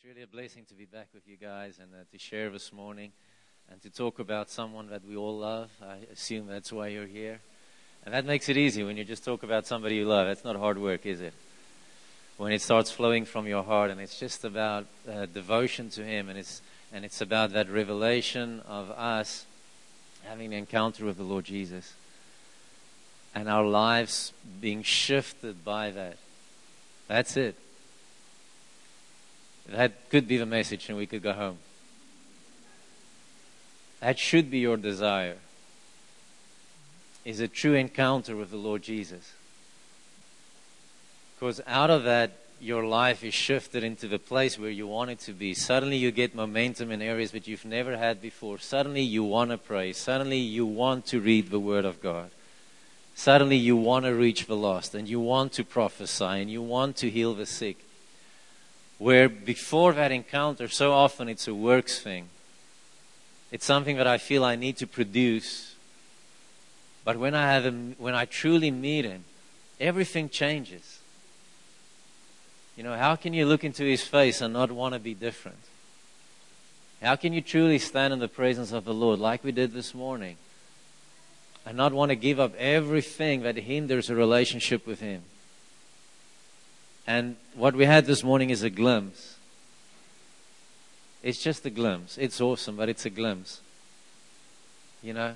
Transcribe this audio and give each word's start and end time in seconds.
It's 0.00 0.08
really 0.08 0.22
a 0.22 0.26
blessing 0.26 0.64
to 0.70 0.74
be 0.74 0.86
back 0.86 1.08
with 1.12 1.28
you 1.28 1.36
guys 1.36 1.78
and 1.78 1.92
uh, 1.92 2.04
to 2.10 2.18
share 2.18 2.48
this 2.48 2.72
morning 2.72 3.12
and 3.70 3.82
to 3.82 3.90
talk 3.90 4.18
about 4.18 4.48
someone 4.48 4.88
that 4.88 5.04
we 5.04 5.14
all 5.14 5.36
love. 5.36 5.70
I 5.82 5.98
assume 6.10 6.46
that's 6.46 6.72
why 6.72 6.88
you're 6.88 7.06
here. 7.06 7.40
And 8.06 8.14
that 8.14 8.24
makes 8.24 8.48
it 8.48 8.56
easy 8.56 8.82
when 8.82 8.96
you 8.96 9.04
just 9.04 9.26
talk 9.26 9.42
about 9.42 9.66
somebody 9.66 9.96
you 9.96 10.06
love. 10.06 10.26
It's 10.28 10.42
not 10.42 10.56
hard 10.56 10.78
work, 10.78 11.04
is 11.04 11.20
it? 11.20 11.34
When 12.38 12.50
it 12.50 12.62
starts 12.62 12.90
flowing 12.90 13.26
from 13.26 13.46
your 13.46 13.62
heart 13.62 13.90
and 13.90 14.00
it's 14.00 14.18
just 14.18 14.42
about 14.42 14.86
uh, 15.06 15.26
devotion 15.26 15.90
to 15.90 16.02
Him 16.02 16.30
and 16.30 16.38
it's, 16.38 16.62
and 16.94 17.04
it's 17.04 17.20
about 17.20 17.52
that 17.52 17.68
revelation 17.68 18.62
of 18.66 18.90
us 18.92 19.44
having 20.22 20.46
an 20.46 20.60
encounter 20.60 21.04
with 21.04 21.18
the 21.18 21.24
Lord 21.24 21.44
Jesus 21.44 21.92
and 23.34 23.50
our 23.50 23.66
lives 23.66 24.32
being 24.62 24.82
shifted 24.82 25.62
by 25.62 25.90
that. 25.90 26.16
That's 27.06 27.36
it. 27.36 27.54
That 29.68 30.10
could 30.10 30.26
be 30.26 30.36
the 30.36 30.46
message, 30.46 30.88
and 30.88 30.98
we 30.98 31.06
could 31.06 31.22
go 31.22 31.32
home. 31.32 31.58
That 34.00 34.18
should 34.18 34.50
be 34.50 34.58
your 34.58 34.76
desire. 34.76 35.36
Is 37.24 37.40
a 37.40 37.48
true 37.48 37.74
encounter 37.74 38.34
with 38.34 38.50
the 38.50 38.56
Lord 38.56 38.82
Jesus. 38.82 39.34
Because 41.34 41.60
out 41.66 41.90
of 41.90 42.04
that, 42.04 42.32
your 42.60 42.84
life 42.84 43.24
is 43.24 43.32
shifted 43.32 43.82
into 43.82 44.06
the 44.08 44.18
place 44.18 44.58
where 44.58 44.70
you 44.70 44.86
want 44.86 45.10
it 45.10 45.18
to 45.20 45.32
be. 45.32 45.54
Suddenly 45.54 45.96
you 45.96 46.10
get 46.10 46.34
momentum 46.34 46.90
in 46.90 47.00
areas 47.00 47.30
that 47.30 47.48
you've 47.48 47.64
never 47.64 47.96
had 47.96 48.20
before. 48.20 48.58
Suddenly 48.58 49.02
you 49.02 49.24
want 49.24 49.50
to 49.50 49.58
pray. 49.58 49.92
Suddenly 49.92 50.38
you 50.38 50.66
want 50.66 51.06
to 51.06 51.20
read 51.20 51.50
the 51.50 51.60
Word 51.60 51.84
of 51.84 52.02
God. 52.02 52.30
Suddenly 53.14 53.56
you 53.56 53.76
want 53.76 54.04
to 54.04 54.14
reach 54.14 54.46
the 54.46 54.56
lost 54.56 54.94
and 54.94 55.08
you 55.08 55.20
want 55.20 55.52
to 55.54 55.64
prophesy 55.64 56.24
and 56.24 56.50
you 56.50 56.62
want 56.62 56.96
to 56.96 57.10
heal 57.10 57.34
the 57.34 57.46
sick 57.46 57.78
where 59.00 59.30
before 59.30 59.94
that 59.94 60.12
encounter, 60.12 60.68
so 60.68 60.92
often 60.92 61.26
it's 61.26 61.48
a 61.48 61.54
works 61.54 61.98
thing. 61.98 62.28
It's 63.50 63.64
something 63.64 63.96
that 63.96 64.06
I 64.06 64.18
feel 64.18 64.44
I 64.44 64.56
need 64.56 64.76
to 64.76 64.86
produce. 64.86 65.74
But 67.02 67.16
when 67.16 67.34
I 67.34 67.50
have 67.50 67.64
him, 67.64 67.96
when 67.98 68.14
I 68.14 68.26
truly 68.26 68.70
meet 68.70 69.06
him, 69.06 69.24
everything 69.80 70.28
changes. 70.28 71.00
You 72.76 72.84
know, 72.84 72.94
how 72.94 73.16
can 73.16 73.32
you 73.32 73.46
look 73.46 73.64
into 73.64 73.84
his 73.84 74.02
face 74.02 74.42
and 74.42 74.52
not 74.52 74.70
want 74.70 74.92
to 74.92 75.00
be 75.00 75.14
different? 75.14 75.64
How 77.00 77.16
can 77.16 77.32
you 77.32 77.40
truly 77.40 77.78
stand 77.78 78.12
in 78.12 78.18
the 78.18 78.28
presence 78.28 78.70
of 78.70 78.84
the 78.84 78.92
Lord 78.92 79.18
like 79.18 79.42
we 79.42 79.50
did 79.50 79.72
this 79.72 79.94
morning 79.94 80.36
and 81.64 81.74
not 81.74 81.94
want 81.94 82.10
to 82.10 82.16
give 82.16 82.38
up 82.38 82.54
everything 82.56 83.40
that 83.44 83.56
hinders 83.56 84.10
a 84.10 84.14
relationship 84.14 84.86
with 84.86 85.00
him? 85.00 85.22
And 87.10 87.34
what 87.56 87.74
we 87.74 87.86
had 87.86 88.06
this 88.06 88.22
morning 88.22 88.50
is 88.50 88.62
a 88.62 88.70
glimpse. 88.70 89.34
It's 91.24 91.42
just 91.42 91.66
a 91.66 91.70
glimpse. 91.70 92.16
It's 92.16 92.40
awesome, 92.40 92.76
but 92.76 92.88
it's 92.88 93.04
a 93.04 93.10
glimpse. 93.10 93.60
You 95.02 95.14
know? 95.14 95.34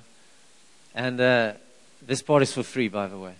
And 0.95 1.19
uh, 1.19 1.51
this 2.01 2.21
part 2.21 2.43
is 2.43 2.53
for 2.53 2.63
free, 2.63 2.87
by 2.87 3.07
the 3.07 3.17
way. 3.17 3.33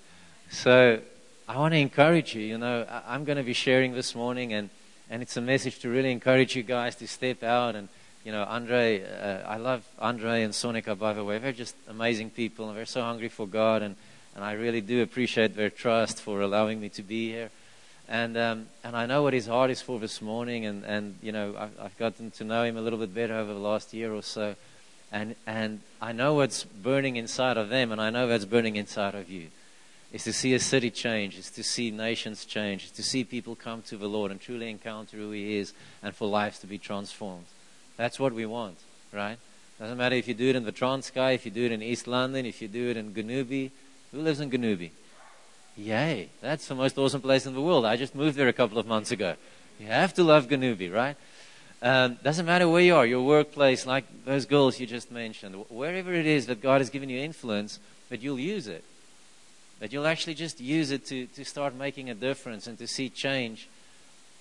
So 0.52 1.00
I 1.48 1.58
want 1.58 1.76
to 1.76 1.78
encourage 1.78 2.36
you. 2.36 2.42
You 2.42 2.58
know, 2.58 2.86
I'm 3.08 3.24
going 3.24 3.38
to 3.38 3.44
be 3.44 3.54
sharing 3.54 3.94
this 3.94 4.14
morning, 4.14 4.52
and, 4.52 4.70
and 5.10 5.22
it's 5.22 5.38
a 5.38 5.42
message 5.42 5.80
to 5.80 5.90
really 5.90 6.12
encourage 6.12 6.58
you 6.58 6.64
guys 6.64 6.98
to 6.98 7.08
step 7.08 7.42
out. 7.42 7.78
And, 7.78 7.88
you 8.26 8.34
know, 8.34 8.44
Andre, 8.44 9.02
uh, 9.02 9.48
I 9.48 9.56
love 9.56 9.86
Andre 9.98 10.44
and 10.44 10.54
Sonica, 10.54 11.00
by 11.00 11.14
the 11.14 11.24
way. 11.24 11.38
They're 11.38 11.54
just 11.54 11.76
amazing 11.88 12.32
people, 12.32 12.68
and 12.68 12.78
they're 12.78 12.86
so 12.86 13.02
hungry 13.02 13.30
for 13.30 13.48
God. 13.48 13.82
And, 13.82 13.96
and 14.36 14.44
I 14.44 14.52
really 14.52 14.82
do 14.82 15.02
appreciate 15.02 15.56
their 15.56 15.70
trust 15.70 16.20
for 16.20 16.42
allowing 16.42 16.82
me 16.82 16.90
to 16.90 17.02
be 17.02 17.30
here. 17.32 17.50
And, 18.08 18.38
um, 18.38 18.68
and 18.84 18.96
I 18.96 19.06
know 19.08 19.24
what 19.24 19.34
his 19.34 19.48
heart 19.48 19.72
is 19.72 19.82
for 19.82 20.00
this 20.00 20.22
morning, 20.22 20.66
and, 20.66 20.84
and 20.84 21.16
you 21.22 21.32
know, 21.32 21.56
I've, 21.58 21.80
I've 21.80 21.98
gotten 21.98 22.30
to 22.32 22.44
know 22.44 22.64
him 22.64 22.78
a 22.78 22.82
little 22.82 23.00
bit 23.00 23.14
better 23.14 23.34
over 23.34 23.52
the 23.52 23.60
last 23.60 23.94
year 23.94 24.14
or 24.14 24.22
so. 24.22 24.56
And, 25.12 25.36
and 25.48 25.82
I 26.02 26.12
know 26.12 26.36
what's 26.36 26.64
burning 26.64 27.16
inside 27.16 27.58
of 27.58 27.70
them, 27.70 27.92
and 27.92 28.00
I 28.00 28.10
know 28.10 28.28
what's 28.28 28.46
burning 28.46 28.76
inside 28.76 29.16
of 29.16 29.30
you. 29.30 29.48
Is 30.14 30.24
to 30.26 30.34
see 30.34 30.54
a 30.54 30.60
city 30.60 30.92
change, 30.92 31.38
is 31.38 31.50
to 31.52 31.64
see 31.64 31.92
nations 31.92 32.46
change, 32.46 32.86
is 32.86 32.92
to 32.92 33.04
see 33.04 33.24
people 33.24 33.56
come 33.56 33.82
to 33.84 33.98
the 33.98 34.08
Lord 34.08 34.32
and 34.32 34.40
truly 34.40 34.70
encounter 34.70 35.18
who 35.18 35.32
He 35.32 35.58
is, 35.58 35.74
and 36.04 36.16
for 36.16 36.28
lives 36.28 36.60
to 36.60 36.68
be 36.68 36.78
transformed. 36.78 37.46
That's 37.98 38.20
what 38.20 38.34
we 38.34 38.46
want, 38.46 38.78
right? 39.12 39.38
Doesn't 39.80 39.98
matter 39.98 40.16
if 40.16 40.28
you 40.28 40.34
do 40.34 40.50
it 40.50 40.56
in 40.56 40.64
the 40.64 40.72
Transkei, 40.72 41.36
if 41.36 41.46
you 41.46 41.52
do 41.52 41.66
it 41.66 41.72
in 41.72 41.82
East 41.82 42.08
London, 42.08 42.46
if 42.46 42.62
you 42.62 42.68
do 42.68 42.90
it 42.90 42.98
in 42.98 43.14
Gonubie. 43.14 43.72
Who 44.12 44.22
lives 44.22 44.40
in 44.40 44.50
Gonubie? 44.50 44.92
Yay, 45.78 46.30
that's 46.42 46.68
the 46.68 46.76
most 46.76 46.98
awesome 46.98 47.22
place 47.22 47.46
in 47.46 47.54
the 47.54 47.62
world. 47.62 47.86
I 47.86 47.98
just 47.98 48.16
moved 48.16 48.38
there 48.38 48.48
a 48.48 48.54
couple 48.54 48.78
of 48.78 48.88
months 48.88 49.12
ago. 49.12 49.36
You 49.80 49.88
have 49.88 50.14
to 50.14 50.24
love 50.24 50.48
Gonubie, 50.48 50.94
right? 50.94 51.18
Um, 51.82 52.18
doesn't 52.24 52.46
matter 52.46 52.68
where 52.70 52.82
you 52.82 52.96
are, 52.96 53.06
your 53.06 53.24
workplace, 53.24 53.86
like 53.86 54.06
those 54.24 54.46
girls 54.46 54.80
you 54.80 54.88
just 54.88 55.12
mentioned, 55.12 55.56
wherever 55.70 56.14
it 56.14 56.26
is 56.26 56.46
that 56.48 56.62
God 56.62 56.80
has 56.80 56.90
given 56.90 57.10
you 57.10 57.20
influence, 57.20 57.80
that 58.10 58.22
you'll 58.22 58.40
use 58.40 58.68
it. 58.68 58.84
That 59.80 59.92
you'll 59.92 60.08
actually 60.08 60.36
just 60.36 60.62
use 60.62 60.92
it 60.92 61.06
to, 61.08 61.28
to 61.28 61.44
start 61.44 61.76
making 61.76 62.10
a 62.10 62.16
difference 62.16 62.68
and 62.68 62.78
to 62.80 62.88
see 62.88 63.10
change 63.10 63.68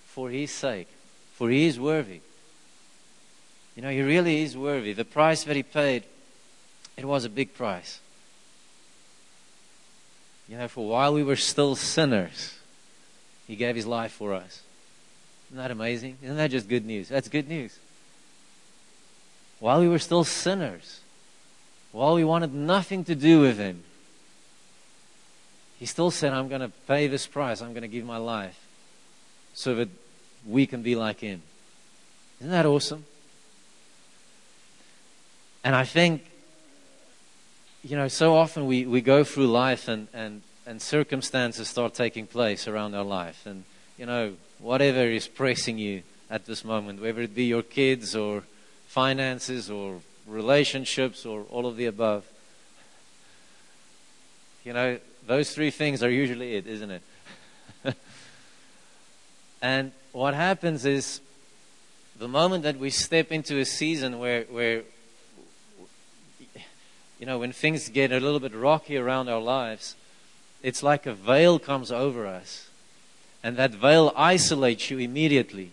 for 0.07 0.31
His 0.31 0.53
sake. 0.53 0.87
For 1.35 1.51
He 1.51 1.67
is 1.67 1.81
worthy. 1.81 2.21
You 3.75 3.83
know, 3.83 3.91
He 3.91 4.03
really 4.03 4.43
is 4.43 4.57
worthy. 4.57 4.93
The 4.93 5.05
price 5.05 5.43
that 5.45 5.57
He 5.57 5.65
paid, 5.65 6.05
it 6.97 7.05
was 7.05 7.25
a 7.25 7.29
big 7.29 7.55
price. 7.55 7.99
You 10.49 10.59
know, 10.59 10.69
for 10.69 10.87
while 10.87 11.15
we 11.15 11.23
were 11.23 11.37
still 11.37 11.75
sinners, 11.75 12.59
He 13.47 13.57
gave 13.57 13.77
His 13.77 13.87
life 13.87 14.13
for 14.13 14.35
us. 14.35 14.63
Isn't 15.49 15.63
that 15.63 15.71
amazing? 15.71 16.19
Isn't 16.23 16.37
that 16.37 16.51
just 16.51 16.69
good 16.69 16.85
news? 16.85 17.09
That's 17.09 17.29
good 17.29 17.49
news. 17.49 17.79
While 19.61 19.81
we 19.81 19.89
were 19.89 19.99
still 19.99 20.25
sinners, 20.25 21.01
while 21.93 22.15
we 22.15 22.25
wanted 22.25 22.53
nothing 22.53 23.05
to 23.05 23.15
do 23.15 23.41
with 23.41 23.59
Him, 23.59 23.85
He 25.79 25.87
still 25.87 26.11
said, 26.11 26.33
I'm 26.33 26.49
going 26.49 26.61
to 26.61 26.73
pay 26.87 27.07
this 27.07 27.27
price. 27.27 27.63
I'm 27.63 27.73
going 27.73 27.83
to 27.83 27.89
give 27.89 28.05
my 28.05 28.19
life 28.19 28.59
so 29.55 29.75
that 29.77 29.89
we 30.47 30.67
can 30.67 30.83
be 30.83 30.95
like 30.95 31.21
Him. 31.21 31.43
Isn't 32.41 32.53
that 32.53 32.67
awesome? 32.67 33.05
And 35.63 35.75
I 35.75 35.85
think 35.85 36.27
you 37.85 37.97
know, 37.99 38.09
so 38.09 38.35
often 38.35 38.67
we, 38.67 38.87
we 38.87 39.03
go 39.03 39.25
through 39.25 39.47
life 39.47 39.89
and, 39.89 40.09
and, 40.15 40.41
and 40.67 40.81
circumstances 40.81 41.69
start 41.69 41.93
taking 41.93 42.27
place 42.27 42.67
around 42.67 42.95
our 42.95 43.05
life. 43.05 43.45
And, 43.45 43.65
you 43.99 44.07
know, 44.07 44.33
whatever 44.59 45.03
is 45.03 45.29
pressing 45.29 45.77
you 45.77 46.03
at 46.31 46.47
this 46.47 46.65
moment, 46.65 47.03
whether 47.03 47.21
it 47.21 47.35
be 47.35 47.45
your 47.45 47.63
kids 47.63 48.17
or 48.17 48.43
finances 48.87 49.71
or 49.71 50.01
relationships 50.27 51.27
or 51.27 51.43
all 51.51 51.67
of 51.67 51.77
the 51.77 51.85
above, 51.85 52.25
you 54.65 54.73
know, 54.73 54.99
those 55.27 55.55
three 55.55 55.71
things 55.71 56.03
are 56.03 56.11
usually 56.11 56.57
it, 56.57 56.67
isn't 56.67 56.91
it? 56.91 57.03
and 59.61 59.93
what 60.13 60.33
happens 60.33 60.87
is 60.87 61.21
the 62.19 62.29
moment 62.29 62.63
that 62.63 62.79
we 62.79 62.89
step 62.89 63.31
into 63.31 63.59
a 63.59 63.65
season 63.67 64.19
where, 64.19 64.45
where 64.45 64.85
you 67.19 67.27
know, 67.27 67.39
when 67.39 67.53
things 67.53 67.89
get 67.89 68.13
a 68.13 68.21
little 68.21 68.41
bit 68.41 68.55
rocky 68.55 68.97
around 68.97 69.29
our 69.29 69.41
lives, 69.41 69.95
it's 70.63 70.83
like 70.83 71.07
a 71.07 71.15
veil 71.15 71.59
comes 71.59 71.93
over 71.93 72.27
us. 72.27 72.69
And 73.43 73.57
that 73.57 73.73
veil 73.73 74.13
isolates 74.17 74.91
you 74.91 74.99
immediately. 74.99 75.71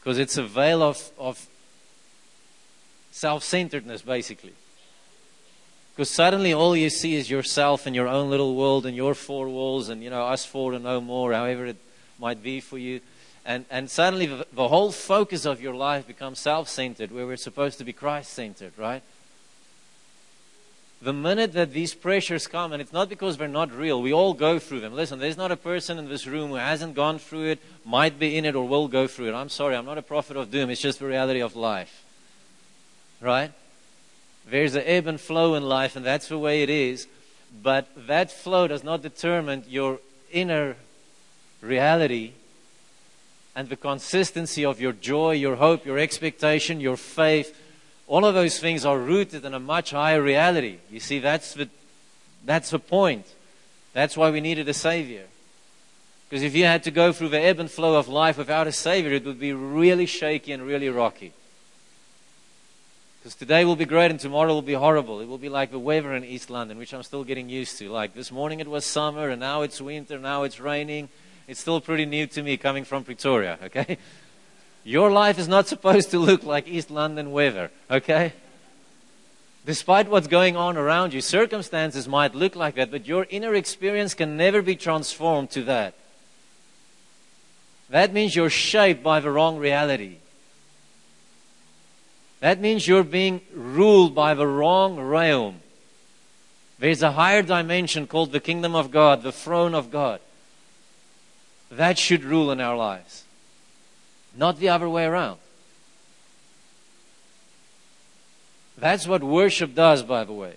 Because 0.00 0.18
it's 0.18 0.38
a 0.38 0.42
veil 0.42 0.82
of, 0.82 1.10
of 1.18 1.46
self 3.10 3.44
centeredness, 3.44 4.02
basically. 4.02 4.54
Because 5.94 6.10
suddenly 6.10 6.52
all 6.52 6.76
you 6.76 6.90
see 6.90 7.16
is 7.16 7.28
yourself 7.28 7.84
and 7.84 7.94
your 7.94 8.06
own 8.06 8.30
little 8.30 8.54
world 8.54 8.86
and 8.86 8.96
your 8.96 9.14
four 9.14 9.48
walls 9.48 9.88
and, 9.88 10.02
you 10.02 10.10
know, 10.10 10.26
us 10.26 10.44
four 10.44 10.72
and 10.72 10.84
no 10.84 11.00
more, 11.00 11.32
however 11.32 11.66
it 11.66 11.76
might 12.18 12.42
be 12.42 12.60
for 12.60 12.78
you. 12.78 13.00
And, 13.44 13.64
and 13.70 13.90
suddenly 13.90 14.26
the, 14.26 14.46
the 14.52 14.68
whole 14.68 14.92
focus 14.92 15.44
of 15.44 15.60
your 15.60 15.74
life 15.74 16.06
becomes 16.06 16.38
self 16.38 16.68
centered, 16.68 17.10
where 17.10 17.26
we're 17.26 17.36
supposed 17.36 17.78
to 17.78 17.84
be 17.84 17.92
Christ 17.92 18.32
centered, 18.32 18.72
right? 18.78 19.02
The 21.00 21.12
minute 21.12 21.52
that 21.52 21.72
these 21.72 21.94
pressures 21.94 22.48
come, 22.48 22.72
and 22.72 22.82
it's 22.82 22.92
not 22.92 23.08
because 23.08 23.36
they're 23.36 23.46
not 23.46 23.72
real, 23.72 24.02
we 24.02 24.12
all 24.12 24.34
go 24.34 24.58
through 24.58 24.80
them. 24.80 24.94
Listen, 24.94 25.20
there's 25.20 25.36
not 25.36 25.52
a 25.52 25.56
person 25.56 25.96
in 25.98 26.08
this 26.08 26.26
room 26.26 26.50
who 26.50 26.56
hasn't 26.56 26.94
gone 26.94 27.18
through 27.18 27.50
it, 27.50 27.60
might 27.84 28.18
be 28.18 28.36
in 28.36 28.44
it, 28.44 28.56
or 28.56 28.66
will 28.66 28.88
go 28.88 29.06
through 29.06 29.28
it. 29.28 29.34
I'm 29.34 29.48
sorry, 29.48 29.76
I'm 29.76 29.86
not 29.86 29.98
a 29.98 30.02
prophet 30.02 30.36
of 30.36 30.50
doom. 30.50 30.70
It's 30.70 30.80
just 30.80 30.98
the 30.98 31.06
reality 31.06 31.40
of 31.40 31.54
life. 31.54 32.04
Right? 33.20 33.52
There's 34.50 34.74
an 34.74 34.82
ebb 34.86 35.06
and 35.06 35.20
flow 35.20 35.54
in 35.54 35.62
life, 35.62 35.94
and 35.94 36.04
that's 36.04 36.28
the 36.28 36.38
way 36.38 36.62
it 36.62 36.70
is. 36.70 37.06
But 37.62 37.88
that 38.08 38.32
flow 38.32 38.66
does 38.66 38.82
not 38.82 39.00
determine 39.02 39.64
your 39.68 40.00
inner 40.32 40.76
reality 41.60 42.32
and 43.54 43.68
the 43.68 43.76
consistency 43.76 44.64
of 44.64 44.80
your 44.80 44.92
joy, 44.92 45.32
your 45.32 45.56
hope, 45.56 45.86
your 45.86 45.98
expectation, 45.98 46.80
your 46.80 46.96
faith 46.96 47.56
all 48.08 48.24
of 48.24 48.34
those 48.34 48.58
things 48.58 48.84
are 48.86 48.98
rooted 48.98 49.44
in 49.44 49.54
a 49.54 49.60
much 49.60 49.90
higher 49.90 50.22
reality. 50.22 50.78
You 50.90 50.98
see, 50.98 51.18
that's 51.18 51.52
the, 51.54 51.68
that's 52.44 52.70
the 52.70 52.78
point. 52.78 53.26
That's 53.92 54.16
why 54.16 54.30
we 54.30 54.40
needed 54.40 54.68
a 54.68 54.74
Savior. 54.74 55.26
Because 56.28 56.42
if 56.42 56.54
you 56.54 56.64
had 56.64 56.82
to 56.84 56.90
go 56.90 57.12
through 57.12 57.28
the 57.28 57.40
ebb 57.40 57.58
and 57.58 57.70
flow 57.70 57.98
of 57.98 58.08
life 58.08 58.38
without 58.38 58.66
a 58.66 58.72
Savior, 58.72 59.12
it 59.12 59.24
would 59.24 59.38
be 59.38 59.52
really 59.52 60.06
shaky 60.06 60.52
and 60.52 60.62
really 60.62 60.88
rocky. 60.88 61.32
Because 63.20 63.34
today 63.34 63.64
will 63.64 63.76
be 63.76 63.84
great 63.84 64.10
and 64.10 64.18
tomorrow 64.18 64.54
will 64.54 64.62
be 64.62 64.74
horrible. 64.74 65.20
It 65.20 65.28
will 65.28 65.38
be 65.38 65.48
like 65.50 65.70
the 65.70 65.78
weather 65.78 66.14
in 66.14 66.24
East 66.24 66.48
London, 66.48 66.78
which 66.78 66.94
I'm 66.94 67.02
still 67.02 67.24
getting 67.24 67.48
used 67.48 67.78
to. 67.78 67.90
Like 67.90 68.14
this 68.14 68.32
morning 68.32 68.60
it 68.60 68.68
was 68.68 68.86
summer 68.86 69.28
and 69.28 69.40
now 69.40 69.62
it's 69.62 69.80
winter, 69.80 70.18
now 70.18 70.44
it's 70.44 70.60
raining. 70.60 71.10
It's 71.46 71.60
still 71.60 71.80
pretty 71.80 72.06
new 72.06 72.26
to 72.28 72.42
me 72.42 72.56
coming 72.56 72.84
from 72.84 73.04
Pretoria, 73.04 73.58
okay? 73.64 73.98
Your 74.84 75.10
life 75.10 75.38
is 75.38 75.48
not 75.48 75.68
supposed 75.74 76.10
to 76.10 76.18
look 76.18 76.42
like 76.44 76.68
East 76.68 76.90
London 76.90 77.32
weather, 77.32 77.70
okay? 77.90 78.32
Despite 79.66 80.08
what's 80.08 80.28
going 80.28 80.56
on 80.56 80.76
around 80.76 81.12
you, 81.12 81.20
circumstances 81.20 82.08
might 82.08 82.34
look 82.34 82.56
like 82.56 82.76
that, 82.76 82.90
but 82.90 83.06
your 83.06 83.26
inner 83.28 83.54
experience 83.54 84.14
can 84.14 84.36
never 84.36 84.62
be 84.62 84.76
transformed 84.76 85.50
to 85.50 85.64
that. 85.64 85.94
That 87.90 88.12
means 88.12 88.34
you're 88.34 88.50
shaped 88.50 89.02
by 89.02 89.20
the 89.20 89.30
wrong 89.30 89.58
reality. 89.58 90.16
That 92.40 92.60
means 92.60 92.86
you're 92.86 93.04
being 93.04 93.40
ruled 93.52 94.14
by 94.14 94.34
the 94.34 94.46
wrong 94.46 94.98
realm. 94.98 95.60
There's 96.78 97.02
a 97.02 97.12
higher 97.12 97.42
dimension 97.42 98.06
called 98.06 98.30
the 98.30 98.40
kingdom 98.40 98.74
of 98.74 98.90
God, 98.90 99.22
the 99.22 99.32
throne 99.32 99.74
of 99.74 99.90
God. 99.90 100.20
That 101.70 101.98
should 101.98 102.24
rule 102.24 102.50
in 102.50 102.60
our 102.60 102.76
lives, 102.76 103.24
not 104.36 104.58
the 104.58 104.68
other 104.68 104.88
way 104.88 105.04
around. 105.04 105.38
That's 108.76 109.08
what 109.08 109.22
worship 109.22 109.74
does, 109.74 110.02
by 110.02 110.24
the 110.24 110.32
way. 110.32 110.54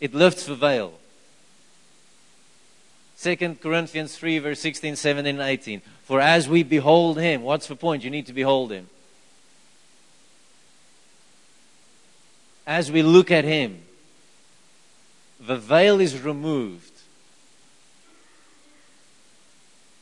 It 0.00 0.14
lifts 0.14 0.46
the 0.46 0.54
veil. 0.54 0.94
2 3.20 3.36
Corinthians 3.60 4.16
3, 4.16 4.38
verse 4.40 4.60
16, 4.60 4.96
17, 4.96 5.38
and 5.38 5.48
18. 5.48 5.80
For 6.04 6.20
as 6.20 6.48
we 6.48 6.62
behold 6.62 7.18
him, 7.18 7.42
what's 7.42 7.68
the 7.68 7.76
point? 7.76 8.02
You 8.02 8.10
need 8.10 8.26
to 8.26 8.32
behold 8.32 8.72
him. 8.72 8.88
As 12.66 12.90
we 12.90 13.02
look 13.02 13.30
at 13.30 13.44
him, 13.44 13.82
the 15.40 15.56
veil 15.56 16.00
is 16.00 16.20
removed. 16.20 16.91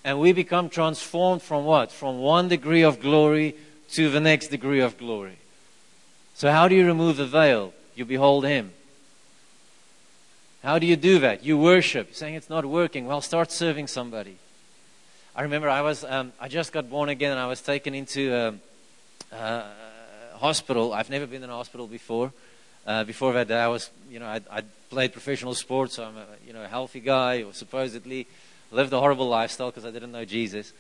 And 0.05 0.19
we 0.19 0.33
become 0.33 0.69
transformed 0.69 1.43
from 1.43 1.65
what? 1.65 1.93
From 1.93 2.19
one 2.19 2.49
degree 2.49 2.83
of 2.83 3.01
glory 3.01 3.55
to 3.93 4.11
the 4.11 4.21
next 4.21 4.49
degree 4.49 4.81
of 4.81 4.97
glory. 4.97 5.37
So, 6.35 6.51
how 6.51 6.69
do 6.69 6.75
you 6.75 6.87
remove 6.87 7.19
the 7.19 7.27
veil? 7.27 7.75
You 7.95 8.05
behold 8.05 8.47
him. 8.47 8.73
How 10.63 10.79
do 10.79 10.87
you 10.87 10.97
do 10.97 11.19
that? 11.21 11.45
You 11.45 11.59
worship, 11.59 12.15
saying 12.15 12.35
it's 12.35 12.51
not 12.51 12.65
working. 12.65 13.07
Well, 13.07 13.21
start 13.21 13.51
serving 13.51 13.87
somebody. 13.87 14.37
I 15.35 15.43
remember 15.43 15.69
I 15.69 15.81
was 15.81 16.05
um, 16.05 16.33
I 16.41 16.49
just 16.49 16.73
got 16.73 16.91
born 16.91 17.09
again 17.09 17.31
and 17.31 17.41
I 17.41 17.47
was 17.47 17.63
taken 17.63 17.95
into 17.95 18.33
a, 18.35 18.49
um, 18.49 18.61
a 19.33 19.37
uh, 19.37 19.65
hospital. 20.39 20.93
I've 20.93 21.09
never 21.09 21.27
been 21.27 21.43
in 21.43 21.49
a 21.49 21.55
hospital 21.55 21.87
before. 21.87 22.33
Uh, 22.87 23.05
before 23.05 23.33
that, 23.33 23.51
I 23.51 23.69
was 23.69 23.91
you 24.11 24.19
know 24.19 24.27
I, 24.27 24.41
I 24.51 24.63
played 24.91 25.13
professional 25.13 25.55
sports. 25.55 25.95
So 25.97 26.05
I'm 26.05 26.17
a 26.17 26.27
you 26.47 26.53
know 26.53 26.63
a 26.63 26.69
healthy 26.69 27.01
guy, 27.01 27.43
or 27.43 27.53
supposedly 27.55 28.27
lived 28.71 28.93
a 28.93 28.99
horrible 28.99 29.29
lifestyle 29.29 29.71
because 29.71 29.85
I 29.85 29.91
didn't 29.91 30.13
know 30.13 30.25
Jesus. 30.25 30.73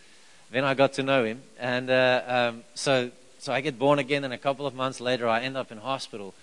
Then 0.50 0.64
I 0.64 0.74
got 0.74 0.94
to 0.94 1.02
know 1.02 1.24
Him, 1.24 1.42
and 1.58 1.90
uh, 1.90 2.22
um, 2.26 2.64
so 2.74 3.10
so 3.40 3.54
I 3.54 3.62
get 3.62 3.78
born 3.78 3.98
again, 3.98 4.24
and 4.24 4.34
a 4.34 4.38
couple 4.38 4.66
of 4.66 4.74
months 4.74 5.00
later, 5.00 5.26
I 5.26 5.40
end 5.40 5.56
up 5.56 5.72
in 5.72 5.78
hospital. 5.78 6.34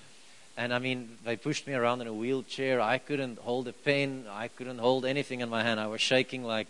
And 0.58 0.74
I 0.74 0.80
mean, 0.80 1.18
they 1.24 1.36
pushed 1.36 1.68
me 1.68 1.76
around 1.76 2.02
in 2.02 2.08
a 2.08 2.14
wheelchair. 2.14 2.82
I 2.82 2.98
couldn't 2.98 3.38
hold 3.38 3.68
a 3.68 3.74
pen. 3.74 4.26
I 4.28 4.48
couldn't 4.48 4.80
hold 4.80 5.06
anything 5.06 5.42
in 5.42 5.50
my 5.50 5.62
hand. 5.62 5.80
I 5.80 5.86
was 5.86 6.02
shaking 6.02 6.44
like, 6.44 6.68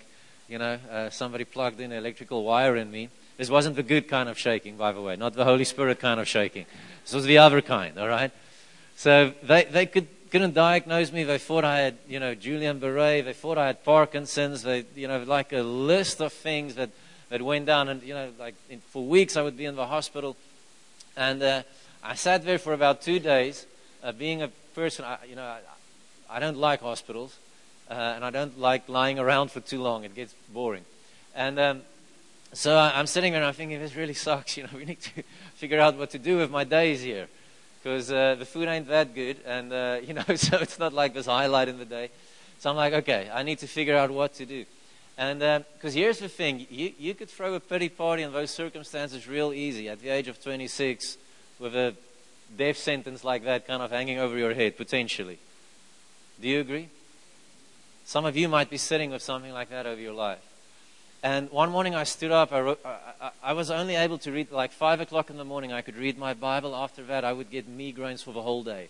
you 0.50 0.58
know, 0.58 0.80
uh, 0.92 1.10
somebody 1.10 1.46
plugged 1.46 1.80
in 1.80 1.94
an 1.94 1.98
electrical 1.98 2.44
wire 2.44 2.76
in 2.76 2.92
me. 2.92 3.08
This 3.38 3.50
wasn't 3.50 3.78
the 3.78 3.84
good 3.84 4.10
kind 4.10 4.28
of 4.28 4.38
shaking, 4.38 4.76
by 4.76 4.92
the 4.92 5.02
way, 5.02 5.16
not 5.16 5.34
the 5.34 5.46
Holy 5.46 5.64
Spirit 5.64 6.00
kind 6.02 6.20
of 6.20 6.28
shaking. 6.28 6.66
This 7.06 7.14
was 7.14 7.24
the 7.24 7.38
other 7.38 7.62
kind, 7.62 7.98
all 7.98 8.10
right? 8.10 8.32
So 8.98 9.32
they, 9.44 9.64
they 9.64 9.86
could, 9.86 10.08
couldn't 10.32 10.54
diagnose 10.54 11.12
me. 11.12 11.24
They 11.24 11.38
thought 11.38 11.64
I 11.64 11.80
had, 11.80 11.98
you 12.08 12.20
know, 12.20 12.36
Guillain-Barré. 12.36 13.26
They 13.26 13.34
thought 13.34 13.58
I 13.58 13.68
had 13.68 13.84
Parkinson's. 13.84 14.64
They, 14.64 14.86
you 14.96 15.08
know, 15.08 15.24
like 15.24 15.54
a 15.54 15.62
list 15.62 16.22
of 16.22 16.34
things 16.34 16.76
that, 16.76 16.90
that 17.30 17.42
went 17.42 17.66
down. 17.66 17.90
And, 17.90 18.04
you 18.04 18.14
know, 18.14 18.30
like 18.40 18.56
in, 18.70 18.80
for 18.80 19.04
weeks 19.04 19.36
I 19.36 19.42
would 19.42 19.58
be 19.58 19.66
in 19.66 19.76
the 19.76 19.88
hospital. 19.88 20.36
And 21.16 21.42
uh, 21.42 21.64
I 22.04 22.16
sat 22.16 22.46
there 22.46 22.60
for 22.60 22.74
about 22.74 23.02
two 23.02 23.20
days 23.20 23.66
uh, 24.04 24.12
being 24.12 24.42
a 24.42 24.50
person, 24.76 25.06
I, 25.06 25.18
you 25.28 25.36
know, 25.36 25.44
I, 25.44 25.60
I 26.30 26.40
don't 26.40 26.58
like 26.58 26.82
hospitals, 26.82 27.38
uh, 27.90 27.94
and 27.94 28.24
I 28.24 28.30
don't 28.30 28.60
like 28.60 28.88
lying 28.88 29.20
around 29.20 29.52
for 29.52 29.60
too 29.60 29.82
long. 29.82 30.04
It 30.04 30.16
gets 30.16 30.34
boring. 30.54 30.84
And 31.36 31.60
um, 31.60 31.82
so 32.54 32.76
I, 32.76 33.00
am 33.00 33.08
sitting 33.08 33.34
there 33.34 33.42
and 33.42 33.48
I'm 33.48 33.54
thinking, 33.54 33.80
this 33.80 33.96
really 33.96 34.14
sucks. 34.14 34.58
You 34.58 34.64
know, 34.64 34.70
we 34.76 34.86
need 34.86 35.02
to 35.02 35.24
figure 35.56 35.80
out 35.80 35.98
what 35.98 36.12
to 36.12 36.20
do 36.20 36.38
with 36.38 36.52
my 36.52 36.64
days 36.64 37.02
here, 37.02 37.28
because 37.88 38.12
uh, 38.12 38.36
the 38.36 38.44
food 38.44 38.68
ain't 38.68 38.90
that 38.90 39.16
good, 39.16 39.38
and 39.46 39.72
uh, 39.72 40.00
you 40.06 40.14
know, 40.14 40.24
so 40.36 40.58
it's 40.58 40.78
not 40.78 40.92
like 40.92 41.14
this 41.14 41.26
highlight 41.26 41.70
in 41.70 41.80
the 41.80 41.86
day. 41.86 42.10
So 42.60 42.70
I'm 42.70 42.76
like, 42.76 42.92
okay, 42.92 43.30
I 43.34 43.44
need 43.44 43.60
to 43.60 43.68
figure 43.68 43.96
out 43.96 44.12
what 44.12 44.34
to 44.36 44.46
do. 44.46 44.66
And 45.18 45.40
because 45.40 45.96
um, 45.96 46.02
here's 46.02 46.20
the 46.20 46.28
thing, 46.28 46.68
you, 46.70 46.92
you 47.00 47.16
could 47.16 47.30
throw 47.30 47.54
a 47.54 47.62
pity 47.62 47.88
party 47.88 48.24
in 48.24 48.34
those 48.34 48.52
circumstances 48.52 49.26
real 49.26 49.54
easy 49.54 49.88
at 49.88 50.02
the 50.02 50.10
age 50.10 50.28
of 50.28 50.44
26 50.44 51.18
with 51.60 51.76
a 51.76 51.96
death 52.58 52.78
sentence 52.78 53.24
like 53.24 53.46
that 53.46 53.66
kind 53.66 53.82
of 53.82 53.90
hanging 53.90 54.20
over 54.20 54.38
your 54.38 54.54
head, 54.54 54.76
potentially. 54.76 55.40
Do 56.42 56.50
you 56.50 56.60
agree? 56.60 56.90
Some 58.04 58.26
of 58.26 58.36
you 58.36 58.50
might 58.50 58.70
be 58.70 58.78
sitting 58.78 59.12
with 59.12 59.22
something 59.22 59.54
like 59.54 59.70
that 59.70 59.86
over 59.86 60.02
your 60.02 60.14
life. 60.14 60.47
And 61.28 61.52
one 61.52 61.72
morning 61.72 61.94
I 61.94 62.06
stood 62.06 62.32
up. 62.32 62.54
I, 62.54 62.62
wrote, 62.62 62.80
I, 62.86 63.32
I, 63.44 63.52
was 63.52 63.70
only 63.70 63.96
able 63.96 64.18
to 64.20 64.32
read 64.32 64.50
like 64.50 64.72
five 64.72 65.02
o'clock 65.02 65.30
in 65.30 65.36
the 65.36 65.44
morning. 65.44 65.74
I 65.74 65.82
could 65.82 65.98
read 65.98 66.18
my 66.18 66.34
Bible. 66.34 66.74
After 66.74 67.04
that, 67.04 67.26
I 67.26 67.34
would 67.34 67.50
get 67.50 67.70
migraines 67.70 68.24
for 68.24 68.32
the 68.32 68.42
whole 68.42 68.64
day. 68.64 68.88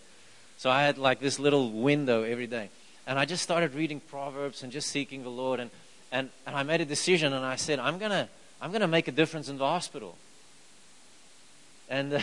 So 0.56 0.70
I 0.70 0.84
had 0.84 0.98
like 0.98 1.18
this 1.18 1.40
little 1.40 1.68
window 1.72 2.22
every 2.22 2.46
day. 2.46 2.70
And 3.08 3.18
I 3.18 3.24
just 3.24 3.42
started 3.42 3.74
reading 3.74 3.98
Proverbs 3.98 4.62
and 4.62 4.70
just 4.70 4.88
seeking 4.90 5.24
the 5.24 5.30
Lord. 5.30 5.58
And, 5.58 5.72
and, 6.12 6.30
and 6.46 6.54
I 6.54 6.62
made 6.62 6.80
a 6.80 6.84
decision 6.84 7.32
and 7.32 7.44
I 7.44 7.56
said, 7.56 7.80
I'm 7.80 7.98
going 7.98 8.12
to 8.12 8.28
I'm 8.62 8.72
to 8.72 8.86
make 8.86 9.08
a 9.08 9.12
difference 9.12 9.48
in 9.48 9.58
the 9.58 9.66
hospital. 9.66 10.16
And 11.88 12.14
uh, 12.14 12.20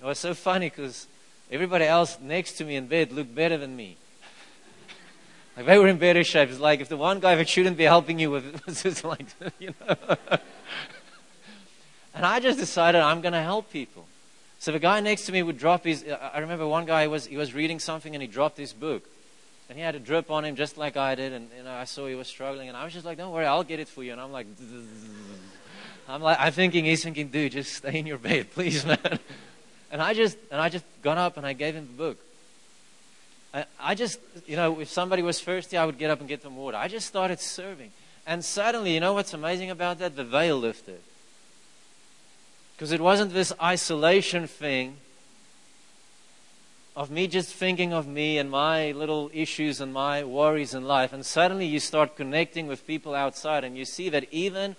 it 0.00 0.04
was 0.04 0.18
so 0.18 0.34
funny 0.34 0.68
because 0.68 1.06
everybody 1.48 1.84
else 1.84 2.18
next 2.20 2.54
to 2.54 2.64
me 2.64 2.74
in 2.74 2.88
bed 2.88 3.12
looked 3.12 3.36
better 3.36 3.56
than 3.56 3.76
me. 3.76 3.98
Like 5.58 5.66
they 5.66 5.76
were 5.76 5.88
in 5.88 5.98
better 5.98 6.22
shape. 6.22 6.50
It's 6.50 6.60
like 6.60 6.80
if 6.80 6.88
the 6.88 6.96
one 6.96 7.18
guy 7.18 7.34
that 7.34 7.48
shouldn't 7.48 7.76
be 7.76 7.82
helping 7.82 8.20
you 8.20 8.30
with 8.30 8.64
was 8.64 8.80
just 8.84 9.02
like, 9.02 9.26
you 9.58 9.74
know. 9.80 9.96
and 12.14 12.24
I 12.24 12.38
just 12.38 12.60
decided 12.60 13.00
I'm 13.00 13.20
going 13.20 13.32
to 13.32 13.42
help 13.42 13.72
people. 13.72 14.06
So 14.60 14.70
the 14.70 14.78
guy 14.78 15.00
next 15.00 15.26
to 15.26 15.32
me 15.32 15.42
would 15.42 15.58
drop 15.58 15.84
his. 15.84 16.04
I 16.32 16.38
remember 16.38 16.64
one 16.64 16.84
guy 16.84 17.08
was 17.08 17.26
he 17.26 17.36
was 17.36 17.54
reading 17.54 17.80
something 17.80 18.14
and 18.14 18.22
he 18.22 18.28
dropped 18.28 18.56
his 18.56 18.72
book, 18.72 19.02
and 19.68 19.76
he 19.76 19.82
had 19.82 19.96
a 19.96 19.98
drip 19.98 20.30
on 20.30 20.44
him 20.44 20.54
just 20.54 20.78
like 20.78 20.96
I 20.96 21.16
did, 21.16 21.32
and 21.32 21.48
you 21.56 21.64
know 21.64 21.72
I 21.72 21.84
saw 21.84 22.06
he 22.06 22.14
was 22.14 22.28
struggling, 22.28 22.68
and 22.68 22.76
I 22.76 22.84
was 22.84 22.92
just 22.92 23.04
like, 23.04 23.18
"Don't 23.18 23.32
worry, 23.32 23.46
I'll 23.46 23.64
get 23.64 23.80
it 23.80 23.88
for 23.88 24.04
you." 24.04 24.12
And 24.12 24.20
I'm 24.20 24.32
like, 24.32 24.46
I'm 26.08 26.22
like, 26.22 26.38
I'm 26.40 26.52
thinking 26.52 26.84
he's 26.84 27.02
thinking, 27.02 27.28
"Dude, 27.28 27.52
just 27.52 27.72
stay 27.72 27.98
in 27.98 28.06
your 28.06 28.18
bed, 28.18 28.52
please, 28.52 28.86
man." 28.86 29.18
And 29.90 30.02
I 30.02 30.14
just, 30.14 30.36
and 30.50 30.60
I 30.60 30.68
just 30.68 30.84
got 31.02 31.18
up 31.18 31.36
and 31.36 31.46
I 31.46 31.52
gave 31.52 31.74
him 31.74 31.86
the 31.86 31.96
book. 31.96 32.18
I, 33.54 33.94
just, 33.94 34.20
you 34.46 34.56
know, 34.56 34.80
if 34.80 34.88
somebody 34.88 35.22
was 35.22 35.40
thirsty, 35.40 35.76
I 35.76 35.84
would 35.84 35.98
get 35.98 36.10
up 36.10 36.20
and 36.20 36.28
get 36.28 36.42
them 36.42 36.56
water. 36.56 36.76
I 36.76 36.88
just 36.88 37.06
started 37.06 37.40
serving. 37.40 37.92
And 38.26 38.44
suddenly, 38.44 38.92
you 38.92 39.00
know 39.00 39.14
what's 39.14 39.32
amazing 39.32 39.70
about 39.70 39.98
that? 40.00 40.16
The 40.16 40.24
veil 40.24 40.58
lifted. 40.58 41.00
Because 42.76 42.92
it 42.92 43.00
wasn't 43.00 43.32
this 43.32 43.52
isolation 43.60 44.46
thing 44.46 44.98
of 46.94 47.10
me 47.10 47.26
just 47.26 47.54
thinking 47.54 47.92
of 47.92 48.06
me 48.06 48.38
and 48.38 48.50
my 48.50 48.90
little 48.92 49.30
issues 49.32 49.80
and 49.80 49.92
my 49.92 50.24
worries 50.24 50.74
in 50.74 50.84
life. 50.84 51.12
And 51.12 51.24
suddenly 51.24 51.64
you 51.64 51.80
start 51.80 52.16
connecting 52.16 52.66
with 52.66 52.86
people 52.86 53.14
outside 53.14 53.64
and 53.64 53.78
you 53.78 53.84
see 53.84 54.08
that 54.10 54.26
even 54.30 54.76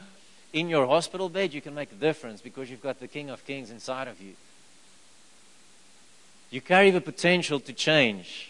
in 0.53 0.69
your 0.69 0.85
hospital 0.85 1.29
bed, 1.29 1.53
you 1.53 1.61
can 1.61 1.73
make 1.73 1.91
a 1.91 1.95
difference 1.95 2.41
because 2.41 2.69
you've 2.69 2.83
got 2.83 2.99
the 2.99 3.07
King 3.07 3.29
of 3.29 3.45
Kings 3.45 3.71
inside 3.71 4.07
of 4.07 4.21
you. 4.21 4.33
You 6.51 6.61
carry 6.61 6.91
the 6.91 7.01
potential 7.01 7.59
to 7.61 7.73
change 7.73 8.48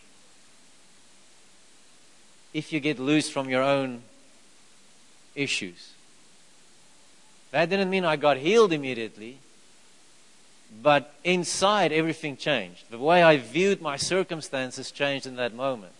if 2.53 2.73
you 2.73 2.79
get 2.79 2.99
loose 2.99 3.29
from 3.29 3.49
your 3.49 3.63
own 3.63 4.01
issues. 5.35 5.93
That 7.51 7.69
didn't 7.69 7.89
mean 7.89 8.05
I 8.05 8.15
got 8.15 8.37
healed 8.37 8.73
immediately, 8.73 9.39
but 10.81 11.13
inside 11.23 11.91
everything 11.91 12.37
changed. 12.37 12.89
The 12.89 12.99
way 12.99 13.23
I 13.23 13.37
viewed 13.37 13.81
my 13.81 13.97
circumstances 13.97 14.91
changed 14.91 15.25
in 15.25 15.35
that 15.37 15.53
moment 15.53 15.93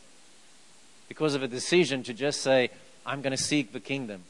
because 1.08 1.34
of 1.34 1.42
a 1.42 1.48
decision 1.48 2.04
to 2.04 2.14
just 2.14 2.42
say, 2.42 2.70
I'm 3.06 3.22
going 3.22 3.32
to 3.32 3.44
seek 3.44 3.74
the 3.74 3.80
kingdom. 3.80 4.22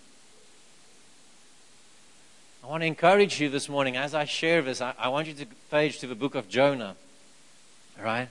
I 2.63 2.67
want 2.67 2.83
to 2.83 2.87
encourage 2.87 3.41
you 3.41 3.49
this 3.49 3.67
morning 3.67 3.97
as 3.97 4.13
I 4.13 4.25
share 4.25 4.61
this. 4.61 4.79
I, 4.79 4.93
I 4.97 5.09
want 5.09 5.27
you 5.27 5.33
to 5.33 5.45
page 5.71 5.99
to 5.99 6.07
the 6.07 6.15
book 6.15 6.35
of 6.35 6.47
Jonah. 6.47 6.95
Right, 8.01 8.29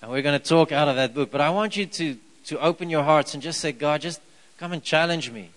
And 0.00 0.10
we're 0.10 0.22
going 0.22 0.38
to 0.38 0.44
talk 0.44 0.72
out 0.72 0.88
of 0.88 0.96
that 0.96 1.14
book. 1.14 1.30
But 1.30 1.40
I 1.40 1.50
want 1.50 1.76
you 1.76 1.86
to, 1.86 2.16
to 2.46 2.60
open 2.60 2.88
your 2.88 3.02
hearts 3.02 3.34
and 3.34 3.42
just 3.42 3.60
say, 3.60 3.72
God, 3.72 4.00
just 4.00 4.20
Come 4.58 4.72
and 4.72 4.82
challenge 4.82 5.30
me. 5.30 5.50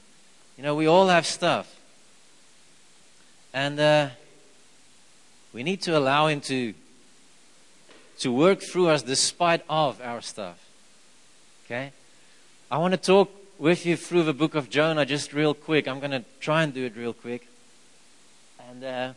You 0.57 0.63
know, 0.63 0.75
we 0.75 0.85
all 0.85 1.07
have 1.07 1.25
stuff. 1.25 1.79
And 3.51 3.79
uh, 3.79 4.09
we 5.53 5.63
need 5.63 5.81
to 5.83 5.97
allow 5.97 6.27
Him 6.27 6.39
to, 6.41 6.75
to 8.19 8.31
work 8.31 8.61
through 8.61 8.89
us 8.89 9.01
despite 9.01 9.63
of 9.67 9.99
our 10.01 10.21
stuff. 10.21 10.63
Okay? 11.65 11.91
I 12.69 12.77
want 12.77 12.93
to 12.93 12.99
talk 12.99 13.31
with 13.57 13.87
you 13.87 13.97
through 13.97 14.23
the 14.23 14.33
book 14.33 14.53
of 14.53 14.69
Jonah 14.69 15.05
just 15.05 15.33
real 15.33 15.55
quick. 15.55 15.87
I'm 15.87 15.99
going 15.99 16.11
to 16.11 16.23
try 16.39 16.61
and 16.61 16.71
do 16.71 16.85
it 16.85 16.95
real 16.95 17.13
quick. 17.13 17.47
And 18.69 18.83
uh, 18.83 19.13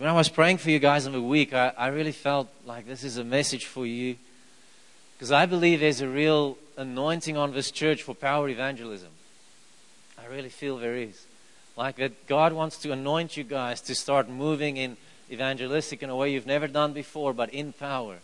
when 0.00 0.08
I 0.08 0.14
was 0.14 0.30
praying 0.30 0.56
for 0.56 0.70
you 0.70 0.78
guys 0.78 1.04
in 1.04 1.12
the 1.12 1.20
week, 1.20 1.52
I, 1.52 1.74
I 1.76 1.88
really 1.88 2.12
felt 2.12 2.48
like 2.64 2.86
this 2.86 3.04
is 3.04 3.18
a 3.18 3.22
message 3.22 3.66
for 3.66 3.84
you. 3.84 4.16
Because 5.12 5.30
I 5.30 5.44
believe 5.44 5.80
there's 5.80 6.00
a 6.00 6.08
real 6.08 6.56
anointing 6.78 7.36
on 7.36 7.52
this 7.52 7.70
church 7.70 8.02
for 8.02 8.14
power 8.14 8.48
evangelism. 8.48 9.10
I 10.18 10.24
really 10.32 10.48
feel 10.48 10.78
there 10.78 10.96
is. 10.96 11.26
Like 11.76 11.96
that 11.96 12.26
God 12.26 12.54
wants 12.54 12.78
to 12.78 12.92
anoint 12.92 13.36
you 13.36 13.44
guys 13.44 13.82
to 13.82 13.94
start 13.94 14.30
moving 14.30 14.78
in 14.78 14.96
evangelistic 15.30 16.02
in 16.02 16.08
a 16.08 16.16
way 16.16 16.32
you've 16.32 16.46
never 16.46 16.66
done 16.66 16.94
before, 16.94 17.34
but 17.34 17.50
in 17.50 17.74
power. 17.74 18.20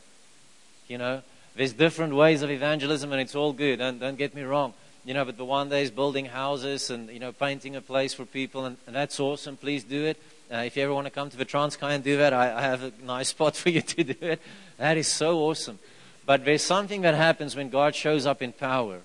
You 0.88 0.96
know, 0.96 1.20
there's 1.56 1.74
different 1.74 2.14
ways 2.14 2.40
of 2.40 2.50
evangelism 2.50 3.12
and 3.12 3.20
it's 3.20 3.34
all 3.34 3.52
good. 3.52 3.80
Don't, 3.80 3.98
don't 3.98 4.16
get 4.16 4.34
me 4.34 4.44
wrong. 4.44 4.72
You 5.04 5.12
know, 5.12 5.26
but 5.26 5.36
the 5.36 5.44
one 5.44 5.68
day 5.68 5.82
is 5.82 5.90
building 5.90 6.24
houses 6.24 6.88
and, 6.88 7.10
you 7.10 7.18
know, 7.18 7.32
painting 7.32 7.76
a 7.76 7.82
place 7.82 8.14
for 8.14 8.24
people 8.24 8.64
and, 8.64 8.78
and 8.86 8.96
that's 8.96 9.20
awesome. 9.20 9.58
Please 9.58 9.84
do 9.84 10.06
it. 10.06 10.16
Uh, 10.52 10.58
if 10.58 10.76
you 10.76 10.84
ever 10.84 10.94
want 10.94 11.06
to 11.06 11.10
come 11.10 11.28
to 11.28 11.36
the 11.36 11.44
Transkei 11.44 11.90
and 11.90 12.04
do 12.04 12.16
that, 12.18 12.32
I, 12.32 12.56
I 12.56 12.62
have 12.62 12.82
a 12.82 12.92
nice 13.04 13.28
spot 13.36 13.56
for 13.56 13.70
you 13.70 13.82
to 13.82 14.04
do 14.04 14.14
it. 14.20 14.40
That 14.78 14.96
is 14.96 15.08
so 15.08 15.38
awesome. 15.40 15.78
But 16.24 16.44
there's 16.44 16.62
something 16.62 17.02
that 17.02 17.14
happens 17.14 17.56
when 17.56 17.68
God 17.68 17.94
shows 17.94 18.26
up 18.26 18.42
in 18.42 18.52
power. 18.52 19.00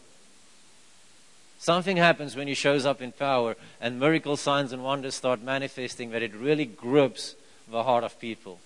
Something 1.59 1.97
happens 1.97 2.35
when 2.35 2.47
He 2.47 2.53
shows 2.53 2.85
up 2.85 3.01
in 3.01 3.11
power 3.11 3.55
and 3.79 3.99
miracle 3.99 4.37
signs 4.37 4.71
and 4.73 4.83
wonders 4.83 5.15
start 5.15 5.41
manifesting 5.41 6.11
that 6.11 6.23
it 6.23 6.33
really 6.33 6.65
grips 6.65 7.35
the 7.69 7.83
heart 7.83 8.03
of 8.03 8.19
people. 8.19 8.59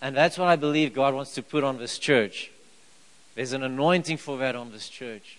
And 0.00 0.14
that's 0.14 0.36
what 0.36 0.48
I 0.48 0.56
believe 0.56 0.94
God 0.94 1.14
wants 1.14 1.34
to 1.34 1.42
put 1.42 1.64
on 1.64 1.78
this 1.78 1.98
church. 1.98 2.50
There's 3.34 3.52
an 3.52 3.62
anointing 3.62 4.18
for 4.18 4.38
that 4.38 4.54
on 4.56 4.72
this 4.72 4.88
church. 4.88 5.38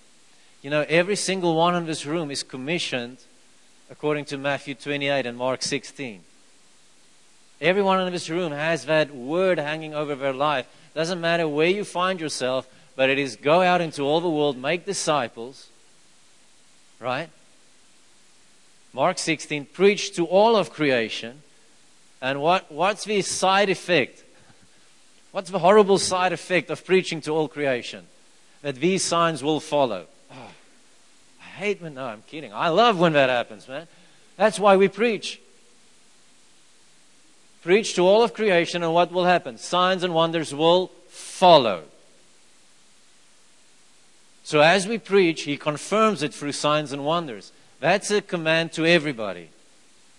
You 0.61 0.69
know, 0.69 0.85
every 0.89 1.15
single 1.15 1.55
one 1.55 1.75
in 1.75 1.85
this 1.85 2.05
room 2.05 2.31
is 2.31 2.43
commissioned 2.43 3.17
according 3.89 4.25
to 4.25 4.37
Matthew 4.37 4.75
28 4.75 5.25
and 5.25 5.37
Mark 5.37 5.61
16. 5.61 6.21
Everyone 7.59 7.99
in 8.05 8.13
this 8.13 8.29
room 8.29 8.51
has 8.51 8.85
that 8.85 9.15
word 9.15 9.57
hanging 9.57 9.93
over 9.93 10.15
their 10.15 10.33
life. 10.33 10.67
Doesn't 10.93 11.21
matter 11.21 11.47
where 11.47 11.69
you 11.69 11.83
find 11.83 12.19
yourself, 12.19 12.67
but 12.95 13.09
it 13.09 13.17
is 13.17 13.35
go 13.35 13.61
out 13.61 13.81
into 13.81 14.03
all 14.03 14.21
the 14.21 14.29
world, 14.29 14.57
make 14.57 14.85
disciples, 14.85 15.69
Right? 16.99 17.29
Mark 18.93 19.17
16, 19.19 19.65
preach 19.65 20.15
to 20.15 20.25
all 20.25 20.55
of 20.55 20.71
creation. 20.71 21.41
And 22.21 22.41
what, 22.41 22.71
what's 22.71 23.05
the 23.05 23.21
side 23.21 23.69
effect? 23.69 24.23
What's 25.31 25.51
the 25.51 25.59
horrible 25.59 25.99
side 25.99 26.33
effect 26.33 26.71
of 26.71 26.83
preaching 26.83 27.21
to 27.21 27.31
all 27.31 27.47
creation? 27.47 28.07
That 28.63 28.75
these 28.75 29.03
signs 29.03 29.43
will 29.43 29.59
follow. 29.59 30.07
Hate 31.57 31.81
when, 31.81 31.95
no, 31.95 32.05
I'm 32.05 32.21
kidding. 32.27 32.53
I 32.53 32.69
love 32.69 32.99
when 32.99 33.13
that 33.13 33.29
happens, 33.29 33.67
man. 33.67 33.87
That's 34.35 34.59
why 34.59 34.77
we 34.77 34.87
preach. 34.87 35.41
Preach 37.63 37.95
to 37.95 38.03
all 38.03 38.21
of 38.21 38.35
creation, 38.35 38.83
and 38.83 38.93
what 38.93 39.11
will 39.11 39.25
happen? 39.25 39.57
Signs 39.57 40.03
and 40.03 40.13
wonders 40.13 40.53
will 40.53 40.91
follow. 41.09 41.83
So 44.43 44.61
as 44.61 44.87
we 44.87 44.99
preach, 44.99 45.41
he 45.41 45.57
confirms 45.57 46.21
it 46.21 46.33
through 46.33 46.51
signs 46.51 46.91
and 46.91 47.03
wonders. 47.03 47.51
That's 47.79 48.11
a 48.11 48.21
command 48.21 48.71
to 48.73 48.85
everybody. 48.85 49.49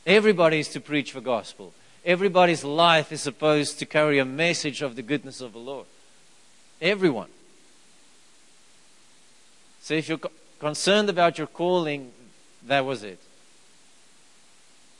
Everybody 0.07 0.59
is 0.59 0.69
to 0.71 0.81
preach 0.81 1.13
the 1.13 1.21
gospel. 1.21 1.73
Everybody's 2.05 2.65
life 2.65 3.13
is 3.13 3.23
supposed 3.23 3.79
to 3.79 3.87
carry 3.87 4.19
a 4.19 4.25
message 4.25 4.83
of 4.83 4.97
the 4.97 5.03
goodness 5.03 5.41
of 5.41 5.53
the 5.53 5.59
Lord. 5.59 5.87
Everyone. 6.83 7.29
So 9.81 9.95
if 9.95 10.09
you're 10.09 10.19
concerned 10.61 11.09
about 11.09 11.39
your 11.39 11.47
calling, 11.47 12.13
that 12.67 12.85
was 12.85 13.03
it. 13.03 13.21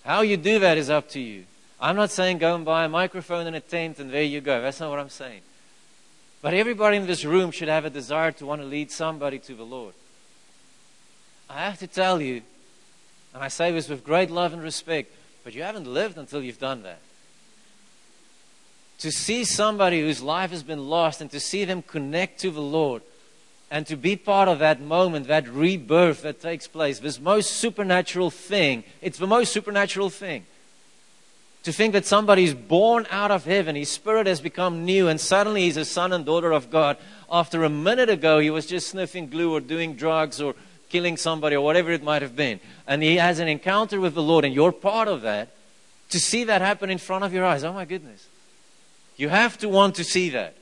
How 0.05 0.23
you 0.23 0.37
do 0.37 0.59
that 0.61 0.79
is 0.79 0.89
up 0.91 1.09
to 1.11 1.21
you. 1.21 1.45
I'm 1.81 1.97
not 1.97 2.11
saying 2.11 2.39
go 2.39 2.55
and 2.55 2.65
buy 2.65 2.85
a 2.85 2.89
microphone 2.89 3.47
and 3.47 3.55
a 3.55 3.61
tent 3.61 3.99
and 3.99 4.11
there 4.11 4.23
you 4.23 4.41
go. 4.41 4.61
That's 4.63 4.81
not 4.81 4.91
what 4.91 4.99
I'm 4.99 5.11
saying. 5.11 5.43
But 6.41 6.55
everybody 6.55 6.97
in 6.97 7.07
this 7.07 7.25
room 7.25 7.51
should 7.51 7.69
have 7.69 7.85
a 7.85 7.91
desire 7.91 8.33
to 8.33 8.47
want 8.47 8.61
to 8.61 8.67
lead 8.67 8.91
somebody 8.91 9.39
to 9.41 9.55
the 9.55 9.65
Lord. 9.65 9.95
I 11.51 11.65
have 11.65 11.79
to 11.79 11.87
tell 11.87 12.21
you, 12.21 12.43
and 13.35 13.43
I 13.43 13.49
say 13.49 13.73
this 13.73 13.89
with 13.89 14.05
great 14.05 14.31
love 14.31 14.53
and 14.53 14.63
respect, 14.63 15.13
but 15.45 15.55
you 15.55 15.63
haven't 15.63 15.87
lived 15.87 16.19
until 16.19 16.43
you've 16.43 16.59
done 16.59 16.83
that. 16.83 17.01
To 19.01 19.13
see 19.13 19.45
somebody 19.45 20.01
whose 20.01 20.23
life 20.23 20.51
has 20.51 20.63
been 20.63 20.89
lost 20.89 21.21
and 21.21 21.31
to 21.31 21.41
see 21.41 21.65
them 21.65 21.83
connect 21.83 22.41
to 22.41 22.51
the 22.51 22.61
Lord 22.61 23.03
and 23.71 23.87
to 23.87 23.97
be 23.97 24.17
part 24.17 24.49
of 24.49 24.59
that 24.61 24.81
moment, 24.81 25.27
that 25.27 25.47
rebirth 25.49 26.23
that 26.23 26.41
takes 26.41 26.67
place, 26.67 26.99
this 27.01 27.21
most 27.21 27.53
supernatural 27.53 28.31
thing, 28.31 28.85
it's 29.03 29.19
the 29.19 29.27
most 29.27 29.53
supernatural 29.53 30.11
thing. 30.11 30.47
To 31.65 31.73
think 31.73 31.93
that 31.93 32.07
somebody 32.07 32.45
is 32.45 32.55
born 32.55 33.07
out 33.11 33.31
of 33.31 33.45
heaven, 33.45 33.77
his 33.77 33.91
spirit 33.91 34.27
has 34.27 34.41
become 34.41 34.85
new, 34.87 35.09
and 35.09 35.21
suddenly 35.21 35.63
he's 35.63 35.77
a 35.77 35.85
son 35.85 36.13
and 36.13 36.25
daughter 36.25 36.53
of 36.53 36.71
God. 36.71 36.97
After 37.31 37.63
a 37.65 37.69
minute 37.69 38.09
ago, 38.09 38.39
he 38.39 38.49
was 38.49 38.65
just 38.65 38.89
sniffing 38.89 39.29
glue 39.29 39.53
or 39.53 39.61
doing 39.61 39.95
drugs 39.95 40.41
or 40.41 40.55
killing 40.89 41.19
somebody 41.19 41.57
or 41.57 41.61
whatever 41.61 41.91
it 41.91 42.03
might 42.03 42.23
have 42.23 42.35
been. 42.35 42.61
And 42.87 43.03
he 43.03 43.17
has 43.17 43.39
an 43.39 43.49
encounter 43.49 44.01
with 44.01 44.15
the 44.15 44.23
Lord, 44.23 44.47
and 44.47 44.55
you're 44.55 44.73
part 44.73 45.09
of 45.09 45.23
that. 45.23 45.51
To 46.11 46.19
see 46.19 46.45
that 46.45 46.63
happen 46.63 46.89
in 46.89 46.97
front 46.97 47.25
of 47.25 47.35
your 47.35 47.45
eyes, 47.45 47.65
oh 47.65 47.73
my 47.75 47.85
goodness. 47.85 48.27
You 49.19 49.29
have 49.29 49.59
to 49.59 49.69
want 49.69 49.97
to 49.97 50.05
see 50.05 50.31
that. 50.31 50.55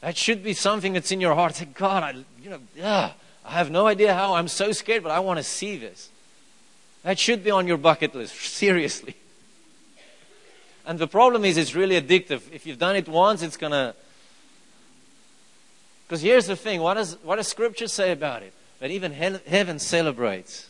That 0.00 0.16
should 0.16 0.42
be 0.44 0.52
something 0.52 0.92
that's 0.92 1.10
in 1.10 1.20
your 1.20 1.34
heart. 1.34 1.56
Say, 1.56 1.66
God, 1.66 2.02
I, 2.02 2.10
you 2.42 2.50
know, 2.50 2.60
ugh, 2.82 3.12
I 3.44 3.50
have 3.50 3.70
no 3.70 3.86
idea 3.86 4.14
how. 4.14 4.34
I'm 4.34 4.48
so 4.48 4.72
scared, 4.72 5.02
but 5.02 5.10
I 5.10 5.20
want 5.20 5.38
to 5.38 5.42
see 5.42 5.76
this. 5.76 6.10
That 7.02 7.18
should 7.18 7.42
be 7.42 7.50
on 7.50 7.66
your 7.66 7.78
bucket 7.78 8.14
list, 8.14 8.34
seriously. 8.40 9.16
And 10.86 10.98
the 10.98 11.08
problem 11.08 11.44
is, 11.44 11.56
it's 11.56 11.74
really 11.74 12.00
addictive. 12.00 12.42
If 12.52 12.66
you've 12.66 12.78
done 12.78 12.96
it 12.96 13.08
once, 13.08 13.42
it's 13.42 13.56
going 13.56 13.72
to. 13.72 13.94
Because 16.06 16.22
here's 16.22 16.46
the 16.46 16.56
thing 16.56 16.80
what 16.80 16.94
does, 16.94 17.18
what 17.22 17.36
does 17.36 17.48
Scripture 17.48 17.88
say 17.88 18.12
about 18.12 18.42
it? 18.42 18.52
That 18.80 18.90
even 18.90 19.12
he- 19.12 19.50
heaven 19.50 19.78
celebrates. 19.78 20.68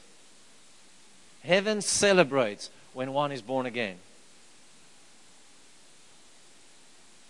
Heaven 1.44 1.82
celebrates 1.82 2.70
when 2.94 3.12
one 3.12 3.30
is 3.30 3.42
born 3.42 3.66
again. 3.66 3.96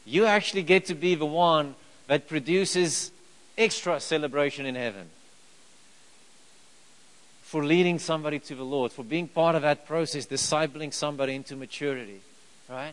You 0.06 0.24
actually 0.24 0.62
get 0.62 0.86
to 0.86 0.94
be 0.94 1.14
the 1.14 1.26
one 1.26 1.74
that 2.08 2.28
produces 2.28 3.12
extra 3.56 4.00
celebration 4.00 4.66
in 4.66 4.74
heaven 4.74 5.08
for 7.42 7.64
leading 7.64 7.98
somebody 7.98 8.38
to 8.38 8.54
the 8.54 8.64
Lord, 8.64 8.92
for 8.92 9.02
being 9.02 9.26
part 9.26 9.54
of 9.54 9.62
that 9.62 9.86
process, 9.86 10.26
discipling 10.26 10.92
somebody 10.92 11.34
into 11.34 11.56
maturity. 11.56 12.20
Right? 12.68 12.92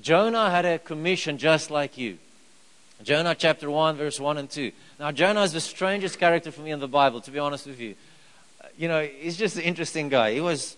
Jonah 0.00 0.50
had 0.50 0.64
a 0.64 0.78
commission 0.78 1.36
just 1.36 1.70
like 1.70 1.98
you. 1.98 2.18
Jonah 3.02 3.34
chapter 3.34 3.70
1, 3.70 3.96
verse 3.96 4.18
1 4.18 4.38
and 4.38 4.48
2. 4.48 4.72
Now, 4.98 5.12
Jonah 5.12 5.42
is 5.42 5.52
the 5.52 5.60
strangest 5.60 6.18
character 6.18 6.50
for 6.50 6.62
me 6.62 6.70
in 6.70 6.80
the 6.80 6.88
Bible, 6.88 7.20
to 7.20 7.30
be 7.30 7.38
honest 7.38 7.66
with 7.66 7.78
you. 7.78 7.94
Uh, 8.60 8.68
you 8.78 8.88
know, 8.88 9.04
he's 9.04 9.36
just 9.36 9.56
an 9.56 9.62
interesting 9.62 10.08
guy. 10.08 10.32
He 10.32 10.40
was 10.40 10.76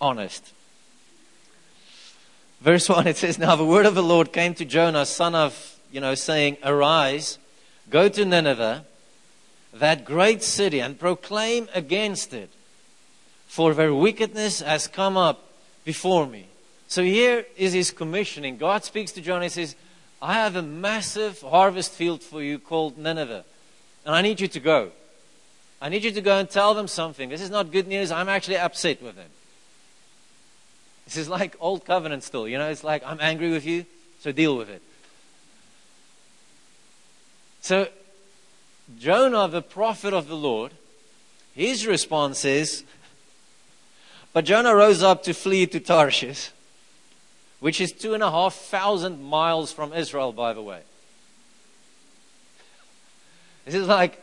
honest. 0.00 0.52
Verse 2.60 2.88
1, 2.88 3.08
it 3.08 3.16
says, 3.16 3.38
Now 3.38 3.56
the 3.56 3.64
word 3.64 3.86
of 3.86 3.96
the 3.96 4.02
Lord 4.02 4.32
came 4.32 4.54
to 4.54 4.64
Jonah, 4.64 5.04
son 5.06 5.34
of, 5.34 5.71
you 5.92 6.00
know, 6.00 6.14
saying, 6.14 6.56
Arise, 6.64 7.38
go 7.90 8.08
to 8.08 8.24
Nineveh 8.24 8.84
that 9.72 10.04
great 10.04 10.42
city 10.42 10.80
and 10.80 10.98
proclaim 10.98 11.68
against 11.74 12.34
it, 12.34 12.50
for 13.46 13.74
their 13.74 13.94
wickedness 13.94 14.60
has 14.60 14.86
come 14.86 15.16
up 15.16 15.50
before 15.84 16.26
me. 16.26 16.46
So 16.88 17.02
here 17.02 17.46
is 17.56 17.72
his 17.72 17.90
commissioning. 17.90 18.58
God 18.58 18.84
speaks 18.84 19.12
to 19.12 19.20
John 19.20 19.42
and 19.42 19.50
says, 19.50 19.74
I 20.20 20.34
have 20.34 20.56
a 20.56 20.62
massive 20.62 21.40
harvest 21.40 21.92
field 21.92 22.22
for 22.22 22.42
you 22.42 22.58
called 22.58 22.98
Nineveh, 22.98 23.44
and 24.04 24.14
I 24.14 24.22
need 24.22 24.40
you 24.40 24.48
to 24.48 24.60
go. 24.60 24.90
I 25.80 25.88
need 25.88 26.04
you 26.04 26.12
to 26.12 26.20
go 26.20 26.38
and 26.38 26.48
tell 26.48 26.74
them 26.74 26.86
something. 26.86 27.28
This 27.28 27.40
is 27.40 27.50
not 27.50 27.72
good 27.72 27.88
news. 27.88 28.12
I'm 28.12 28.28
actually 28.28 28.58
upset 28.58 29.02
with 29.02 29.16
them. 29.16 29.28
This 31.06 31.16
is 31.16 31.28
like 31.28 31.56
old 31.58 31.84
covenant 31.84 32.22
still. 32.22 32.46
You 32.46 32.58
know, 32.58 32.68
it's 32.68 32.84
like, 32.84 33.02
I'm 33.04 33.18
angry 33.20 33.50
with 33.50 33.66
you, 33.66 33.84
so 34.20 34.30
deal 34.30 34.56
with 34.56 34.68
it. 34.70 34.82
So 37.62 37.86
Jonah, 38.98 39.48
the 39.48 39.62
prophet 39.62 40.12
of 40.12 40.28
the 40.28 40.36
Lord, 40.36 40.72
his 41.54 41.86
response 41.86 42.44
is, 42.44 42.84
But 44.32 44.44
Jonah 44.44 44.74
rose 44.74 45.02
up 45.02 45.22
to 45.24 45.32
flee 45.32 45.66
to 45.68 45.80
Tarshish, 45.80 46.50
which 47.60 47.80
is 47.80 47.92
two 47.92 48.14
and 48.14 48.22
a 48.22 48.30
half 48.30 48.54
thousand 48.54 49.22
miles 49.22 49.72
from 49.72 49.92
Israel, 49.92 50.32
by 50.32 50.52
the 50.52 50.62
way. 50.62 50.80
This 53.64 53.76
is 53.76 53.86
like 53.86 54.20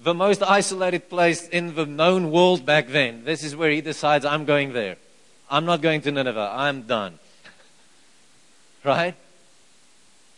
the 0.00 0.14
most 0.14 0.40
isolated 0.40 1.10
place 1.10 1.48
in 1.48 1.74
the 1.74 1.86
known 1.86 2.30
world 2.30 2.64
back 2.64 2.86
then. 2.86 3.24
This 3.24 3.42
is 3.42 3.56
where 3.56 3.70
he 3.70 3.80
decides, 3.80 4.24
I'm 4.24 4.44
going 4.44 4.72
there. 4.72 4.96
I'm 5.50 5.64
not 5.64 5.82
going 5.82 6.02
to 6.02 6.12
Nineveh. 6.12 6.52
I'm 6.54 6.82
done. 6.82 7.18
right? 8.84 9.16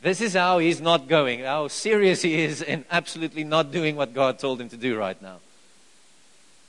This 0.03 0.21
is 0.21 0.33
how 0.33 0.59
he's 0.59 0.81
not 0.81 1.09
going, 1.09 1.41
how 1.41 1.69
serious 1.69 2.23
he 2.23 2.43
is 2.43 2.63
in 2.63 2.85
absolutely 2.91 3.45
not 3.45 3.71
doing 3.71 3.97
what 3.97 4.15
God 4.15 4.39
told 4.39 4.61
him 4.61 4.69
to 4.71 4.77
do 4.77 4.97
right 4.97 5.21
now. 5.21 5.37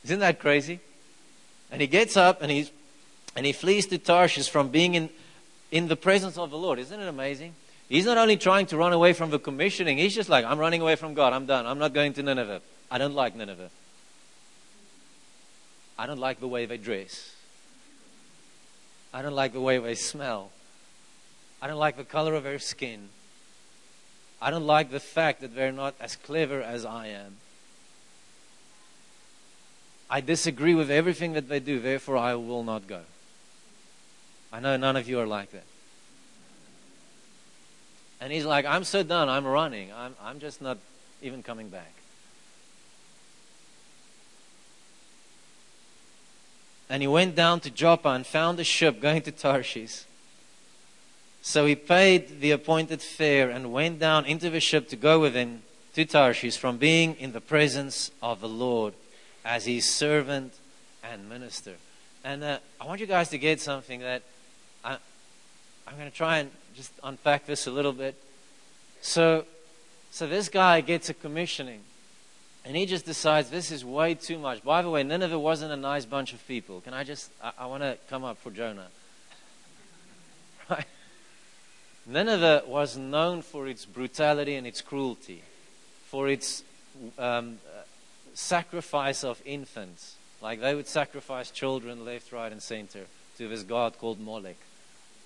Isn't 0.03 0.19
that 0.19 0.39
crazy? 0.39 0.79
And 1.71 1.79
he 1.79 1.87
gets 1.87 2.17
up 2.17 2.41
and 2.41 2.51
he's 2.51 2.71
and 3.35 3.45
he 3.45 3.53
flees 3.53 3.87
to 3.87 3.97
Tarshish 3.97 4.49
from 4.49 4.69
being 4.69 4.95
in, 4.95 5.09
in 5.71 5.87
the 5.87 5.95
presence 5.95 6.37
of 6.37 6.49
the 6.49 6.57
Lord. 6.57 6.79
Isn't 6.79 6.99
it 6.99 7.07
amazing? 7.07 7.55
He's 7.87 8.05
not 8.05 8.17
only 8.17 8.37
trying 8.37 8.65
to 8.67 8.77
run 8.77 8.93
away 8.93 9.13
from 9.13 9.29
the 9.31 9.39
commissioning, 9.39 9.97
he's 9.97 10.15
just 10.15 10.29
like, 10.29 10.45
I'm 10.45 10.59
running 10.59 10.81
away 10.81 10.95
from 10.95 11.13
God. 11.13 11.33
I'm 11.33 11.45
done. 11.45 11.65
I'm 11.65 11.79
not 11.79 11.93
going 11.93 12.13
to 12.13 12.23
Nineveh. 12.23 12.61
I 12.89 12.97
don't 12.97 13.13
like 13.13 13.35
Nineveh. 13.35 13.69
I 15.97 16.07
don't 16.07 16.19
like 16.19 16.39
the 16.39 16.47
way 16.47 16.65
they 16.65 16.77
dress. 16.77 17.35
I 19.13 19.21
don't 19.21 19.35
like 19.35 19.53
the 19.53 19.61
way 19.61 19.77
they 19.77 19.95
smell. 19.95 20.51
I 21.61 21.67
don't 21.67 21.79
like 21.79 21.95
the 21.95 22.03
color 22.03 22.33
of 22.33 22.43
their 22.43 22.59
skin. 22.59 23.09
I 24.41 24.49
don't 24.49 24.65
like 24.65 24.89
the 24.89 24.99
fact 24.99 25.41
that 25.41 25.55
they're 25.55 25.71
not 25.71 25.93
as 25.99 26.15
clever 26.15 26.61
as 26.61 26.83
I 26.83 27.07
am. 27.07 27.37
I 30.09 30.19
disagree 30.19 30.73
with 30.73 30.89
everything 30.89 31.33
that 31.33 31.47
they 31.47 31.59
do, 31.59 31.79
therefore 31.79 32.17
I 32.17 32.35
will 32.35 32.63
not 32.63 32.87
go. 32.87 33.01
I 34.51 34.59
know 34.59 34.75
none 34.75 34.97
of 34.97 35.07
you 35.07 35.19
are 35.19 35.27
like 35.27 35.51
that. 35.51 35.63
And 38.19 38.33
he's 38.33 38.45
like, 38.45 38.65
I'm 38.65 38.83
so 38.83 39.03
done, 39.03 39.29
I'm 39.29 39.45
running. 39.45 39.91
I'm, 39.93 40.15
I'm 40.21 40.39
just 40.39 40.61
not 40.61 40.77
even 41.21 41.43
coming 41.43 41.69
back. 41.69 41.93
And 46.89 47.01
he 47.01 47.07
went 47.07 47.35
down 47.35 47.61
to 47.61 47.69
Joppa 47.69 48.09
and 48.09 48.27
found 48.27 48.59
a 48.59 48.65
ship 48.65 48.99
going 48.99 49.21
to 49.21 49.31
Tarshish. 49.31 50.03
So 51.41 51.65
he 51.65 51.75
paid 51.75 52.39
the 52.39 52.51
appointed 52.51 53.01
fare 53.01 53.49
and 53.49 53.73
went 53.73 53.99
down 53.99 54.25
into 54.25 54.49
the 54.49 54.59
ship 54.59 54.89
to 54.89 54.95
go 54.95 55.19
with 55.19 55.33
him 55.33 55.63
to 55.93 56.05
Tarshish 56.05 56.57
from 56.57 56.77
being 56.77 57.15
in 57.15 57.31
the 57.31 57.41
presence 57.41 58.11
of 58.21 58.41
the 58.41 58.47
Lord 58.47 58.93
as 59.43 59.65
his 59.65 59.89
servant 59.89 60.53
and 61.03 61.27
minister. 61.27 61.73
And 62.23 62.43
uh, 62.43 62.59
I 62.79 62.85
want 62.85 63.01
you 63.01 63.07
guys 63.07 63.29
to 63.29 63.39
get 63.39 63.59
something 63.59 64.01
that 64.01 64.21
I, 64.85 64.97
I'm 65.87 65.97
going 65.97 66.09
to 66.09 66.15
try 66.15 66.37
and 66.37 66.51
just 66.75 66.91
unpack 67.03 67.47
this 67.47 67.65
a 67.65 67.71
little 67.71 67.93
bit. 67.93 68.15
So, 69.01 69.45
so 70.11 70.27
this 70.27 70.47
guy 70.47 70.81
gets 70.81 71.09
a 71.09 71.13
commissioning. 71.13 71.81
And 72.63 72.75
he 72.75 72.85
just 72.85 73.05
decides 73.05 73.49
this 73.49 73.71
is 73.71 73.83
way 73.83 74.13
too 74.13 74.37
much. 74.37 74.63
By 74.63 74.83
the 74.83 74.89
way, 74.91 75.01
Nineveh 75.01 75.39
wasn't 75.39 75.71
a 75.71 75.77
nice 75.77 76.05
bunch 76.05 76.33
of 76.33 76.47
people. 76.47 76.81
Can 76.81 76.93
I 76.93 77.03
just, 77.03 77.31
I, 77.43 77.51
I 77.59 77.65
want 77.65 77.81
to 77.81 77.97
come 78.09 78.23
up 78.23 78.37
for 78.37 78.51
Jonah. 78.51 78.87
Right? 80.69 80.85
Nineveh 82.05 82.63
was 82.65 82.97
known 82.97 83.41
for 83.41 83.67
its 83.67 83.85
brutality 83.85 84.55
and 84.55 84.65
its 84.65 84.81
cruelty, 84.81 85.43
for 86.07 86.27
its 86.27 86.63
um, 87.17 87.59
sacrifice 88.33 89.23
of 89.23 89.41
infants. 89.45 90.15
Like 90.41 90.61
they 90.61 90.73
would 90.73 90.87
sacrifice 90.87 91.51
children 91.51 92.03
left, 92.03 92.31
right, 92.31 92.51
and 92.51 92.61
center 92.61 93.05
to 93.37 93.47
this 93.47 93.63
god 93.63 93.97
called 93.99 94.19
Molech, 94.19 94.57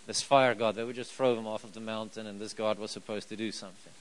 this 0.06 0.22
fire 0.22 0.54
god. 0.54 0.76
They 0.76 0.84
would 0.84 0.96
just 0.96 1.14
throw 1.14 1.36
them 1.36 1.48
off 1.48 1.64
of 1.64 1.74
the 1.74 1.80
mountain, 1.80 2.28
and 2.28 2.40
this 2.40 2.54
god 2.54 2.78
was 2.78 2.92
supposed 2.92 3.30
to 3.30 3.38
do 3.38 3.52
something. 3.52 3.94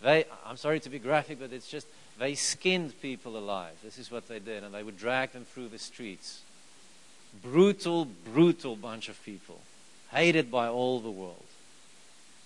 They, 0.00 0.24
I'm 0.46 0.56
sorry 0.56 0.80
to 0.80 0.88
be 0.88 0.98
graphic, 0.98 1.40
but 1.40 1.52
it's 1.52 1.68
just 1.68 1.86
they 2.18 2.34
skinned 2.34 3.00
people 3.02 3.36
alive. 3.36 3.74
This 3.84 3.98
is 3.98 4.10
what 4.10 4.28
they 4.28 4.38
did, 4.38 4.64
and 4.64 4.74
they 4.74 4.82
would 4.82 4.98
drag 4.98 5.32
them 5.32 5.44
through 5.44 5.68
the 5.68 5.78
streets. 5.78 6.40
Brutal, 7.42 8.06
brutal 8.32 8.74
bunch 8.74 9.08
of 9.10 9.22
people, 9.24 9.60
hated 10.10 10.50
by 10.50 10.68
all 10.68 11.00
the 11.00 11.10
world. 11.10 11.44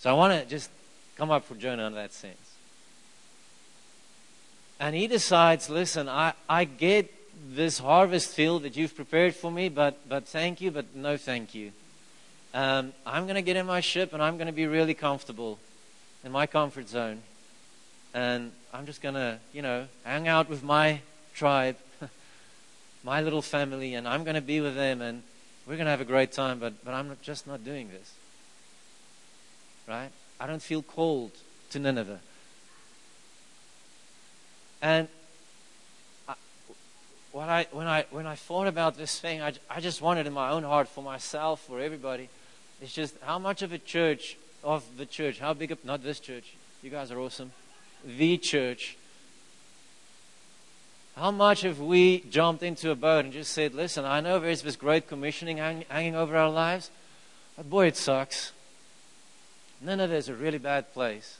So 0.03 0.11
I 0.11 0.15
want 0.15 0.33
to 0.33 0.45
just 0.49 0.69
come 1.17 1.31
up 1.31 1.45
for 1.45 1.55
Jonah 1.55 1.87
in 1.87 1.95
that 1.95 2.13
sense. 2.13 2.35
And 4.81 4.97
he 4.97 5.07
decides, 5.07 5.71
listen, 5.71 6.09
I, 6.09 6.33
I 6.49 6.65
get 6.65 7.15
this 7.55 7.79
harvest 7.79 8.31
field 8.31 8.65
that 8.65 8.77
you've 8.77 8.97
prepared 8.97 9.37
for 9.37 9.49
me, 9.49 9.69
but, 9.69 9.97
but 10.09 10.27
thank 10.27 10.61
you, 10.61 10.73
but 10.73 10.97
no 10.97 11.17
thank 11.17 11.55
you. 11.55 11.71
Um, 12.53 12.93
I'm 13.07 13.27
going 13.27 13.37
to 13.37 13.43
get 13.43 13.55
in 13.55 13.65
my 13.65 13.79
ship 13.79 14.13
and 14.13 14.21
I'm 14.21 14.39
going 14.39 14.49
to 14.49 14.53
be 14.53 14.67
really 14.67 14.93
comfortable 14.93 15.61
in 16.25 16.33
my 16.33 16.49
comfort 16.49 16.89
zone 16.89 17.23
and 18.13 18.51
I'm 18.75 18.87
just 18.87 19.03
going 19.03 19.15
to, 19.15 19.39
you 19.53 19.63
know, 19.63 19.87
hang 20.03 20.27
out 20.27 20.49
with 20.49 20.65
my 20.65 20.99
tribe, 21.33 21.77
my 23.05 23.21
little 23.23 23.41
family, 23.41 23.95
and 23.95 24.09
I'm 24.09 24.25
going 24.25 24.35
to 24.35 24.43
be 24.43 24.61
with 24.61 24.75
them, 24.75 25.01
and 25.01 25.23
we're 25.65 25.77
going 25.77 25.87
to 25.87 25.93
have 25.93 26.01
a 26.01 26.05
great 26.05 26.33
time, 26.33 26.59
but, 26.59 26.85
but 26.85 26.93
I'm 26.93 27.17
just 27.23 27.47
not 27.47 27.65
doing 27.65 27.89
this. 27.89 28.15
Right? 29.93 30.11
I 30.41 30.47
don't 30.47 30.63
feel 30.63 30.81
called 30.81 31.33
to 31.69 31.79
Nineveh. 31.79 32.19
And 34.81 35.07
I, 36.27 36.35
what 37.31 37.51
I, 37.51 37.67
when, 37.73 37.87
I, 37.87 38.07
when 38.11 38.27
I 38.27 38.35
thought 38.35 38.69
about 38.69 38.97
this 38.97 39.21
thing, 39.21 39.43
I, 39.43 39.53
I 39.69 39.81
just 39.81 40.01
wanted 40.01 40.27
in 40.27 40.33
my 40.33 40.49
own 40.49 40.63
heart 40.63 40.89
for 40.89 41.05
myself, 41.05 41.61
for 41.61 41.79
everybody, 41.79 42.31
it's 42.81 42.95
just 42.95 43.15
how 43.21 43.39
much 43.39 43.61
of 43.61 43.75
a 43.75 43.79
church, 43.79 44.39
of 44.65 44.83
the 44.97 45.05
church, 45.05 45.39
how 45.39 45.53
big, 45.53 45.73
a, 45.73 45.79
not 45.85 46.03
this 46.03 46.21
church, 46.21 46.57
you 46.81 46.89
guys 46.89 47.13
are 47.13 47.21
awesome 47.21 47.53
the 48.03 48.39
church. 48.39 48.97
How 51.17 51.31
much 51.31 51.61
have 51.61 51.81
we 51.81 52.21
jumped 52.31 52.63
into 52.63 52.91
a 52.91 52.95
boat 52.95 53.27
and 53.27 53.33
just 53.35 53.53
said, 53.53 53.75
listen, 53.75 54.07
I 54.07 54.21
know 54.21 54.41
there's 54.41 54.63
this 54.63 54.77
great 54.77 55.07
commissioning 55.07 55.59
hang, 55.59 55.85
hanging 55.91 56.17
over 56.17 56.35
our 56.35 56.49
lives, 56.49 56.91
but 57.59 57.69
boy, 57.69 57.89
it 57.89 57.97
sucks. 57.99 58.53
Nineveh 59.83 60.15
is 60.15 60.29
a 60.29 60.35
really 60.35 60.59
bad 60.59 60.93
place. 60.93 61.39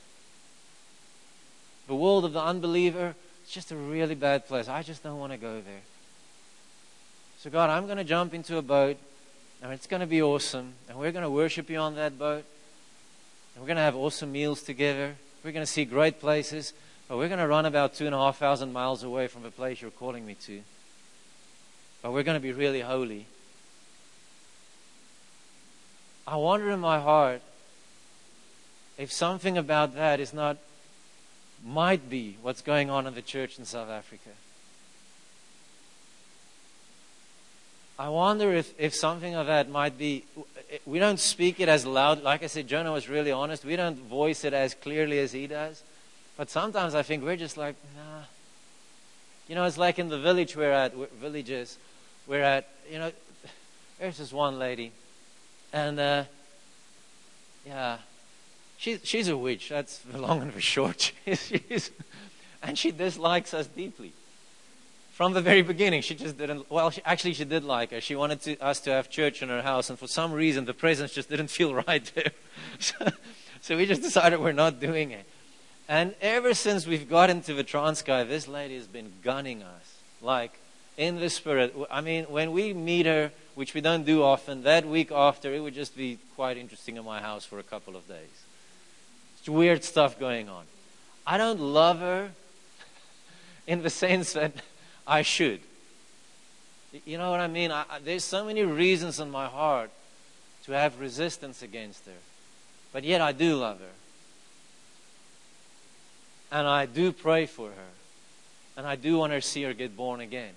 The 1.87 1.95
world 1.95 2.25
of 2.25 2.33
the 2.33 2.43
unbeliever, 2.43 3.15
it's 3.43 3.53
just 3.53 3.71
a 3.71 3.77
really 3.77 4.15
bad 4.15 4.47
place. 4.47 4.69
I 4.69 4.83
just 4.83 5.03
don't 5.03 5.19
want 5.19 5.33
to 5.33 5.39
go 5.39 5.55
there. 5.55 5.83
So, 7.39 7.51
God, 7.51 7.71
I'm 7.71 7.87
going 7.87 7.99
to 7.99 8.05
jump 8.05 8.35
into 8.35 8.57
a 8.57 8.63
boat, 8.63 8.97
and 9.63 9.73
it's 9.73 9.87
going 9.87 10.01
to 10.01 10.07
be 10.07 10.23
awesome, 10.23 10.75
and 10.89 10.99
we're 10.99 11.13
going 11.13 11.25
to 11.25 11.31
worship 11.31 11.71
you 11.71 11.79
on 11.79 11.95
that 11.97 12.19
boat, 12.19 12.45
and 13.55 13.63
we're 13.63 13.67
going 13.67 13.77
to 13.77 13.83
have 13.83 13.97
awesome 13.97 14.33
meals 14.33 14.63
together. 14.63 15.15
We're 15.45 15.53
going 15.53 15.67
to 15.67 15.71
see 15.71 15.85
great 15.85 16.21
places, 16.21 16.73
but 17.09 17.19
we're 17.19 17.29
going 17.29 17.41
to 17.41 17.49
run 17.49 17.67
about 17.67 17.95
two 17.95 18.07
and 18.07 18.15
a 18.15 18.19
half 18.19 18.39
thousand 18.39 18.73
miles 18.73 19.03
away 19.03 19.27
from 19.27 19.43
the 19.43 19.51
place 19.51 19.83
you're 19.83 19.91
calling 19.91 20.25
me 20.25 20.35
to. 20.47 20.63
But 22.01 22.13
we're 22.13 22.23
going 22.23 22.37
to 22.37 22.41
be 22.41 22.53
really 22.53 22.81
holy. 22.81 23.27
I 26.27 26.37
wonder 26.37 26.71
in 26.71 26.81
my 26.81 27.01
heart 27.01 27.43
if 29.03 29.11
something 29.11 29.59
about 29.59 29.97
that 29.97 30.21
is 30.21 30.33
not, 30.33 30.59
might 31.67 32.09
be 32.09 32.37
what's 32.41 32.63
going 32.63 32.89
on 32.89 33.09
in 33.09 33.15
the 33.17 33.23
church 33.23 33.59
in 33.59 33.65
South 33.65 33.91
Africa. 33.91 34.31
I 37.99 38.09
wonder 38.11 38.53
if, 38.53 38.73
if 38.79 38.95
something 38.95 39.35
of 39.35 39.49
that 39.49 39.69
might 39.69 39.99
be, 39.99 40.25
we 40.87 41.01
don't 41.01 41.19
speak 41.19 41.59
it 41.59 41.69
as 41.69 41.85
loud. 41.85 42.23
Like 42.23 42.45
I 42.45 42.47
said, 42.47 42.69
Jonah 42.69 42.93
was 42.93 43.09
really 43.09 43.33
honest. 43.33 43.65
We 43.65 43.75
don't 43.75 43.99
voice 43.99 44.45
it 44.45 44.55
as 44.55 44.73
clearly 44.75 45.19
as 45.19 45.33
he 45.33 45.49
does. 45.49 45.83
But 46.37 46.49
sometimes 46.49 46.95
I 46.95 47.03
think 47.03 47.25
we're 47.25 47.37
just 47.37 47.57
like, 47.57 47.75
nah. 47.97 48.23
You 49.49 49.57
know, 49.57 49.65
it's 49.65 49.79
like 49.79 49.99
in 49.99 50.11
the 50.11 50.19
village 50.19 50.55
we're 50.55 50.71
at, 50.71 50.95
villages, 51.21 51.77
we're 52.29 52.43
at, 52.43 52.69
you 52.89 53.01
know, 53.01 53.11
there's 53.99 54.19
this 54.19 54.33
one 54.33 54.61
lady. 54.61 54.93
And, 55.73 55.99
uh, 55.99 56.25
yeah, 57.67 57.99
she's, 58.83 59.01
she's 59.05 59.29
a 59.29 59.37
witch. 59.37 59.69
That's 59.69 59.99
the 59.99 60.19
long 60.19 60.43
and 60.43 60.53
the 60.53 60.61
short. 60.61 61.13
she's, 61.25 61.91
and 62.63 62.77
she 62.77 62.91
dislikes 62.91 63.55
us 63.55 63.67
deeply 63.69 64.13
from 65.13 65.33
the 65.33 65.41
very 65.41 65.63
beginning. 65.63 66.03
She 66.03 66.15
just 66.15 66.37
didn't, 66.37 66.71
well, 66.71 66.91
she, 66.91 67.01
actually, 67.05 67.35
she 67.35 67.45
did 67.45 67.65
like 67.65 67.93
us. 67.93 68.03
She 68.03 68.17
wanted 68.17 68.41
to, 68.43 68.59
us 68.59 68.81
to 68.81 68.91
have 68.91 69.09
church 69.09 69.43
in 69.43 69.49
her 69.49 69.63
house, 69.63 69.89
and 69.89 69.99
for 69.99 70.09
some 70.09 70.33
reason, 70.33 70.65
the 70.65 70.75
presence 70.75 71.13
just 71.13 71.31
didn't 71.31 71.49
feel 71.59 71.75
right 71.75 72.11
there. 72.15 72.33
so, 72.81 72.95
so 73.61 73.77
we 73.77 73.87
just 73.87 74.03
decided 74.03 74.41
we're 74.41 74.53
not 74.53 74.81
doing 74.81 75.13
it. 75.13 75.27
And 75.89 76.15
ever 76.21 76.55
since 76.55 76.87
we've 76.87 77.09
got 77.09 77.31
into 77.31 77.55
the 77.55 77.65
Transkei, 77.65 78.27
this 78.29 78.49
lady 78.49 78.77
has 78.77 78.87
been 78.87 79.13
gunning 79.23 79.63
us. 79.63 79.99
Like, 80.21 80.59
in 80.97 81.19
the 81.21 81.31
spirit. 81.31 81.75
I 81.91 82.01
mean, 82.01 82.25
when 82.25 82.53
we 82.53 82.73
meet 82.73 83.07
her, 83.07 83.33
which 83.55 83.75
we 83.75 83.81
don't 83.81 84.05
do 84.05 84.23
often, 84.23 84.63
that 84.65 84.87
week 84.87 85.11
after, 85.11 85.53
it 85.53 85.61
would 85.61 85.75
just 85.75 85.97
be 85.97 86.19
quite 86.37 86.57
interesting 86.57 86.97
in 86.97 87.05
my 87.05 87.21
house 87.21 87.45
for 87.45 87.59
a 87.59 87.63
couple 87.63 87.97
of 87.97 88.07
days. 88.07 88.42
Weird 89.47 89.83
stuff 89.83 90.19
going 90.19 90.49
on. 90.49 90.65
I 91.27 91.37
don't 91.37 91.61
love 91.61 91.99
her 91.99 92.31
in 93.67 93.83
the 93.83 93.91
sense 93.91 94.35
that 94.35 94.53
I 95.07 95.23
should. 95.23 95.61
You 97.07 97.19
know 97.19 97.31
what 97.31 97.41
I 97.41 97.49
mean? 97.49 97.71
I, 97.73 97.85
there's 98.05 98.25
so 98.25 98.45
many 98.45 98.63
reasons 98.63 99.19
in 99.19 99.31
my 99.31 99.47
heart 99.47 99.91
to 100.65 100.73
have 100.73 101.01
resistance 101.01 101.63
against 101.63 102.07
her. 102.07 102.13
But 102.93 103.05
yet 103.05 103.21
I 103.21 103.33
do 103.33 103.57
love 103.57 103.81
her. 103.81 103.87
And 106.51 106.69
I 106.69 106.87
do 106.87 107.13
pray 107.13 107.47
for 107.47 107.69
her. 107.69 107.93
And 108.77 108.87
I 108.87 108.97
do 108.97 109.17
want 109.19 109.33
to 109.33 109.41
see 109.41 109.63
her 109.63 109.73
get 109.73 109.97
born 109.97 110.21
again. 110.21 110.53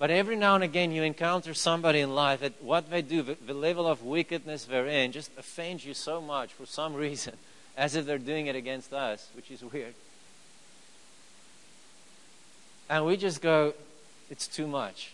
But 0.00 0.10
every 0.10 0.34
now 0.34 0.54
and 0.54 0.64
again, 0.64 0.92
you 0.92 1.02
encounter 1.02 1.52
somebody 1.52 2.00
in 2.00 2.14
life 2.14 2.40
that 2.40 2.62
what 2.62 2.90
they 2.90 3.02
do, 3.02 3.20
the, 3.20 3.36
the 3.46 3.52
level 3.52 3.86
of 3.86 4.02
wickedness 4.02 4.64
they're 4.64 4.86
in, 4.86 5.12
just 5.12 5.30
offends 5.36 5.84
you 5.84 5.92
so 5.92 6.22
much 6.22 6.54
for 6.54 6.64
some 6.64 6.94
reason, 7.06 7.34
as 7.76 7.94
if 7.94 8.06
they're 8.06 8.16
doing 8.16 8.46
it 8.46 8.56
against 8.56 8.94
us, 8.94 9.28
which 9.36 9.50
is 9.50 9.62
weird. 9.62 9.92
And 12.88 13.04
we 13.04 13.18
just 13.18 13.42
go, 13.42 13.74
it's 14.30 14.48
too 14.48 14.66
much. 14.66 15.12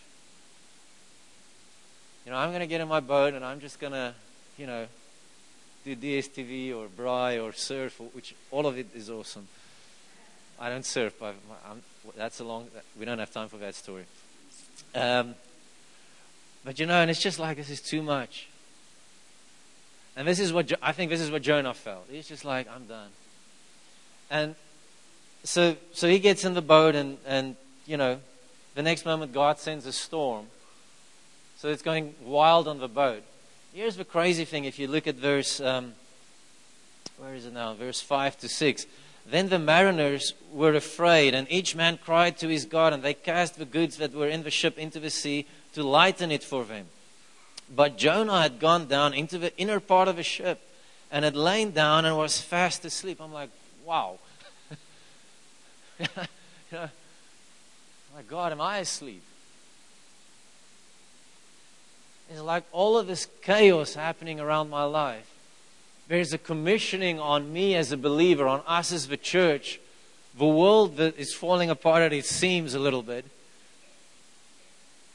You 2.25 2.31
know, 2.31 2.37
I'm 2.37 2.51
going 2.51 2.61
to 2.61 2.67
get 2.67 2.79
in 2.79 2.87
my 2.87 3.01
boat 3.01 3.33
and 3.33 3.43
I'm 3.43 3.59
just 3.59 3.81
going 3.81 3.93
to, 3.93 4.13
you 4.57 4.67
know, 4.67 4.87
do 5.83 5.97
DSTV 5.97 6.73
or 6.73 6.87
braai 6.87 7.43
or 7.43 7.51
surf, 7.51 7.99
which 8.13 8.33
all 8.51 8.65
of 8.65 8.77
it 8.77 8.87
is 8.95 9.09
awesome. 9.09 9.49
I 10.57 10.69
don't 10.69 10.85
surf, 10.85 11.13
but 11.19 11.35
that's 12.15 12.39
a 12.39 12.45
long, 12.45 12.67
we 12.97 13.03
don't 13.03 13.19
have 13.19 13.31
time 13.31 13.49
for 13.49 13.57
that 13.57 13.75
story. 13.75 14.05
Um, 14.95 15.35
but 16.63 16.79
you 16.79 16.85
know, 16.85 17.01
and 17.01 17.09
it's 17.09 17.21
just 17.21 17.39
like 17.39 17.57
this 17.57 17.69
is 17.69 17.81
too 17.81 18.01
much. 18.01 18.47
And 20.15 20.27
this 20.27 20.39
is 20.39 20.51
what 20.51 20.71
I 20.81 20.91
think. 20.91 21.11
This 21.11 21.21
is 21.21 21.29
what 21.29 21.43
Jonah 21.43 21.73
felt. 21.73 22.05
He's 22.09 22.27
just 22.27 22.43
like, 22.43 22.67
I'm 22.73 22.85
done. 22.87 23.09
And 24.29 24.55
so, 25.43 25.75
so 25.93 26.09
he 26.09 26.19
gets 26.19 26.43
in 26.43 26.55
the 26.55 26.61
boat, 26.61 26.95
and 26.95 27.17
and 27.25 27.55
you 27.85 27.97
know, 27.97 28.19
the 28.75 28.81
next 28.81 29.05
moment 29.05 29.31
God 29.31 29.59
sends 29.59 29.85
a 29.85 29.93
storm. 29.93 30.47
So 31.57 31.69
it's 31.69 31.81
going 31.81 32.15
wild 32.23 32.67
on 32.67 32.79
the 32.79 32.87
boat. 32.87 33.23
Here's 33.73 33.95
the 33.95 34.05
crazy 34.05 34.43
thing: 34.43 34.65
if 34.65 34.79
you 34.79 34.87
look 34.87 35.07
at 35.07 35.15
verse, 35.15 35.61
um, 35.61 35.93
where 37.17 37.35
is 37.35 37.45
it 37.45 37.53
now? 37.53 37.73
Verse 37.75 38.01
five 38.01 38.37
to 38.39 38.49
six. 38.49 38.85
Then 39.29 39.49
the 39.49 39.59
mariners 39.59 40.33
were 40.53 40.73
afraid, 40.73 41.35
and 41.35 41.51
each 41.51 41.75
man 41.75 41.99
cried 42.01 42.37
to 42.37 42.47
his 42.47 42.63
God, 42.63 42.93
and 42.93 43.03
they 43.03 43.13
cast 43.13 43.57
the 43.57 43.65
goods 43.65 43.97
that 43.97 44.13
were 44.13 44.29
in 44.29 44.43
the 44.43 44.51
ship 44.51 44.77
into 44.77 45.01
the 45.01 45.09
sea 45.09 45.45
to 45.73 45.83
lighten 45.83 46.31
it 46.31 46.43
for 46.43 46.63
them. 46.63 46.85
But 47.73 47.97
Jonah 47.97 48.41
had 48.41 48.59
gone 48.59 48.87
down 48.87 49.13
into 49.13 49.37
the 49.37 49.55
inner 49.57 49.81
part 49.81 50.07
of 50.07 50.15
the 50.15 50.23
ship 50.23 50.61
and 51.11 51.25
had 51.25 51.35
lain 51.35 51.71
down 51.71 52.05
and 52.05 52.15
was 52.15 52.39
fast 52.39 52.85
asleep. 52.85 53.19
I'm 53.19 53.33
like, 53.33 53.49
wow. 53.85 54.17
my 56.71 56.87
God, 58.29 58.53
am 58.53 58.61
I 58.61 58.77
asleep? 58.77 59.23
It's 62.29 62.39
like 62.39 62.63
all 62.71 62.97
of 62.97 63.07
this 63.07 63.27
chaos 63.41 63.93
happening 63.93 64.39
around 64.39 64.69
my 64.69 64.85
life 64.85 65.36
there's 66.07 66.33
a 66.33 66.37
commissioning 66.37 67.19
on 67.19 67.51
me 67.51 67.75
as 67.75 67.91
a 67.91 67.97
believer, 67.97 68.47
on 68.47 68.61
us 68.65 68.91
as 68.91 69.07
the 69.07 69.17
church. 69.17 69.79
The 70.37 70.45
world 70.45 70.97
that 70.97 71.17
is 71.17 71.33
falling 71.33 71.69
apart 71.69 72.03
at 72.03 72.13
its 72.13 72.29
seams 72.29 72.73
a 72.73 72.79
little 72.79 73.01
bit. 73.01 73.25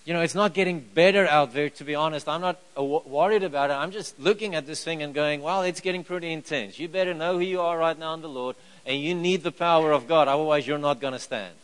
You 0.05 0.13
know, 0.13 0.21
it's 0.21 0.35
not 0.35 0.53
getting 0.53 0.81
better 0.81 1.29
out 1.29 1.55
there, 1.55 1.71
to 1.71 1.85
be 1.85 1.95
honest. 1.95 2.29
I'm 2.29 2.41
not 2.41 2.59
worried 2.77 3.45
about 3.45 3.71
it. 3.71 3.75
I'm 3.75 3.93
just 3.93 4.19
looking 4.19 4.57
at 4.57 4.67
this 4.67 4.83
thing 4.83 5.01
and 5.01 5.15
going, 5.15 5.43
well, 5.43 5.63
it's 5.63 5.81
getting 5.81 6.03
pretty 6.03 6.33
intense. 6.33 6.79
You 6.79 6.89
better 6.89 7.15
know 7.15 7.35
who 7.35 7.45
you 7.45 7.61
are 7.61 7.79
right 7.79 7.97
now 7.97 8.13
in 8.15 8.21
the 8.21 8.29
Lord, 8.29 8.57
and 8.85 9.01
you 9.01 9.15
need 9.15 9.45
the 9.45 9.53
power 9.53 9.93
of 9.93 10.09
God. 10.09 10.27
Otherwise, 10.27 10.67
you're 10.67 10.79
not 10.79 11.01
going 11.01 11.13
to 11.13 11.21
stand. 11.21 11.55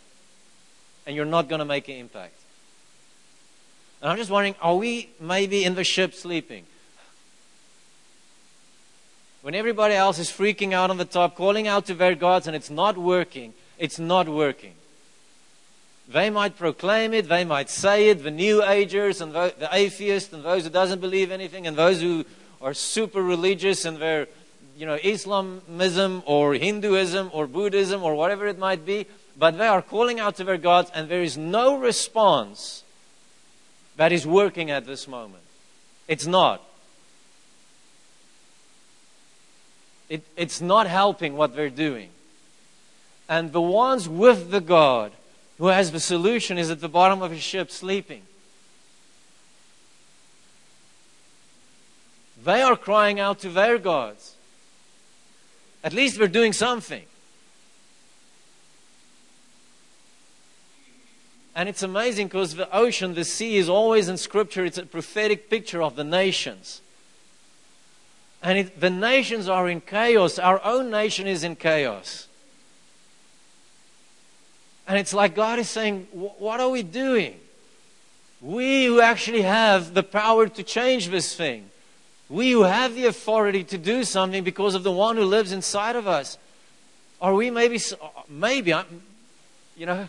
And 1.05 1.17
you're 1.17 1.25
not 1.25 1.49
going 1.49 1.59
to 1.59 1.65
make 1.65 1.89
an 1.89 1.97
impact. 1.97 2.35
And 4.01 4.11
I'm 4.11 4.17
just 4.17 4.31
wondering, 4.31 4.55
are 4.63 4.77
we 4.77 5.11
maybe 5.21 5.65
in 5.65 5.75
the 5.75 5.83
ship 5.83 6.15
sleeping? 6.15 6.65
When 9.49 9.55
everybody 9.55 9.95
else 9.95 10.19
is 10.19 10.31
freaking 10.31 10.75
out 10.75 10.91
on 10.91 10.99
the 10.99 11.07
top, 11.07 11.35
calling 11.35 11.67
out 11.67 11.87
to 11.87 11.95
their 11.95 12.15
gods, 12.15 12.47
and 12.47 12.55
it's 12.55 12.69
not 12.69 12.99
working, 12.99 13.55
it's 13.79 13.99
not 13.99 14.29
working. 14.29 14.75
They 16.07 16.29
might 16.29 16.59
proclaim 16.59 17.15
it, 17.15 17.31
they 17.31 17.47
might 17.47 17.71
say 17.71 18.11
it, 18.11 18.23
the 18.23 18.31
New 18.31 18.63
Agers 18.63 19.23
and 19.23 19.33
the 19.33 19.71
atheists 19.73 20.35
and 20.35 20.45
those 20.45 20.65
who 20.65 20.69
doesn't 20.69 21.01
believe 21.01 21.31
anything 21.31 21.67
and 21.67 21.79
those 21.79 22.03
who 22.03 22.27
are 22.61 22.75
super 22.75 23.23
religious 23.23 23.87
and 23.87 23.97
they're, 23.97 24.27
you 24.77 24.85
know, 24.85 24.99
Islamism 25.03 26.23
or 26.27 26.53
Hinduism 26.53 27.31
or 27.33 27.47
Buddhism 27.47 28.03
or 28.03 28.15
whatever 28.15 28.49
it 28.49 28.59
might 28.59 28.85
be, 28.85 29.07
but 29.39 29.57
they 29.57 29.67
are 29.67 29.81
calling 29.81 30.21
out 30.21 30.37
to 30.37 30.45
their 30.45 30.59
gods 30.59 30.91
and 30.95 31.09
there 31.09 31.23
is 31.23 31.39
no 31.39 31.79
response 31.79 32.85
that 33.97 34.13
is 34.13 34.27
working 34.27 34.71
at 34.71 34.85
this 34.85 35.09
moment. 35.09 35.45
It's 36.07 36.27
not. 36.27 36.63
It, 40.09 40.25
it's 40.37 40.61
not 40.61 40.87
helping 40.87 41.37
what 41.37 41.55
they're 41.55 41.71
doing. 41.71 42.11
And 43.29 43.53
the 43.53 43.61
ones 43.61 44.09
with 44.09 44.51
the 44.51 44.61
God 44.61 45.13
who 45.59 45.67
has 45.67 45.91
the 45.91 46.01
solution 46.01 46.57
is 46.57 46.71
at 46.71 46.81
the 46.81 46.89
bottom 46.89 47.21
of 47.21 47.31
his 47.31 47.43
ship 47.43 47.71
sleeping. 47.71 48.23
They 52.45 52.63
are 52.63 52.77
crying 52.77 53.21
out 53.21 53.41
to 53.41 53.51
their 53.51 53.79
gods. 53.79 54.37
At 55.85 55.93
least 55.93 56.19
they're 56.19 56.29
doing 56.29 56.53
something. 56.53 57.05
And 61.55 61.69
it's 61.69 61.83
amazing 61.83 62.29
because 62.29 62.55
the 62.55 62.73
ocean, 62.75 63.15
the 63.15 63.25
sea, 63.25 63.57
is 63.57 63.69
always 63.69 64.09
in 64.09 64.17
Scripture, 64.17 64.65
it's 64.65 64.79
a 64.79 64.87
prophetic 64.87 65.51
picture 65.51 65.83
of 65.83 65.97
the 65.97 66.05
nations. 66.05 66.81
And 68.43 68.59
it, 68.59 68.81
the 68.81 68.91
nations 68.91 69.49
are 69.49 69.69
in 69.69 69.81
chaos. 69.81 70.39
Our 70.39 70.63
own 70.65 70.91
nation 70.91 71.27
is 71.27 71.45
in 71.45 71.57
chaos. 71.57 72.29
And 74.87 74.99
it's 74.99 75.13
like 75.13 75.35
God 75.35 75.59
is 75.59 75.69
saying, 75.69 76.07
What 76.13 76.61
are 76.61 76.71
we 76.71 76.83
doing? 76.83 77.39
We 78.41 78.87
who 78.87 79.01
actually 79.01 79.43
have 79.43 79.95
the 79.95 80.03
power 80.03 80.49
to 80.49 80.63
change 80.63 81.09
this 81.09 81.35
thing, 81.35 81.69
we 82.29 82.53
who 82.53 82.63
have 82.63 82.95
the 82.95 83.07
authority 83.07 83.65
to 83.65 83.79
do 83.79 84.05
something 84.05 84.45
because 84.45 84.75
of 84.75 84.85
the 84.85 84.93
one 84.93 85.17
who 85.17 85.25
lives 85.25 85.51
inside 85.51 85.97
of 85.97 86.07
us, 86.07 86.39
are 87.21 87.35
we 87.35 87.51
maybe, 87.51 87.77
uh, 87.77 88.05
uh, 88.05 88.09
maybe, 88.29 88.73
you 89.77 89.87
know, 89.87 90.09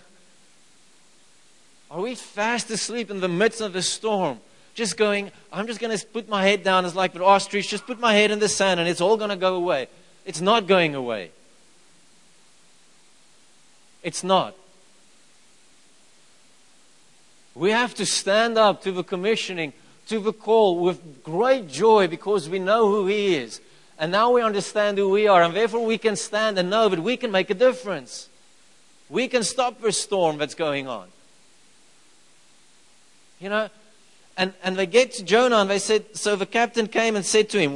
are 1.89 2.01
we 2.01 2.13
fast 2.13 2.69
asleep 2.69 3.09
in 3.09 3.19
the 3.19 3.27
midst 3.27 3.61
of 3.61 3.73
the 3.73 3.81
storm? 3.81 4.39
Just 4.79 4.97
going, 4.97 5.31
I'm 5.53 5.67
just 5.67 5.79
going 5.79 5.95
to 5.95 6.07
put 6.07 6.27
my 6.27 6.41
head 6.41 6.63
down. 6.63 6.85
It's 6.85 6.95
like 6.95 7.13
the 7.13 7.23
ostrich, 7.23 7.67
just 7.67 7.85
put 7.85 7.99
my 7.99 8.13
head 8.13 8.31
in 8.31 8.39
the 8.39 8.49
sand 8.49 8.79
and 8.79 8.89
it's 8.89 9.01
all 9.01 9.17
going 9.17 9.29
to 9.29 9.35
go 9.35 9.55
away. 9.55 9.87
It's 10.25 10.41
not 10.41 10.65
going 10.65 10.95
away. 10.95 11.31
It's 14.01 14.23
not. 14.23 14.55
We 17.53 17.71
have 17.71 17.93
to 17.95 18.05
stand 18.05 18.57
up 18.57 18.81
to 18.83 18.91
the 18.91 19.03
commissioning, 19.03 19.73
to 20.07 20.19
the 20.19 20.31
call 20.31 20.79
with 20.79 21.23
great 21.23 21.67
joy 21.67 22.07
because 22.07 22.47
we 22.47 22.57
know 22.57 22.87
who 22.89 23.05
He 23.07 23.35
is. 23.35 23.59
And 23.99 24.13
now 24.13 24.31
we 24.31 24.41
understand 24.41 24.97
who 24.97 25.09
we 25.09 25.27
are. 25.27 25.43
And 25.43 25.53
therefore 25.53 25.85
we 25.85 25.97
can 25.97 26.15
stand 26.15 26.57
and 26.57 26.69
know 26.69 26.87
that 26.87 27.01
we 27.01 27.17
can 27.17 27.31
make 27.31 27.49
a 27.49 27.53
difference. 27.53 28.29
We 29.09 29.27
can 29.27 29.43
stop 29.43 29.81
the 29.81 29.91
storm 29.91 30.37
that's 30.37 30.55
going 30.55 30.87
on. 30.87 31.09
You 33.41 33.49
know, 33.49 33.69
and, 34.39 34.53
and 34.63 34.77
they 34.77 34.85
get 34.85 35.11
to 35.15 35.23
Jonah 35.23 35.57
and 35.57 35.69
they 35.69 35.79
said, 35.79 36.15
so 36.15 36.37
the 36.37 36.45
captain 36.45 36.87
came 36.87 37.17
and 37.17 37.25
said 37.25 37.49
to 37.49 37.59
him, 37.59 37.73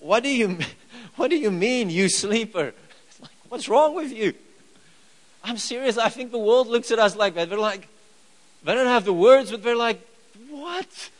what 0.00 0.24
do 0.24 0.28
you, 0.28 0.58
what 1.16 1.30
do 1.30 1.36
you 1.36 1.52
mean, 1.52 1.88
you 1.88 2.08
sleeper? 2.08 2.74
Like, 3.20 3.30
What's 3.48 3.68
wrong 3.68 3.94
with 3.94 4.12
you? 4.12 4.34
I'm 5.44 5.56
serious. 5.56 5.96
I 5.96 6.08
think 6.08 6.32
the 6.32 6.38
world 6.38 6.66
looks 6.66 6.90
at 6.90 6.98
us 6.98 7.14
like 7.14 7.34
that. 7.36 7.48
They're 7.48 7.58
like, 7.58 7.86
they 8.64 8.74
don't 8.74 8.88
have 8.88 9.04
the 9.04 9.12
words, 9.12 9.52
but 9.52 9.62
they're 9.62 9.76
like, 9.76 10.00
what 10.50 11.10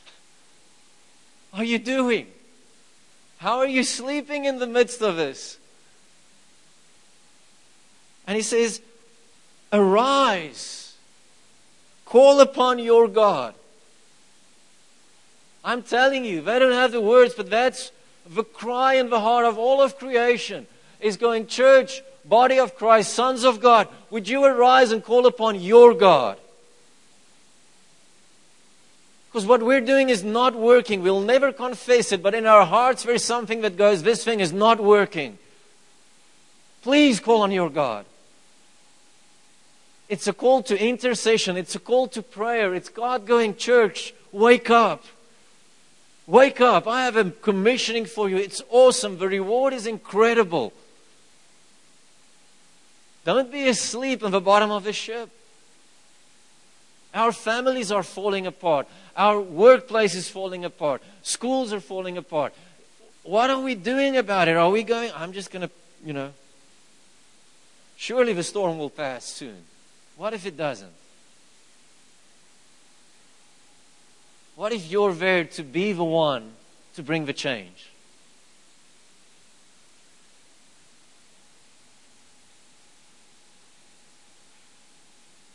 are 1.52 1.62
you 1.62 1.78
doing? 1.78 2.26
How 3.38 3.58
are 3.58 3.68
you 3.68 3.84
sleeping 3.84 4.44
in 4.44 4.58
the 4.58 4.66
midst 4.66 5.02
of 5.02 5.14
this? 5.14 5.56
And 8.26 8.34
he 8.34 8.42
says, 8.42 8.80
Arise, 9.72 10.96
call 12.06 12.40
upon 12.40 12.80
your 12.80 13.06
God. 13.06 13.54
I'm 15.64 15.82
telling 15.82 16.24
you, 16.24 16.42
they 16.42 16.58
don't 16.58 16.72
have 16.72 16.92
the 16.92 17.00
words, 17.00 17.34
but 17.34 17.48
that's 17.48 17.90
the 18.26 18.44
cry 18.44 18.94
in 18.94 19.10
the 19.10 19.20
heart 19.20 19.46
of 19.46 19.58
all 19.58 19.80
of 19.80 19.98
creation 19.98 20.66
is 21.00 21.16
going, 21.16 21.46
Church, 21.46 22.02
body 22.24 22.58
of 22.58 22.76
Christ, 22.76 23.12
sons 23.12 23.44
of 23.44 23.60
God, 23.60 23.88
would 24.10 24.28
you 24.28 24.44
arise 24.44 24.92
and 24.92 25.02
call 25.02 25.26
upon 25.26 25.60
your 25.60 25.94
God? 25.94 26.38
Because 29.28 29.46
what 29.46 29.62
we're 29.62 29.80
doing 29.80 30.10
is 30.10 30.22
not 30.22 30.54
working. 30.54 31.02
We'll 31.02 31.20
never 31.20 31.52
confess 31.52 32.12
it, 32.12 32.22
but 32.22 32.34
in 32.34 32.46
our 32.46 32.64
hearts 32.64 33.02
there's 33.02 33.24
something 33.24 33.62
that 33.62 33.76
goes, 33.76 34.02
This 34.02 34.22
thing 34.22 34.40
is 34.40 34.52
not 34.52 34.78
working. 34.78 35.38
Please 36.82 37.18
call 37.18 37.42
on 37.42 37.50
your 37.50 37.70
God. 37.70 38.06
It's 40.08 40.26
a 40.26 40.32
call 40.32 40.62
to 40.64 40.80
intercession, 40.80 41.56
it's 41.56 41.74
a 41.74 41.78
call 41.80 42.06
to 42.08 42.22
prayer. 42.22 42.74
It's 42.74 42.88
God 42.88 43.26
going, 43.26 43.56
Church, 43.56 44.14
wake 44.30 44.70
up. 44.70 45.02
Wake 46.26 46.60
up. 46.60 46.86
I 46.86 47.04
have 47.04 47.16
a 47.16 47.30
commissioning 47.30 48.06
for 48.06 48.28
you. 48.28 48.36
It's 48.36 48.62
awesome. 48.70 49.18
The 49.18 49.28
reward 49.28 49.74
is 49.74 49.86
incredible. 49.86 50.72
Don't 53.24 53.50
be 53.50 53.68
asleep 53.68 54.22
on 54.22 54.30
the 54.30 54.40
bottom 54.40 54.70
of 54.70 54.84
the 54.84 54.92
ship. 54.92 55.30
Our 57.14 57.32
families 57.32 57.92
are 57.92 58.02
falling 58.02 58.46
apart. 58.46 58.88
Our 59.16 59.40
workplace 59.40 60.14
is 60.14 60.28
falling 60.28 60.64
apart. 60.64 61.02
Schools 61.22 61.72
are 61.72 61.80
falling 61.80 62.16
apart. 62.16 62.52
What 63.22 63.50
are 63.50 63.60
we 63.60 63.74
doing 63.74 64.16
about 64.16 64.48
it? 64.48 64.56
Are 64.56 64.70
we 64.70 64.82
going, 64.82 65.10
I'm 65.14 65.32
just 65.32 65.50
going 65.50 65.66
to, 65.66 65.70
you 66.04 66.12
know, 66.12 66.32
surely 67.96 68.32
the 68.32 68.42
storm 68.42 68.78
will 68.78 68.90
pass 68.90 69.24
soon. 69.24 69.64
What 70.16 70.34
if 70.34 70.44
it 70.44 70.56
doesn't? 70.56 70.92
What 74.56 74.72
if 74.72 74.90
you're 74.90 75.12
there 75.12 75.44
to 75.44 75.62
be 75.62 75.92
the 75.92 76.04
one 76.04 76.52
to 76.94 77.02
bring 77.02 77.26
the 77.26 77.32
change? 77.32 77.90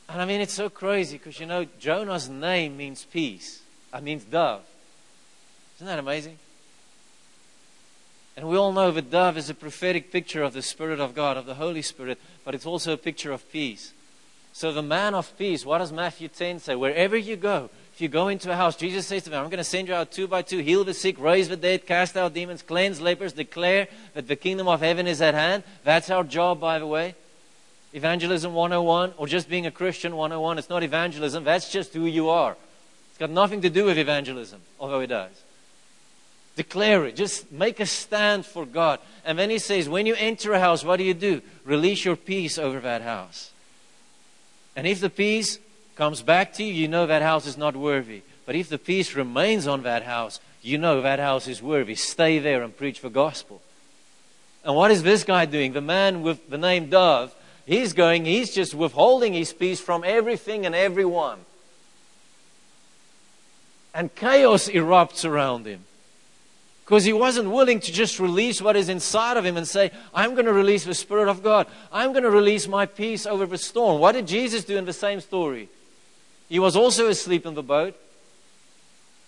And 0.10 0.22
I 0.22 0.26
mean, 0.26 0.42
it's 0.42 0.54
so 0.54 0.70
crazy 0.70 1.18
because 1.18 1.40
you 1.40 1.46
know, 1.46 1.66
Jonah's 1.80 2.28
name 2.28 2.76
means 2.76 3.06
peace. 3.06 3.62
I 3.94 4.02
means 4.02 4.24
dove. 4.24 4.64
Isn't 5.78 5.88
that 5.88 6.00
amazing? 6.00 6.38
And 8.36 8.48
we 8.48 8.58
all 8.58 8.72
know 8.72 8.92
that 8.92 9.12
dove 9.12 9.38
is 9.38 9.50
a 9.50 9.54
prophetic 9.54 10.12
picture 10.12 10.44
of 10.44 10.54
the 10.54 10.62
Spirit 10.62 11.00
of 11.00 11.14
God, 11.14 11.38
of 11.38 11.46
the 11.46 11.56
Holy 11.56 11.82
Spirit, 11.82 12.20
but 12.44 12.56
it's 12.56 12.66
also 12.66 12.94
a 12.94 12.98
picture 12.98 13.32
of 13.32 13.50
peace. 13.52 13.94
So 14.52 14.72
the 14.72 14.82
man 14.82 15.14
of 15.14 15.38
peace, 15.38 15.66
what 15.66 15.78
does 15.78 15.92
Matthew 15.92 16.28
10 16.28 16.60
say? 16.60 16.76
Wherever 16.76 17.16
you 17.16 17.36
go, 17.36 17.70
if 18.00 18.04
you 18.04 18.08
go 18.08 18.30
into 18.30 18.50
a 18.50 18.56
house, 18.56 18.78
Jesus 18.78 19.06
says 19.08 19.24
to 19.24 19.30
them, 19.30 19.44
I'm 19.44 19.50
going 19.50 19.58
to 19.58 19.64
send 19.66 19.90
you 19.90 19.94
out 19.94 20.10
two 20.10 20.26
by 20.26 20.42
two, 20.42 20.60
heal 20.60 20.86
the 20.86 20.94
sick, 20.94 21.20
raise 21.20 21.50
the 21.50 21.58
dead, 21.58 21.86
cast 21.86 22.16
out 22.16 22.34
demons, 22.34 22.62
cleanse 22.62 23.02
lepers, 23.02 23.34
declare 23.34 23.90
that 24.14 24.26
the 24.26 24.38
kingdom 24.38 24.70
of 24.70 24.80
heaven 24.80 25.06
is 25.06 25.22
at 25.22 25.34
hand. 25.34 25.64
That's 25.84 26.10
our 26.10 26.24
job, 26.24 26.62
by 26.62 26.80
the 26.80 26.88
way. 26.88 27.14
Evangelism 27.92 28.54
101, 28.54 29.16
or 29.18 29.28
just 29.28 29.50
being 29.50 29.66
a 29.66 29.72
Christian 29.72 30.16
101, 30.16 30.60
it's 30.60 30.70
not 30.70 30.82
evangelism, 30.82 31.44
that's 31.44 31.70
just 31.70 31.94
who 31.94 32.06
you 32.06 32.30
are. 32.30 32.56
It's 33.10 33.18
got 33.18 33.32
nothing 33.32 33.60
to 33.64 33.70
do 33.70 33.84
with 33.84 33.98
evangelism, 33.98 34.62
although 34.80 35.02
it 35.02 35.08
does. 35.08 35.44
Declare 36.56 37.08
it. 37.08 37.18
Just 37.18 37.52
make 37.52 37.82
a 37.82 37.86
stand 37.86 38.46
for 38.46 38.66
God. 38.66 39.02
And 39.26 39.38
then 39.38 39.50
he 39.50 39.60
says, 39.60 39.90
when 39.90 40.06
you 40.06 40.16
enter 40.16 40.54
a 40.54 40.60
house, 40.62 40.86
what 40.86 41.00
do 41.00 41.04
you 41.04 41.14
do? 41.14 41.42
Release 41.66 42.06
your 42.06 42.16
peace 42.16 42.58
over 42.58 42.80
that 42.80 43.02
house. 43.02 43.52
And 44.74 44.88
if 44.88 45.02
the 45.02 45.10
peace 45.10 45.60
comes 46.00 46.22
back 46.22 46.54
to 46.54 46.64
you, 46.64 46.74
you 46.74 46.88
know 46.88 47.06
that 47.08 47.22
house 47.22 47.46
is 47.46 47.58
not 47.58 47.76
worthy. 47.76 48.22
But 48.46 48.56
if 48.56 48.70
the 48.70 48.78
peace 48.78 49.16
remains 49.16 49.68
on 49.68 49.84
that 49.84 50.04
house, 50.04 50.40
you 50.62 50.78
know 50.78 51.02
that 51.02 51.20
house 51.20 51.46
is 51.46 51.62
worthy. 51.62 51.94
Stay 51.94 52.40
there 52.40 52.64
and 52.64 52.76
preach 52.76 53.02
the 53.02 53.10
gospel. 53.10 53.62
And 54.64 54.78
what 54.78 54.92
is 54.92 55.04
this 55.04 55.26
guy 55.26 55.46
doing? 55.46 55.74
The 55.74 55.82
man 55.82 56.22
with 56.22 56.50
the 56.50 56.58
name 56.58 56.90
Dove, 56.90 57.36
he's 57.66 57.92
going, 57.92 58.24
he's 58.24 58.56
just 58.56 58.74
withholding 58.74 59.34
his 59.34 59.52
peace 59.52 59.82
from 59.82 60.06
everything 60.06 60.66
and 60.66 60.74
everyone. 60.74 61.40
And 63.94 64.16
chaos 64.16 64.70
erupts 64.70 65.30
around 65.30 65.66
him. 65.66 65.82
Because 66.86 67.04
he 67.04 67.12
wasn't 67.12 67.52
willing 67.52 67.82
to 67.82 67.92
just 67.92 68.22
release 68.22 68.62
what 68.62 68.78
is 68.78 68.88
inside 68.88 69.36
of 69.36 69.44
him 69.44 69.58
and 69.58 69.68
say, 69.68 69.92
I'm 70.14 70.34
going 70.34 70.46
to 70.46 70.54
release 70.54 70.86
the 70.86 70.96
Spirit 70.96 71.28
of 71.28 71.44
God. 71.44 71.68
I'm 71.92 72.14
going 72.14 72.24
to 72.24 72.32
release 72.32 72.70
my 72.70 72.86
peace 72.86 73.26
over 73.26 73.46
the 73.46 73.58
storm. 73.58 74.00
What 74.00 74.14
did 74.14 74.28
Jesus 74.28 74.64
do 74.64 74.78
in 74.78 74.86
the 74.86 74.94
same 74.94 75.20
story? 75.20 75.68
He 76.50 76.60
was 76.60 76.76
also 76.76 77.08
asleep 77.08 77.46
in 77.46 77.54
the 77.54 77.64
boat. 77.64 77.96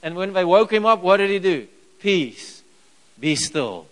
And 0.04 0.16
when 0.16 0.34
they 0.34 0.44
woke 0.44 0.74
him 0.74 0.86
up, 0.86 1.02
what 1.02 1.18
did 1.18 1.30
he 1.30 1.40
do? 1.40 1.68
Peace. 2.00 2.64
Be 3.20 3.36
still. 3.36 3.86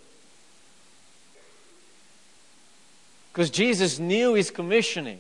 Because 3.32 3.52
Jesus 3.52 4.00
knew 4.00 4.34
his 4.34 4.50
commissioning. 4.50 5.20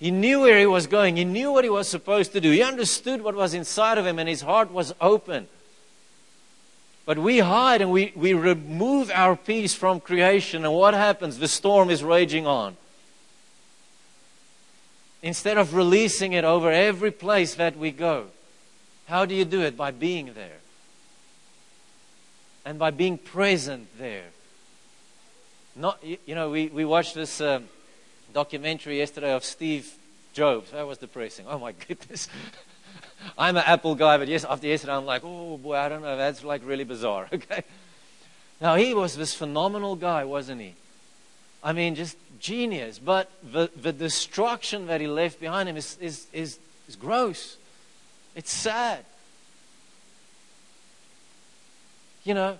He 0.00 0.10
knew 0.10 0.40
where 0.40 0.58
he 0.58 0.66
was 0.66 0.86
going. 0.86 1.16
He 1.16 1.24
knew 1.24 1.52
what 1.52 1.64
he 1.64 1.70
was 1.70 1.88
supposed 1.88 2.32
to 2.32 2.40
do. 2.40 2.50
He 2.50 2.62
understood 2.62 3.22
what 3.22 3.34
was 3.34 3.54
inside 3.54 3.98
of 3.98 4.06
him, 4.06 4.18
and 4.18 4.28
his 4.28 4.42
heart 4.42 4.72
was 4.72 4.92
open. 5.00 5.48
But 7.06 7.18
we 7.18 7.38
hide 7.38 7.80
and 7.80 7.90
we, 7.90 8.12
we 8.14 8.34
remove 8.34 9.10
our 9.12 9.34
peace 9.34 9.74
from 9.74 9.98
creation, 9.98 10.64
and 10.64 10.74
what 10.74 10.94
happens? 10.94 11.38
The 11.38 11.48
storm 11.48 11.90
is 11.90 12.04
raging 12.04 12.46
on. 12.46 12.76
Instead 15.22 15.58
of 15.58 15.74
releasing 15.74 16.32
it 16.32 16.44
over 16.44 16.70
every 16.70 17.10
place 17.10 17.54
that 17.56 17.76
we 17.76 17.90
go, 17.90 18.26
how 19.06 19.24
do 19.24 19.34
you 19.34 19.44
do 19.44 19.62
it? 19.62 19.76
By 19.76 19.90
being 19.90 20.32
there. 20.34 20.58
And 22.64 22.78
by 22.78 22.90
being 22.90 23.18
present 23.18 23.88
there. 23.98 24.26
Not, 25.74 26.02
you 26.04 26.34
know, 26.34 26.50
we, 26.50 26.66
we 26.68 26.84
watched 26.84 27.14
this 27.14 27.40
um, 27.40 27.64
documentary 28.32 28.98
yesterday 28.98 29.32
of 29.32 29.44
Steve 29.44 29.92
Jobs. 30.34 30.70
That 30.72 30.86
was 30.86 30.98
depressing. 30.98 31.46
Oh 31.48 31.58
my 31.58 31.72
goodness. 31.88 32.28
I'm 33.36 33.56
an 33.56 33.64
Apple 33.66 33.94
guy, 33.94 34.18
but 34.18 34.28
yes, 34.28 34.44
after 34.44 34.66
yesterday, 34.66 34.92
I'm 34.92 35.06
like, 35.06 35.22
oh 35.24 35.56
boy, 35.56 35.76
I 35.76 35.88
don't 35.88 36.02
know. 36.02 36.16
That's 36.16 36.44
like 36.44 36.62
really 36.64 36.84
bizarre. 36.84 37.28
Okay. 37.32 37.62
Now, 38.60 38.74
he 38.74 38.92
was 38.92 39.16
this 39.16 39.34
phenomenal 39.34 39.94
guy, 39.94 40.24
wasn't 40.24 40.60
he? 40.60 40.74
I 41.68 41.74
mean, 41.74 41.96
just 41.96 42.16
genius. 42.40 42.98
But 42.98 43.30
the, 43.42 43.70
the 43.76 43.92
destruction 43.92 44.86
that 44.86 45.02
he 45.02 45.06
left 45.06 45.38
behind 45.38 45.68
him 45.68 45.76
is, 45.76 45.98
is, 46.00 46.26
is, 46.32 46.58
is 46.88 46.96
gross. 46.96 47.58
It's 48.34 48.50
sad. 48.50 49.04
You 52.24 52.32
know? 52.32 52.58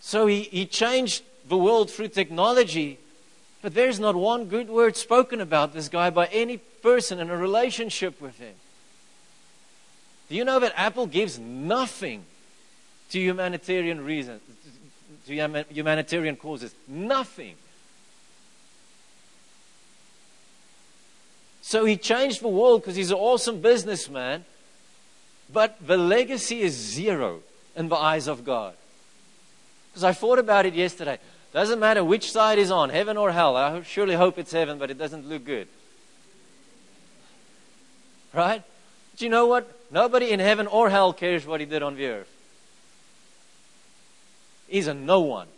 So 0.00 0.26
he, 0.26 0.42
he 0.42 0.66
changed 0.66 1.22
the 1.48 1.56
world 1.56 1.90
through 1.90 2.08
technology, 2.08 2.98
but 3.62 3.72
there's 3.72 3.98
not 3.98 4.14
one 4.14 4.44
good 4.44 4.68
word 4.68 4.94
spoken 4.94 5.40
about 5.40 5.72
this 5.72 5.88
guy 5.88 6.10
by 6.10 6.26
any 6.26 6.58
person 6.58 7.20
in 7.20 7.30
a 7.30 7.36
relationship 7.38 8.20
with 8.20 8.38
him. 8.38 8.54
Do 10.28 10.34
you 10.34 10.44
know 10.44 10.60
that 10.60 10.74
Apple 10.76 11.06
gives 11.06 11.38
nothing 11.38 12.26
to 13.12 13.18
humanitarian 13.18 14.04
reasons, 14.04 14.42
to 15.26 15.64
humanitarian 15.70 16.36
causes? 16.36 16.74
Nothing. 16.88 17.54
So 21.62 21.84
he 21.84 21.96
changed 21.96 22.42
the 22.42 22.48
world 22.48 22.82
because 22.82 22.94
he's 22.94 23.10
an 23.10 23.16
awesome 23.16 23.60
businessman, 23.60 24.44
but 25.52 25.76
the 25.84 25.96
legacy 25.96 26.60
is 26.60 26.74
zero 26.74 27.40
in 27.74 27.88
the 27.88 27.96
eyes 27.96 28.28
of 28.28 28.44
God. 28.44 28.74
Because 29.90 30.04
I 30.04 30.12
thought 30.12 30.38
about 30.38 30.64
it 30.64 30.74
yesterday. 30.74 31.18
Doesn't 31.52 31.80
matter 31.80 32.04
which 32.04 32.30
side 32.30 32.58
is 32.58 32.70
on, 32.70 32.90
heaven 32.90 33.16
or 33.16 33.32
hell. 33.32 33.56
I 33.56 33.82
surely 33.82 34.14
hope 34.14 34.38
it's 34.38 34.52
heaven, 34.52 34.78
but 34.78 34.90
it 34.90 34.98
doesn't 34.98 35.26
look 35.26 35.44
good. 35.44 35.68
Right? 38.32 38.62
Do 39.16 39.24
you 39.24 39.30
know 39.30 39.46
what? 39.46 39.66
Nobody 39.90 40.30
in 40.30 40.40
heaven 40.40 40.66
or 40.66 40.90
hell 40.90 41.12
cares 41.12 41.46
what 41.46 41.60
he 41.60 41.66
did 41.66 41.82
on 41.82 41.96
the 41.96 42.06
earth. 42.06 42.35
He's 44.68 44.86
a 44.86 44.94
no 44.94 45.20
one. 45.20 45.48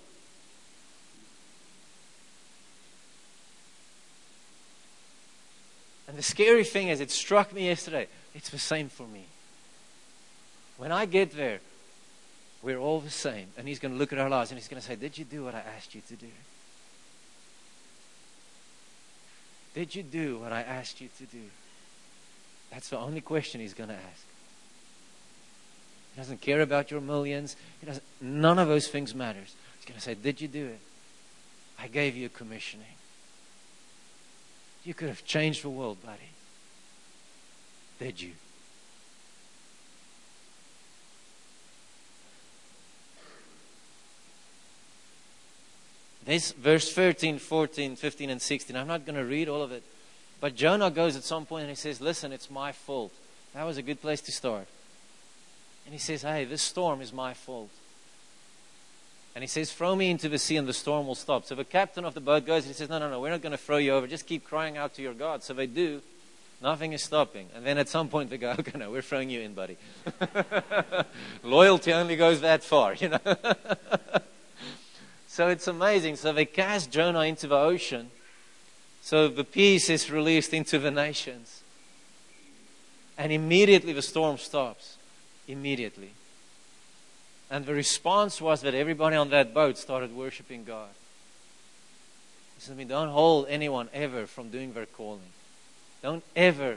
And 6.08 6.16
the 6.16 6.22
scary 6.22 6.64
thing 6.64 6.88
is, 6.88 7.00
it 7.00 7.10
struck 7.10 7.52
me 7.52 7.66
yesterday. 7.66 8.08
It's 8.34 8.48
the 8.48 8.58
same 8.58 8.88
for 8.88 9.06
me. 9.06 9.26
When 10.78 10.90
I 10.90 11.04
get 11.04 11.32
there, 11.32 11.60
we're 12.62 12.78
all 12.78 13.00
the 13.00 13.10
same. 13.10 13.48
And 13.56 13.68
He's 13.68 13.78
going 13.78 13.92
to 13.92 13.98
look 13.98 14.12
at 14.12 14.18
our 14.18 14.30
lives 14.30 14.50
and 14.50 14.58
He's 14.58 14.68
going 14.68 14.80
to 14.80 14.86
say, 14.86 14.96
Did 14.96 15.18
you 15.18 15.24
do 15.24 15.44
what 15.44 15.54
I 15.54 15.62
asked 15.76 15.94
you 15.94 16.00
to 16.08 16.16
do? 16.16 16.28
Did 19.74 19.94
you 19.94 20.02
do 20.02 20.38
what 20.38 20.52
I 20.52 20.62
asked 20.62 21.00
you 21.00 21.08
to 21.18 21.24
do? 21.24 21.44
That's 22.70 22.88
the 22.88 22.98
only 22.98 23.20
question 23.20 23.60
He's 23.60 23.74
going 23.74 23.90
to 23.90 23.94
ask. 23.94 24.24
He 26.14 26.20
doesn't 26.20 26.40
care 26.40 26.60
about 26.60 26.90
your 26.90 27.00
millions. 27.00 27.56
He 27.80 27.86
doesn't, 27.86 28.04
none 28.20 28.58
of 28.58 28.68
those 28.68 28.88
things 28.88 29.14
matters. 29.14 29.54
He's 29.76 29.84
going 29.84 29.96
to 29.96 30.02
say, 30.02 30.14
Did 30.14 30.40
you 30.40 30.48
do 30.48 30.66
it? 30.66 30.80
I 31.78 31.86
gave 31.86 32.16
you 32.16 32.26
a 32.26 32.30
commissioning. 32.30 32.86
You 34.84 34.94
could 34.94 35.08
have 35.08 35.24
changed 35.24 35.62
the 35.62 35.70
world, 35.70 35.98
buddy. 36.04 36.30
Did 37.98 38.20
you? 38.20 38.32
This 46.24 46.52
verse 46.52 46.92
13, 46.92 47.38
14, 47.38 47.96
15, 47.96 48.30
and 48.30 48.42
16. 48.42 48.76
I'm 48.76 48.86
not 48.86 49.06
going 49.06 49.16
to 49.16 49.24
read 49.24 49.48
all 49.48 49.62
of 49.62 49.72
it. 49.72 49.82
But 50.40 50.54
Jonah 50.54 50.90
goes 50.90 51.16
at 51.16 51.24
some 51.24 51.46
point 51.46 51.62
and 51.62 51.70
he 51.70 51.74
says, 51.74 52.00
Listen, 52.00 52.32
it's 52.32 52.50
my 52.50 52.70
fault. 52.70 53.12
That 53.54 53.64
was 53.64 53.78
a 53.78 53.82
good 53.82 54.00
place 54.00 54.20
to 54.22 54.32
start. 54.32 54.68
And 55.88 55.94
he 55.94 55.98
says, 55.98 56.20
Hey, 56.20 56.44
this 56.44 56.60
storm 56.60 57.00
is 57.00 57.14
my 57.14 57.32
fault. 57.32 57.70
And 59.34 59.42
he 59.42 59.48
says, 59.48 59.72
Throw 59.72 59.96
me 59.96 60.10
into 60.10 60.28
the 60.28 60.38
sea 60.38 60.58
and 60.58 60.68
the 60.68 60.74
storm 60.74 61.06
will 61.06 61.14
stop. 61.14 61.46
So 61.46 61.54
the 61.54 61.64
captain 61.64 62.04
of 62.04 62.12
the 62.12 62.20
boat 62.20 62.44
goes 62.44 62.64
and 62.64 62.74
he 62.74 62.74
says, 62.74 62.90
No, 62.90 62.98
no, 62.98 63.08
no, 63.08 63.18
we're 63.20 63.30
not 63.30 63.40
going 63.40 63.52
to 63.52 63.56
throw 63.56 63.78
you 63.78 63.94
over. 63.94 64.06
Just 64.06 64.26
keep 64.26 64.44
crying 64.44 64.76
out 64.76 64.92
to 64.96 65.02
your 65.02 65.14
God. 65.14 65.42
So 65.42 65.54
they 65.54 65.66
do. 65.66 66.02
Nothing 66.60 66.92
is 66.92 67.02
stopping. 67.02 67.48
And 67.54 67.64
then 67.64 67.78
at 67.78 67.88
some 67.88 68.08
point 68.08 68.28
they 68.28 68.36
go, 68.36 68.50
Okay, 68.58 68.78
no, 68.78 68.90
we're 68.90 69.00
throwing 69.00 69.30
you 69.30 69.40
in, 69.40 69.54
buddy. 69.54 69.78
Loyalty 71.42 71.94
only 71.94 72.16
goes 72.16 72.42
that 72.42 72.62
far, 72.62 72.92
you 72.92 73.08
know. 73.08 73.20
So 75.26 75.46
it's 75.46 75.68
amazing. 75.68 76.16
So 76.16 76.32
they 76.32 76.46
cast 76.46 76.90
Jonah 76.90 77.20
into 77.20 77.46
the 77.46 77.56
ocean. 77.56 78.10
So 79.02 79.28
the 79.28 79.44
peace 79.44 79.88
is 79.88 80.10
released 80.10 80.52
into 80.52 80.80
the 80.80 80.90
nations. 80.90 81.62
And 83.16 83.30
immediately 83.30 83.92
the 83.92 84.02
storm 84.02 84.36
stops. 84.38 84.98
Immediately. 85.48 86.10
And 87.50 87.64
the 87.64 87.74
response 87.74 88.40
was 88.40 88.60
that 88.60 88.74
everybody 88.74 89.16
on 89.16 89.30
that 89.30 89.54
boat 89.54 89.78
started 89.78 90.14
worshiping 90.14 90.64
God. 90.64 90.90
Listen 92.56 92.74
to 92.74 92.78
me, 92.78 92.84
don't 92.84 93.08
hold 93.08 93.46
anyone 93.48 93.88
ever 93.94 94.26
from 94.26 94.50
doing 94.50 94.72
their 94.72 94.86
calling. 94.86 95.32
Don't 96.02 96.22
ever 96.36 96.76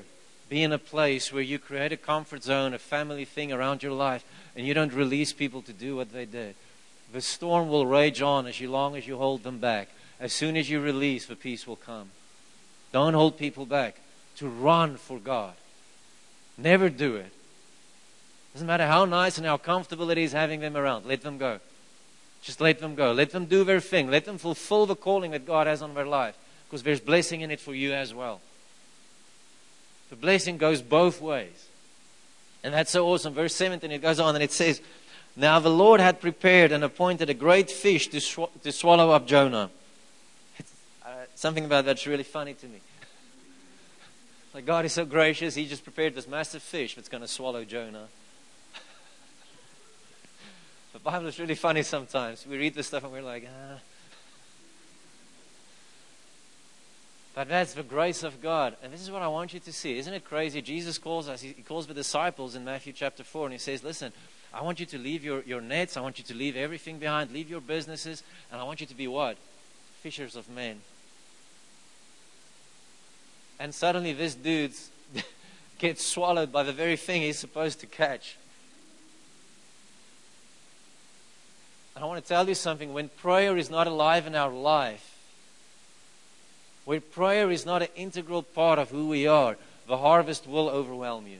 be 0.50 0.64
in 0.64 0.72
a 0.72 0.78
place 0.78 1.32
where 1.32 1.42
you 1.42 1.60
create 1.60 1.92
a 1.92 1.98
comfort 1.98 2.44
zone, 2.44 2.74
a 2.74 2.80
family 2.80 3.26
thing 3.26 3.52
around 3.52 3.84
your 3.84 3.92
life, 3.92 4.24
and 4.56 4.66
you 4.66 4.74
don't 4.74 4.94
release 4.94 5.34
people 5.34 5.62
to 5.64 5.74
do 5.74 5.96
what 5.96 6.14
they 6.14 6.26
did. 6.26 6.56
The 7.12 7.22
storm 7.22 7.70
will 7.70 7.86
rage 7.86 8.22
on 8.22 8.48
as 8.48 8.62
long 8.62 8.96
as 8.96 9.08
you 9.08 9.18
hold 9.18 9.44
them 9.44 9.60
back. 9.60 9.90
As 10.20 10.32
soon 10.34 10.56
as 10.56 10.70
you 10.70 10.80
release, 10.80 11.26
the 11.26 11.36
peace 11.36 11.68
will 11.68 11.76
come. 11.76 12.12
Don't 12.92 13.14
hold 13.14 13.38
people 13.38 13.66
back. 13.66 13.96
To 14.38 14.48
run 14.48 14.98
for 14.98 15.20
God. 15.20 15.54
Never 16.58 16.90
do 16.90 17.16
it. 17.16 17.32
Doesn't 18.54 18.68
matter 18.68 18.88
how 18.88 19.06
nice 19.06 19.38
and 19.38 19.48
how 19.48 19.58
comfortable 19.58 20.10
it 20.10 20.18
is 20.18 20.34
having 20.34 20.60
them 20.60 20.76
around. 20.76 21.06
Let 21.06 21.22
them 21.22 21.38
go. 21.38 21.60
Just 22.42 22.60
let 22.60 22.80
them 22.80 22.96
go. 22.96 23.12
Let 23.12 23.32
them 23.32 23.46
do 23.46 23.64
their 23.64 23.80
thing. 23.80 24.10
Let 24.10 24.26
them 24.26 24.38
fulfill 24.38 24.86
the 24.86 24.96
calling 24.96 25.32
that 25.32 25.46
God 25.46 25.68
has 25.68 25.82
on 25.82 25.94
their 25.94 26.06
life. 26.06 26.36
Because 26.68 26.84
there's 26.84 27.00
blessing 27.00 27.42
in 27.42 27.52
it 27.52 27.60
for 27.60 27.74
you 27.74 27.94
as 27.94 28.14
well. 28.14 28.42
The 30.10 30.16
blessing 30.16 30.58
goes 30.58 30.82
both 30.82 31.22
ways. 31.22 31.70
And 32.64 32.74
that's 32.74 32.92
so 32.92 33.08
awesome. 33.08 33.34
Verse 33.34 33.56
17, 33.56 33.92
it 33.92 34.02
goes 34.02 34.20
on 34.20 34.36
and 34.36 34.44
it 34.44 34.52
says, 34.52 34.82
Now 35.36 35.60
the 35.60 35.70
Lord 35.70 36.00
had 36.00 36.20
prepared 36.20 36.72
and 36.72 36.84
appointed 36.84 37.30
a 37.30 37.34
great 37.34 37.72
fish 37.72 38.08
to, 38.10 38.20
sw- 38.20 38.52
to 38.64 38.72
swallow 38.72 39.12
up 39.12 39.28
Jonah. 39.28 39.70
Uh, 41.04 41.26
something 41.34 41.66
about 41.66 41.84
that's 41.84 42.06
really 42.06 42.24
funny 42.24 42.54
to 42.54 42.68
me. 42.68 42.80
like 44.54 44.66
God 44.66 44.86
is 44.86 44.94
so 44.94 45.04
gracious, 45.04 45.56
He 45.56 45.66
just 45.66 45.84
prepared 45.84 46.14
this 46.14 46.28
massive 46.28 46.62
fish 46.62 46.94
that's 46.94 47.10
going 47.10 47.22
to 47.22 47.28
swallow 47.28 47.66
Jonah. 47.66 48.08
Bible 51.04 51.28
is 51.28 51.40
really 51.40 51.56
funny 51.56 51.84
sometimes. 51.84 52.46
We 52.46 52.58
read 52.58 52.76
this 52.76 52.88
stuff 52.88 53.04
and 53.04 53.12
we're 53.12 53.22
like, 53.22 53.48
ah. 53.48 53.80
But 57.34 57.48
that's 57.48 57.74
the 57.74 57.84
grace 57.84 58.24
of 58.24 58.42
God. 58.42 58.76
And 58.84 58.92
this 58.92 59.02
is 59.02 59.10
what 59.10 59.22
I 59.22 59.28
want 59.28 59.54
you 59.54 59.60
to 59.62 59.72
see. 59.72 59.98
Isn't 59.98 60.14
it 60.14 60.26
crazy? 60.26 60.62
Jesus 60.62 60.98
calls 60.98 61.30
us, 61.30 61.42
he 61.42 61.54
calls 61.54 61.88
the 61.88 61.94
disciples 61.94 62.56
in 62.56 62.66
Matthew 62.66 62.94
chapter 62.94 63.24
4, 63.24 63.46
and 63.46 63.54
he 63.54 63.60
says, 63.60 63.84
Listen, 63.84 64.12
I 64.54 64.62
want 64.64 64.80
you 64.80 64.86
to 64.88 64.98
leave 64.98 65.24
your, 65.24 65.42
your 65.44 65.62
nets, 65.62 65.96
I 65.96 66.02
want 66.02 66.20
you 66.20 66.26
to 66.26 66.34
leave 66.34 66.58
everything 66.58 67.00
behind, 67.00 67.32
leave 67.32 67.50
your 67.50 67.62
businesses, 67.62 68.22
and 68.52 68.60
I 68.60 68.66
want 68.66 68.82
you 68.82 68.88
to 68.88 68.96
be 68.96 69.08
what? 69.08 69.38
Fishers 70.02 70.36
of 70.36 70.50
men. 70.50 70.82
And 73.60 73.74
suddenly 73.74 74.12
this 74.12 74.36
dude 74.36 74.74
gets 75.80 76.06
swallowed 76.06 76.52
by 76.52 76.64
the 76.64 76.74
very 76.74 76.98
thing 76.98 77.22
he's 77.22 77.40
supposed 77.40 77.80
to 77.80 77.86
catch. 77.86 78.36
And 82.02 82.08
I 82.08 82.10
want 82.14 82.24
to 82.24 82.28
tell 82.28 82.50
you 82.50 82.56
something 82.56 82.94
when 82.94 83.10
prayer 83.10 83.56
is 83.58 83.70
not 83.70 83.86
alive 83.86 84.26
in 84.26 84.34
our 84.34 84.50
life, 84.50 85.20
when 86.84 87.00
prayer 87.00 87.52
is 87.52 87.64
not 87.64 87.84
an 87.84 87.90
integral 87.96 88.42
part 88.42 88.80
of 88.80 88.90
who 88.90 89.08
we 89.08 89.28
are, 89.28 89.56
the 89.88 89.98
harvest 89.98 90.48
will 90.48 90.68
overwhelm 90.68 91.28
you. 91.28 91.38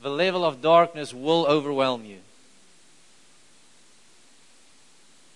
The 0.00 0.08
level 0.08 0.44
of 0.44 0.62
darkness 0.62 1.12
will 1.12 1.46
overwhelm 1.46 2.04
you. 2.04 2.18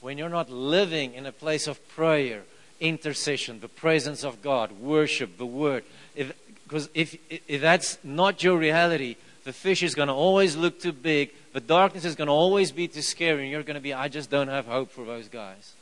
When 0.01 0.17
you're 0.17 0.29
not 0.29 0.49
living 0.49 1.15
in 1.15 1.27
a 1.27 1.33
place 1.33 1.67
of 1.67 1.89
prayer, 1.89 2.45
intercession, 2.79 3.59
the 3.59 3.67
presence 3.67 4.23
of 4.23 4.43
God, 4.43 4.71
worship, 4.71 5.39
the 5.39 5.45
Word, 5.45 5.83
if, 6.15 6.33
because 6.63 6.89
if, 6.95 7.17
if 7.29 7.61
that's 7.61 7.99
not 8.05 8.45
your 8.45 8.59
reality, 8.59 9.17
the 9.49 9.55
fish 9.55 9.83
is 9.83 9.95
going 9.95 10.09
to 10.09 10.15
always 10.15 10.57
look 10.57 10.79
too 10.79 10.93
big. 10.93 11.33
The 11.55 11.61
darkness 11.61 12.05
is 12.05 12.15
going 12.15 12.27
to 12.27 12.35
always 12.35 12.71
be 12.71 12.87
too 12.87 13.01
scary. 13.01 13.45
And 13.45 13.51
you're 13.51 13.63
going 13.63 13.77
to 13.77 13.81
be, 13.81 13.95
I 13.95 14.09
just 14.09 14.29
don't 14.29 14.49
have 14.49 14.67
hope 14.67 14.91
for 14.91 15.07
those 15.07 15.29
guys. 15.29 15.73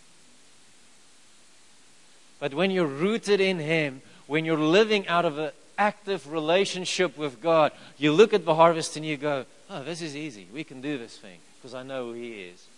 But 2.38 2.55
when 2.55 2.70
you're 2.70 2.87
rooted 2.87 3.40
in 3.40 3.59
Him, 3.59 4.02
when 4.29 4.44
you're 4.44 4.57
living 4.57 5.09
out 5.09 5.24
of 5.24 5.38
an 5.38 5.50
active 5.76 6.31
relationship 6.31 7.18
with 7.18 7.42
God, 7.42 7.72
you 7.98 8.12
look 8.12 8.33
at 8.33 8.44
the 8.44 8.55
harvest 8.55 8.96
and 8.96 9.05
you 9.05 9.16
go, 9.16 9.46
oh, 9.68 9.83
this 9.83 10.00
is 10.00 10.14
easy. 10.14 10.46
We 10.55 10.62
can 10.62 10.81
do 10.81 10.96
this 10.96 11.16
thing 11.16 11.40
because 11.57 11.74
I 11.74 11.83
know 11.83 12.05
who 12.07 12.12
He 12.12 12.42
is. 12.44 12.68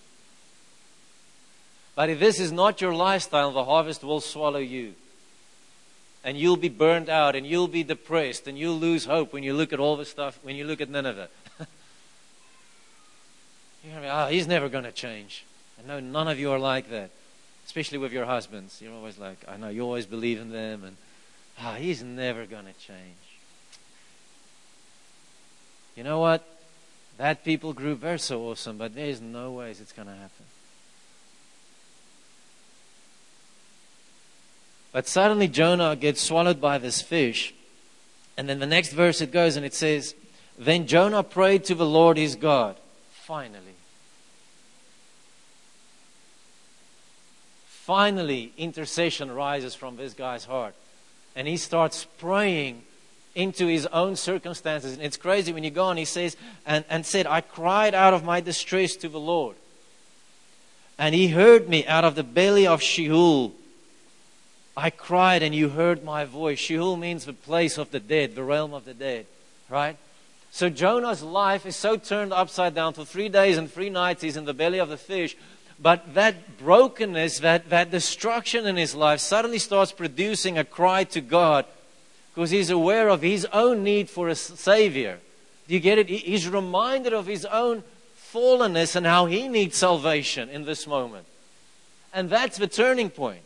But 1.96 2.09
if 2.09 2.18
this 2.18 2.40
is 2.40 2.51
not 2.51 2.81
your 2.81 2.94
lifestyle, 2.94 3.51
the 3.51 3.64
harvest 3.64 4.03
will 4.03 4.22
swallow 4.22 4.59
you 4.59 4.94
and 6.24 6.37
you'll 6.37 6.57
be 6.57 6.68
burned 6.68 7.09
out 7.09 7.37
and 7.37 7.46
you'll 7.46 7.68
be 7.68 7.83
depressed 7.83 8.46
and 8.46 8.59
you'll 8.59 8.78
lose 8.78 9.04
hope 9.04 9.33
when 9.33 9.42
you 9.42 9.54
look 9.54 9.72
at 9.72 9.81
all 9.81 9.96
the 9.96 10.04
stuff, 10.04 10.38
when 10.42 10.57
you 10.57 10.64
look 10.64 10.81
at 10.81 10.90
Nineveh. 10.90 11.28
You're 13.85 13.92
going 13.92 14.02
to 14.02 14.09
be, 14.09 14.12
oh, 14.12 14.26
he's 14.26 14.46
never 14.46 14.68
going 14.68 14.85
to 14.85 14.92
change. 14.92 15.44
I 15.78 15.87
know 15.87 16.00
none 16.00 16.28
of 16.28 16.38
you 16.38 16.50
are 16.50 16.59
like 16.59 16.90
that, 16.90 17.11
especially 17.64 17.98
with 17.98 18.12
your 18.12 18.24
husbands. 18.24 18.81
You're 18.83 18.92
always 18.92 19.18
like, 19.18 19.38
I 19.48 19.57
know 19.57 19.68
you 19.68 19.83
always 19.83 20.07
believe 20.07 20.40
in 20.40 20.50
them, 20.50 20.83
and 20.85 20.96
ah, 21.61 21.72
oh, 21.72 21.74
he's 21.76 22.02
never 22.02 22.44
going 22.46 22.66
to 22.66 22.72
change. 22.72 22.98
You 25.96 26.04
know 26.04 26.18
what? 26.18 26.44
That 27.16 27.44
people 27.44 27.72
group, 27.72 28.00
they're 28.00 28.18
so 28.18 28.42
awesome, 28.50 28.78
but 28.78 28.94
there's 28.94 29.20
no 29.20 29.52
ways 29.52 29.81
it's 29.81 29.92
going 29.92 30.09
to 30.09 30.14
happen. 30.14 30.44
But 34.92 35.07
suddenly 35.07 35.48
Jonah 35.48 35.96
gets 35.96 36.20
swallowed 36.20 36.61
by 36.61 36.79
this 36.79 37.03
fish. 37.03 37.55
And 38.37 38.48
then 38.48 38.59
the 38.59 38.66
next 38.66 38.92
verse 38.92 39.20
it 39.20 39.33
goes 39.33 39.57
and 39.57 39.66
it 39.66 39.74
says, 39.74 40.14
Then 40.59 40.87
Jonah 40.87 41.22
prayed 41.22 41.64
to 41.64 41.74
the 41.74 41.87
Lord 41.87 42.16
his 42.16 42.37
God. 42.37 42.77
Finally. 43.11 43.74
Finally, 47.66 48.53
intercession 48.57 49.31
rises 49.31 49.74
from 49.74 49.96
this 49.96 50.14
guy's 50.14 50.44
heart. 50.44 50.74
And 51.35 51.48
he 51.48 51.57
starts 51.57 52.07
praying 52.18 52.83
into 53.35 53.66
his 53.66 53.87
own 53.87 54.16
circumstances. 54.16 54.94
And 54.94 55.03
it's 55.03 55.16
crazy 55.16 55.53
when 55.53 55.64
you 55.64 55.70
go 55.70 55.85
on, 55.85 55.96
he 55.96 56.05
says, 56.05 56.37
and, 56.66 56.85
and 56.90 57.07
said, 57.07 57.27
I 57.27 57.40
cried 57.40 57.94
out 57.94 58.12
of 58.12 58.24
my 58.24 58.40
distress 58.40 58.96
to 58.96 59.09
the 59.09 59.20
Lord. 59.20 59.57
And 60.98 61.14
he 61.14 61.29
heard 61.29 61.68
me 61.68 61.87
out 61.87 62.05
of 62.05 62.14
the 62.14 62.24
belly 62.24 62.66
of 62.66 62.83
Sheol. 62.83 63.55
I 64.78 64.90
cried 64.90 65.42
and 65.42 65.52
you 65.52 65.70
heard 65.70 66.04
my 66.04 66.24
voice. 66.24 66.60
Sheol 66.60 66.96
means 66.96 67.24
the 67.24 67.32
place 67.32 67.78
of 67.78 67.90
the 67.90 67.98
dead, 67.98 68.36
the 68.36 68.44
realm 68.44 68.72
of 68.72 68.84
the 68.84 68.94
dead, 68.94 69.26
right? 69.68 69.96
So 70.52 70.70
Jonah's 70.70 71.20
life 71.20 71.66
is 71.66 71.74
so 71.74 71.96
turned 71.96 72.32
upside 72.32 72.76
down. 72.76 72.92
For 72.92 73.04
three 73.04 73.28
days 73.28 73.58
and 73.58 73.68
three 73.68 73.90
nights, 73.90 74.22
he's 74.22 74.36
in 74.36 74.44
the 74.44 74.54
belly 74.54 74.78
of 74.78 74.88
the 74.88 74.96
fish. 74.96 75.36
But 75.82 76.14
that 76.14 76.58
brokenness, 76.58 77.40
that, 77.40 77.70
that 77.70 77.90
destruction 77.90 78.66
in 78.66 78.76
his 78.76 78.94
life 78.94 79.18
suddenly 79.18 79.58
starts 79.58 79.90
producing 79.90 80.56
a 80.56 80.64
cry 80.64 81.02
to 81.04 81.20
God 81.20 81.66
because 82.32 82.50
he's 82.50 82.70
aware 82.70 83.08
of 83.08 83.20
his 83.20 83.46
own 83.46 83.82
need 83.82 84.08
for 84.08 84.28
a 84.28 84.36
Savior. 84.36 85.18
Do 85.66 85.74
you 85.74 85.80
get 85.80 85.98
it? 85.98 86.08
He's 86.08 86.48
reminded 86.48 87.12
of 87.12 87.26
his 87.26 87.44
own 87.46 87.82
fallenness 88.32 88.94
and 88.94 89.04
how 89.04 89.26
he 89.26 89.48
needs 89.48 89.76
salvation 89.76 90.48
in 90.48 90.66
this 90.66 90.86
moment. 90.86 91.26
And 92.14 92.30
that's 92.30 92.58
the 92.58 92.68
turning 92.68 93.10
point. 93.10 93.42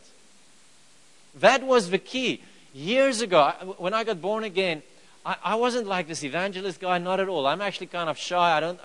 That 1.35 1.63
was 1.63 1.89
the 1.89 1.97
key. 1.97 2.43
Years 2.73 3.21
ago, 3.21 3.75
when 3.77 3.93
I 3.93 4.03
got 4.03 4.21
born 4.21 4.43
again, 4.43 4.81
I, 5.25 5.35
I 5.43 5.55
wasn't 5.55 5.87
like 5.87 6.07
this 6.07 6.23
evangelist 6.23 6.79
guy, 6.79 6.97
not 6.97 7.19
at 7.19 7.29
all. 7.29 7.45
I'm 7.45 7.61
actually 7.61 7.87
kind 7.87 8.09
of 8.09 8.17
shy. 8.17 8.57
I 8.57 8.59
don't, 8.59 8.79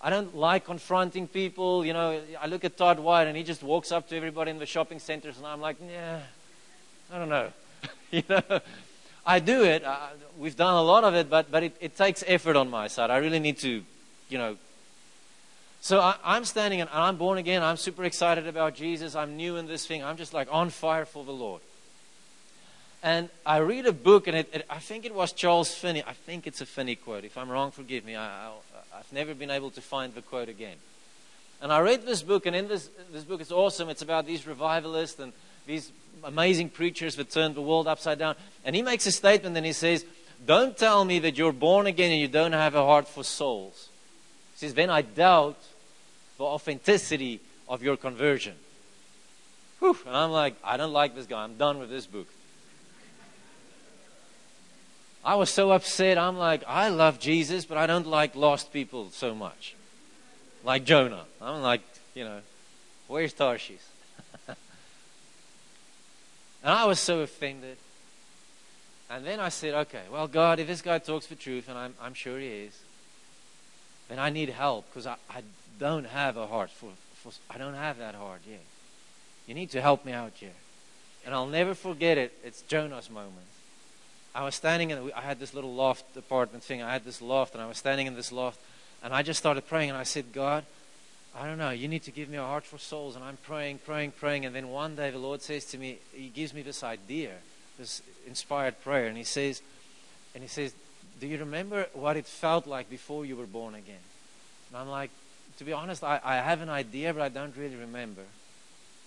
I 0.00 0.10
don't 0.10 0.36
like 0.36 0.64
confronting 0.64 1.28
people. 1.28 1.84
You 1.84 1.92
know, 1.92 2.20
I 2.40 2.46
look 2.46 2.64
at 2.64 2.76
Todd 2.76 2.98
White 2.98 3.26
and 3.26 3.36
he 3.36 3.42
just 3.42 3.62
walks 3.62 3.92
up 3.92 4.08
to 4.08 4.16
everybody 4.16 4.50
in 4.50 4.58
the 4.58 4.66
shopping 4.66 4.98
centers, 4.98 5.36
and 5.38 5.46
I'm 5.46 5.60
like, 5.60 5.76
yeah, 5.86 6.20
I 7.12 7.18
don't 7.18 7.28
know. 7.28 7.52
you 8.10 8.22
know, 8.28 8.60
I 9.24 9.38
do 9.38 9.64
it. 9.64 9.84
I, 9.84 10.10
we've 10.38 10.56
done 10.56 10.74
a 10.74 10.82
lot 10.82 11.04
of 11.04 11.14
it, 11.14 11.30
but 11.30 11.50
but 11.50 11.62
it, 11.62 11.76
it 11.80 11.96
takes 11.96 12.22
effort 12.26 12.56
on 12.56 12.70
my 12.70 12.88
side. 12.88 13.10
I 13.10 13.18
really 13.18 13.40
need 13.40 13.58
to, 13.58 13.82
you 14.28 14.38
know, 14.38 14.56
so 15.86 16.00
I, 16.00 16.36
am 16.36 16.44
standing 16.44 16.80
and 16.80 16.90
I'm 16.92 17.16
born 17.16 17.38
again. 17.38 17.62
I'm 17.62 17.76
super 17.76 18.02
excited 18.02 18.48
about 18.48 18.74
Jesus. 18.74 19.14
I'm 19.14 19.36
new 19.36 19.54
in 19.54 19.68
this 19.68 19.86
thing. 19.86 20.02
I'm 20.02 20.16
just 20.16 20.34
like 20.34 20.48
on 20.50 20.70
fire 20.70 21.04
for 21.04 21.24
the 21.24 21.30
Lord. 21.30 21.62
And 23.04 23.28
I 23.46 23.58
read 23.58 23.86
a 23.86 23.92
book, 23.92 24.26
and 24.26 24.36
it, 24.36 24.50
it, 24.52 24.66
I 24.68 24.80
think 24.80 25.04
it 25.04 25.14
was 25.14 25.30
Charles 25.30 25.72
Finney. 25.72 26.02
I 26.02 26.12
think 26.12 26.48
it's 26.48 26.60
a 26.60 26.66
Finney 26.66 26.96
quote. 26.96 27.22
If 27.22 27.38
I'm 27.38 27.48
wrong, 27.48 27.70
forgive 27.70 28.04
me. 28.04 28.16
I, 28.16 28.50
have 28.96 29.12
never 29.12 29.32
been 29.32 29.48
able 29.48 29.70
to 29.70 29.80
find 29.80 30.12
the 30.12 30.22
quote 30.22 30.48
again. 30.48 30.74
And 31.62 31.72
I 31.72 31.78
read 31.78 32.04
this 32.04 32.20
book, 32.20 32.46
and 32.46 32.56
in 32.56 32.66
this, 32.66 32.90
this 33.12 33.22
book, 33.22 33.40
it's 33.40 33.52
awesome. 33.52 33.88
It's 33.88 34.02
about 34.02 34.26
these 34.26 34.44
revivalists 34.44 35.20
and 35.20 35.32
these 35.68 35.92
amazing 36.24 36.70
preachers 36.70 37.14
that 37.14 37.30
turned 37.30 37.54
the 37.54 37.62
world 37.62 37.86
upside 37.86 38.18
down. 38.18 38.34
And 38.64 38.74
he 38.74 38.82
makes 38.82 39.06
a 39.06 39.12
statement, 39.12 39.56
and 39.56 39.64
he 39.64 39.72
says, 39.72 40.04
Don't 40.44 40.76
tell 40.76 41.04
me 41.04 41.20
that 41.20 41.38
you're 41.38 41.52
born 41.52 41.86
again 41.86 42.10
and 42.10 42.20
you 42.20 42.26
don't 42.26 42.54
have 42.54 42.74
a 42.74 42.84
heart 42.84 43.06
for 43.06 43.22
souls. 43.22 43.88
He 44.54 44.66
says, 44.66 44.74
Then 44.74 44.90
I 44.90 45.02
doubt 45.02 45.56
the 46.38 46.44
authenticity 46.44 47.40
of 47.68 47.82
your 47.82 47.96
conversion. 47.96 48.54
Whew. 49.78 49.96
And 50.06 50.16
I'm 50.16 50.30
like, 50.30 50.54
I 50.64 50.76
don't 50.76 50.92
like 50.92 51.14
this 51.14 51.26
guy. 51.26 51.42
I'm 51.42 51.56
done 51.56 51.78
with 51.78 51.90
this 51.90 52.06
book. 52.06 52.28
I 55.24 55.34
was 55.34 55.50
so 55.50 55.72
upset. 55.72 56.18
I'm 56.18 56.38
like, 56.38 56.62
I 56.68 56.88
love 56.88 57.18
Jesus, 57.18 57.64
but 57.64 57.76
I 57.76 57.86
don't 57.86 58.06
like 58.06 58.36
lost 58.36 58.72
people 58.72 59.10
so 59.10 59.34
much. 59.34 59.74
Like 60.64 60.84
Jonah. 60.84 61.24
I'm 61.42 61.62
like, 61.62 61.82
you 62.14 62.24
know, 62.24 62.40
where's 63.08 63.32
Tarshish? 63.32 63.80
and 64.48 64.56
I 66.62 66.84
was 66.84 67.00
so 67.00 67.20
offended. 67.20 67.76
And 69.10 69.24
then 69.24 69.40
I 69.40 69.48
said, 69.50 69.74
okay, 69.74 70.02
well, 70.12 70.26
God, 70.26 70.58
if 70.58 70.66
this 70.66 70.82
guy 70.82 70.98
talks 70.98 71.26
the 71.26 71.34
truth, 71.34 71.68
and 71.68 71.76
I'm, 71.76 71.94
I'm 72.00 72.14
sure 72.14 72.38
he 72.38 72.46
is, 72.46 72.78
then 74.08 74.18
I 74.18 74.30
need 74.30 74.48
help 74.48 74.86
because 74.88 75.06
I, 75.06 75.16
I 75.30 75.42
don't 75.78 76.06
have 76.06 76.36
a 76.36 76.46
heart 76.46 76.70
for, 76.70 76.90
for, 77.14 77.32
I 77.50 77.58
don't 77.58 77.74
have 77.74 77.98
that 77.98 78.14
heart 78.14 78.40
yet. 78.48 78.62
You 79.46 79.54
need 79.54 79.70
to 79.70 79.80
help 79.80 80.04
me 80.04 80.12
out 80.12 80.32
here. 80.34 80.50
And 81.24 81.34
I'll 81.34 81.46
never 81.46 81.74
forget 81.74 82.18
it. 82.18 82.32
It's 82.44 82.62
Jonah's 82.62 83.10
moment. 83.10 83.46
I 84.34 84.44
was 84.44 84.54
standing 84.54 84.90
in, 84.90 85.10
I 85.16 85.22
had 85.22 85.40
this 85.40 85.54
little 85.54 85.74
loft 85.74 86.16
apartment 86.16 86.62
thing. 86.62 86.82
I 86.82 86.92
had 86.92 87.04
this 87.04 87.22
loft, 87.22 87.54
and 87.54 87.62
I 87.62 87.66
was 87.66 87.78
standing 87.78 88.06
in 88.06 88.14
this 88.14 88.30
loft, 88.30 88.60
and 89.02 89.14
I 89.14 89.22
just 89.22 89.38
started 89.38 89.66
praying, 89.66 89.88
and 89.88 89.98
I 89.98 90.02
said, 90.02 90.32
God, 90.32 90.64
I 91.38 91.46
don't 91.46 91.58
know, 91.58 91.70
you 91.70 91.88
need 91.88 92.02
to 92.04 92.10
give 92.10 92.28
me 92.28 92.38
a 92.38 92.42
heart 92.42 92.64
for 92.64 92.78
souls. 92.78 93.14
And 93.14 93.24
I'm 93.24 93.36
praying, 93.36 93.78
praying, 93.84 94.12
praying. 94.12 94.46
And 94.46 94.54
then 94.54 94.68
one 94.68 94.96
day 94.96 95.10
the 95.10 95.18
Lord 95.18 95.42
says 95.42 95.66
to 95.66 95.78
me, 95.78 95.98
He 96.12 96.28
gives 96.28 96.54
me 96.54 96.62
this 96.62 96.82
idea, 96.82 97.32
this 97.78 98.02
inspired 98.26 98.82
prayer. 98.82 99.06
And 99.06 99.16
He 99.16 99.24
says, 99.24 99.60
and 100.34 100.42
He 100.42 100.48
says, 100.48 100.74
Do 101.20 101.26
you 101.26 101.38
remember 101.38 101.86
what 101.92 102.16
it 102.16 102.26
felt 102.26 102.66
like 102.66 102.88
before 102.88 103.26
you 103.26 103.36
were 103.36 103.46
born 103.46 103.74
again? 103.74 104.04
And 104.68 104.78
I'm 104.78 104.88
like, 104.88 105.10
To 105.58 105.64
be 105.64 105.72
honest, 105.72 106.04
I, 106.04 106.20
I 106.22 106.36
have 106.36 106.60
an 106.60 106.68
idea, 106.68 107.12
but 107.14 107.22
I 107.22 107.28
don't 107.28 107.56
really 107.56 107.76
remember 107.76 108.22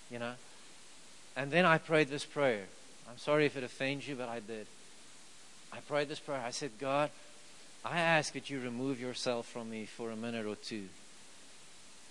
you 0.10 0.20
know. 0.20 0.34
And 1.36 1.52
then 1.52 1.66
I 1.66 1.78
prayed 1.78 2.10
this 2.10 2.26
prayer. 2.26 2.66
I'm 3.10 3.18
sorry 3.18 3.45
if 3.45 3.56
it 3.56 3.64
offends 3.64 4.08
you, 4.08 4.16
but 4.16 4.30
I 4.30 4.39
did. 4.39 4.68
I 5.72 5.78
prayed 5.80 6.10
this 6.10 6.20
prayer. 6.20 6.41
I 6.45 6.52
said, 6.52 6.72
God, 6.80 7.10
I 7.86 8.00
ask 8.00 8.34
that 8.34 8.50
you 8.50 8.60
remove 8.60 9.00
yourself 9.00 9.47
from 9.47 9.70
me 9.70 9.86
for 9.86 10.12
a 10.12 10.16
minute 10.16 10.45
or 10.45 10.56
two 10.56 10.89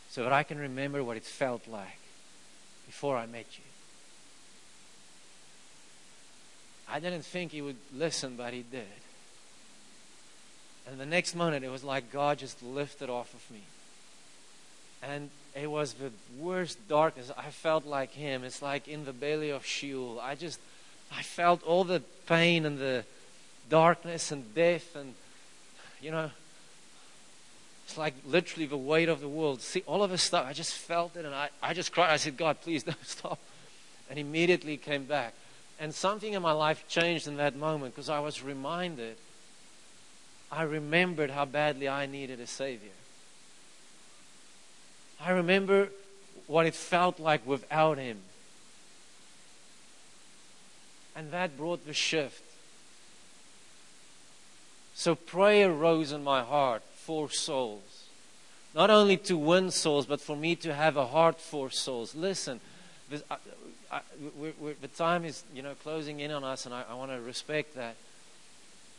so 0.09 0.23
that 0.23 0.33
I 0.33 0.43
can 0.43 0.59
remember 0.59 1.05
what 1.05 1.17
it 1.17 1.25
felt 1.25 1.69
like 1.69 1.99
before 2.87 3.17
I 3.17 3.27
met 3.27 3.47
you. 3.59 3.65
I 6.91 7.01
didn't 7.01 7.25
think 7.25 7.53
he 7.53 7.61
would 7.61 7.77
listen, 7.95 8.37
but 8.37 8.55
he 8.55 8.63
did. 8.63 8.87
And 10.91 10.99
the 10.99 11.05
next 11.05 11.35
moment, 11.35 11.67
it 11.67 11.71
was 11.71 11.85
like 11.85 12.11
God 12.11 12.39
just 12.39 12.63
lifted 12.63 13.11
off 13.11 13.35
of 13.35 13.51
me. 13.51 13.61
And 15.03 15.31
it 15.55 15.71
was 15.71 15.95
the 15.95 16.11
worst 16.39 16.79
darkness. 16.89 17.31
I 17.37 17.51
felt 17.51 17.87
like 17.87 18.13
him. 18.13 18.45
It's 18.45 18.63
like 18.63 18.89
in 18.89 19.05
the 19.05 19.13
belly 19.13 19.51
of 19.51 19.65
Sheol. 19.65 20.21
I 20.21 20.35
just, 20.35 20.61
I 21.13 21.23
felt 21.23 21.63
all 21.65 21.85
the 21.85 22.03
pain 22.27 22.65
and 22.67 22.79
the 22.79 23.05
darkness 23.69 24.33
and 24.33 24.55
death 24.55 24.95
and, 24.97 25.15
you 26.01 26.11
know, 26.11 26.31
it's 27.87 27.97
like 27.97 28.15
literally 28.27 28.67
the 28.67 28.77
weight 28.77 29.09
of 29.09 29.21
the 29.21 29.29
world. 29.29 29.63
See, 29.63 29.83
all 29.87 30.03
of 30.03 30.11
this 30.11 30.23
stuff, 30.23 30.47
I 30.47 30.53
just 30.53 30.75
felt 30.75 31.17
it 31.17 31.25
and 31.25 31.35
I, 31.35 31.49
I 31.63 31.73
just 31.73 31.91
cried. 31.91 32.11
I 32.11 32.17
said, 32.17 32.37
God, 32.37 32.61
please 32.61 32.83
don't 32.85 33.07
stop. 33.07 33.39
And 34.11 34.19
immediately 34.19 34.77
came 34.77 35.05
back. 35.05 35.35
And 35.81 35.95
something 35.95 36.33
in 36.33 36.43
my 36.43 36.53
life 36.53 36.85
changed 36.89 37.27
in 37.27 37.37
that 37.37 37.57
moment 37.57 37.95
because 37.95 38.09
I 38.09 38.19
was 38.19 38.43
reminded, 38.43 39.17
I 40.51 40.63
remembered 40.63 41.31
how 41.31 41.45
badly 41.45 41.89
I 41.89 42.07
needed 42.07 42.41
a 42.41 42.47
Savior. 42.47 42.91
I 45.21 45.31
remember 45.31 45.89
what 46.47 46.67
it 46.67 46.75
felt 46.75 47.19
like 47.19 47.47
without 47.47 47.99
Him. 47.99 48.19
And 51.17 51.31
that 51.33 51.57
brought 51.57 51.87
the 51.87 51.93
shift. 51.93 52.43
So 54.95 55.15
prayer 55.15 55.71
rose 55.71 56.13
in 56.13 56.25
my 56.25 56.43
heart 56.43 56.83
for 56.97 57.31
souls. 57.31 58.05
Not 58.75 58.91
only 58.91 59.17
to 59.17 59.37
win 59.37 59.71
souls, 59.71 60.07
but 60.07 60.21
for 60.21 60.37
me 60.37 60.55
to 60.57 60.75
have 60.75 60.97
a 60.97 61.07
heart 61.07 61.41
for 61.41 61.71
souls. 61.71 62.15
Listen, 62.15 62.61
this, 63.11 63.23
I, 63.31 63.37
I, 63.91 64.01
we're, 64.37 64.53
we're, 64.61 64.75
the 64.81 64.89
time 64.89 65.25
is 65.25 65.43
you 65.55 65.63
know 65.63 65.75
closing 65.83 66.21
in 66.21 66.31
on 66.31 66.45
us, 66.45 66.67
and 66.67 66.75
I, 66.75 66.85
I 66.89 66.95
want 66.95 67.11
to 67.11 67.21
respect 67.21 67.75
that. 67.77 67.97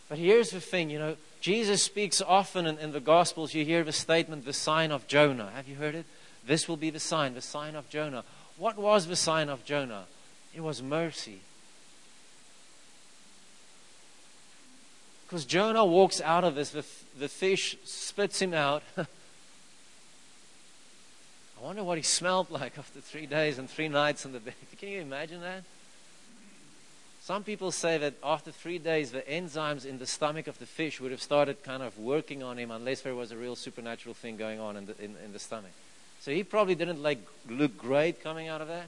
But 0.09 0.17
here's 0.17 0.49
the 0.49 0.59
thing, 0.59 0.89
you 0.89 0.99
know, 0.99 1.15
Jesus 1.41 1.81
speaks 1.81 2.21
often 2.21 2.65
in, 2.65 2.77
in, 2.77 2.91
the 2.91 2.99
Gospels. 2.99 3.53
You 3.53 3.63
hear 3.63 3.83
the 3.83 3.91
statement, 3.91 4.45
the 4.45 4.53
sign 4.53 4.91
of 4.91 5.07
Jonah. 5.07 5.51
Have 5.55 5.67
you 5.67 5.75
heard 5.75 5.95
it? 5.95 6.05
This 6.45 6.67
will 6.67 6.77
be 6.77 6.89
the 6.89 6.99
sign, 6.99 7.33
the 7.33 7.41
sign 7.41 7.75
of 7.75 7.89
Jonah. 7.89 8.23
What 8.57 8.77
was 8.77 9.07
the 9.07 9.15
sign 9.15 9.47
of 9.49 9.63
Jonah? 9.63 10.05
It 10.53 10.61
was 10.61 10.81
mercy. 10.81 11.39
Because 15.25 15.45
Jonah 15.45 15.85
walks 15.85 16.19
out 16.21 16.43
of 16.43 16.55
this, 16.55 16.71
the, 16.71 16.83
the 17.17 17.29
fish 17.29 17.77
spits 17.85 18.41
him 18.41 18.53
out. 18.53 18.83
I 18.97 19.05
wonder 21.61 21.83
what 21.83 21.97
he 21.97 22.03
smelled 22.03 22.49
like 22.49 22.77
after 22.79 22.99
three 22.99 23.27
days 23.27 23.59
and 23.59 23.69
three 23.69 23.87
nights 23.87 24.25
in 24.25 24.31
the 24.31 24.39
bed. 24.39 24.55
Can 24.77 24.89
you 24.89 25.01
imagine 25.01 25.41
that? 25.41 25.63
Some 27.29 27.43
people 27.43 27.71
say 27.71 27.99
that 27.99 28.15
after 28.23 28.49
three 28.49 28.79
days, 28.79 29.11
the 29.11 29.21
enzymes 29.21 29.85
in 29.85 29.99
the 29.99 30.07
stomach 30.07 30.47
of 30.47 30.57
the 30.57 30.65
fish 30.65 30.99
would 30.99 31.11
have 31.11 31.21
started 31.21 31.61
kind 31.61 31.83
of 31.83 31.99
working 31.99 32.41
on 32.41 32.57
him 32.57 32.71
unless 32.71 33.01
there 33.01 33.13
was 33.13 33.31
a 33.31 33.37
real 33.37 33.55
supernatural 33.55 34.15
thing 34.15 34.35
going 34.35 34.59
on 34.59 34.75
in 34.75 34.87
the, 34.87 34.99
in, 34.99 35.15
in 35.23 35.31
the 35.31 35.37
stomach. 35.37 35.69
So 36.21 36.31
he 36.31 36.43
probably 36.43 36.73
didn't 36.73 37.03
like 37.03 37.19
look 37.47 37.77
great 37.77 38.23
coming 38.23 38.47
out 38.47 38.61
of 38.61 38.67
that. 38.69 38.87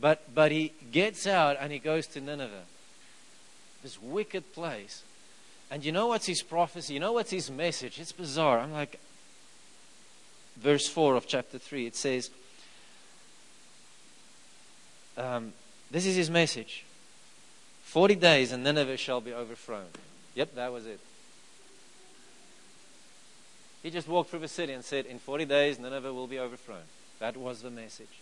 But 0.00 0.34
but 0.34 0.50
he 0.50 0.72
gets 0.90 1.28
out 1.28 1.58
and 1.60 1.70
he 1.70 1.78
goes 1.78 2.08
to 2.08 2.20
Nineveh. 2.20 2.64
This 3.84 4.02
wicked 4.02 4.52
place. 4.52 5.04
And 5.70 5.84
you 5.84 5.92
know 5.92 6.08
what's 6.08 6.26
his 6.26 6.42
prophecy? 6.42 6.94
You 6.94 6.98
know 6.98 7.12
what's 7.12 7.30
his 7.30 7.52
message? 7.52 8.00
It's 8.00 8.10
bizarre. 8.10 8.58
I'm 8.58 8.72
like 8.72 8.98
verse 10.56 10.88
4 10.88 11.14
of 11.14 11.28
chapter 11.28 11.58
3. 11.58 11.86
It 11.86 11.94
says, 11.94 12.30
um, 15.16 15.52
this 15.92 16.06
is 16.06 16.16
his 16.16 16.30
message. 16.30 16.84
40 17.84 18.14
days 18.14 18.50
and 18.50 18.64
Nineveh 18.64 18.96
shall 18.96 19.20
be 19.20 19.34
overthrown. 19.34 19.90
Yep, 20.34 20.54
that 20.54 20.72
was 20.72 20.86
it. 20.86 20.98
He 23.82 23.90
just 23.90 24.08
walked 24.08 24.30
through 24.30 24.38
the 24.38 24.48
city 24.48 24.72
and 24.72 24.84
said, 24.84 25.06
In 25.06 25.18
40 25.18 25.44
days, 25.44 25.78
Nineveh 25.78 26.12
will 26.12 26.26
be 26.26 26.38
overthrown. 26.38 26.84
That 27.18 27.36
was 27.36 27.60
the 27.60 27.70
message. 27.70 28.20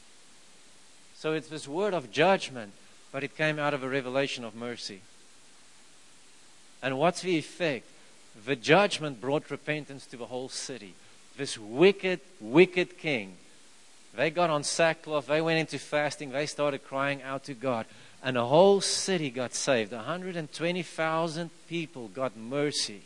So 1.15 1.33
it's 1.33 1.49
this 1.49 1.69
word 1.69 1.95
of 1.95 2.11
judgment, 2.11 2.73
but 3.13 3.23
it 3.23 3.37
came 3.37 3.59
out 3.59 3.75
of 3.75 3.85
a 3.85 3.89
revelation 3.89 4.45
of 4.45 4.55
mercy. 4.57 5.03
And 6.83 6.99
what's 6.99 7.23
the 7.23 7.37
effect? 7.37 7.87
The 8.47 8.57
judgment 8.57 9.21
brought 9.21 9.51
repentance 9.51 10.07
to 10.07 10.17
the 10.17 10.27
whole 10.27 10.49
city. 10.49 10.95
This 11.37 11.59
wicked, 11.59 12.21
wicked 12.41 12.99
king 12.99 13.37
they 14.15 14.31
got 14.31 14.51
on 14.51 14.65
sackcloth, 14.65 15.27
they 15.27 15.41
went 15.41 15.61
into 15.61 15.79
fasting, 15.79 16.31
they 16.31 16.47
started 16.47 16.85
crying 16.85 17.23
out 17.23 17.45
to 17.45 17.55
God. 17.55 17.87
And 18.23 18.37
the 18.37 18.47
whole 18.47 18.81
city 18.81 19.31
got 19.31 19.55
saved. 19.55 19.93
120,000 19.93 21.51
people 21.69 22.09
got 22.09 22.37
mercy. 22.37 23.03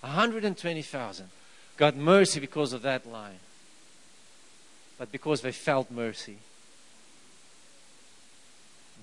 120,000 0.00 1.28
got 1.76 1.96
mercy 1.96 2.40
because 2.40 2.72
of 2.72 2.82
that 2.82 3.06
line. 3.06 3.38
But 4.98 5.12
because 5.12 5.42
they 5.42 5.52
felt 5.52 5.90
mercy. 5.90 6.38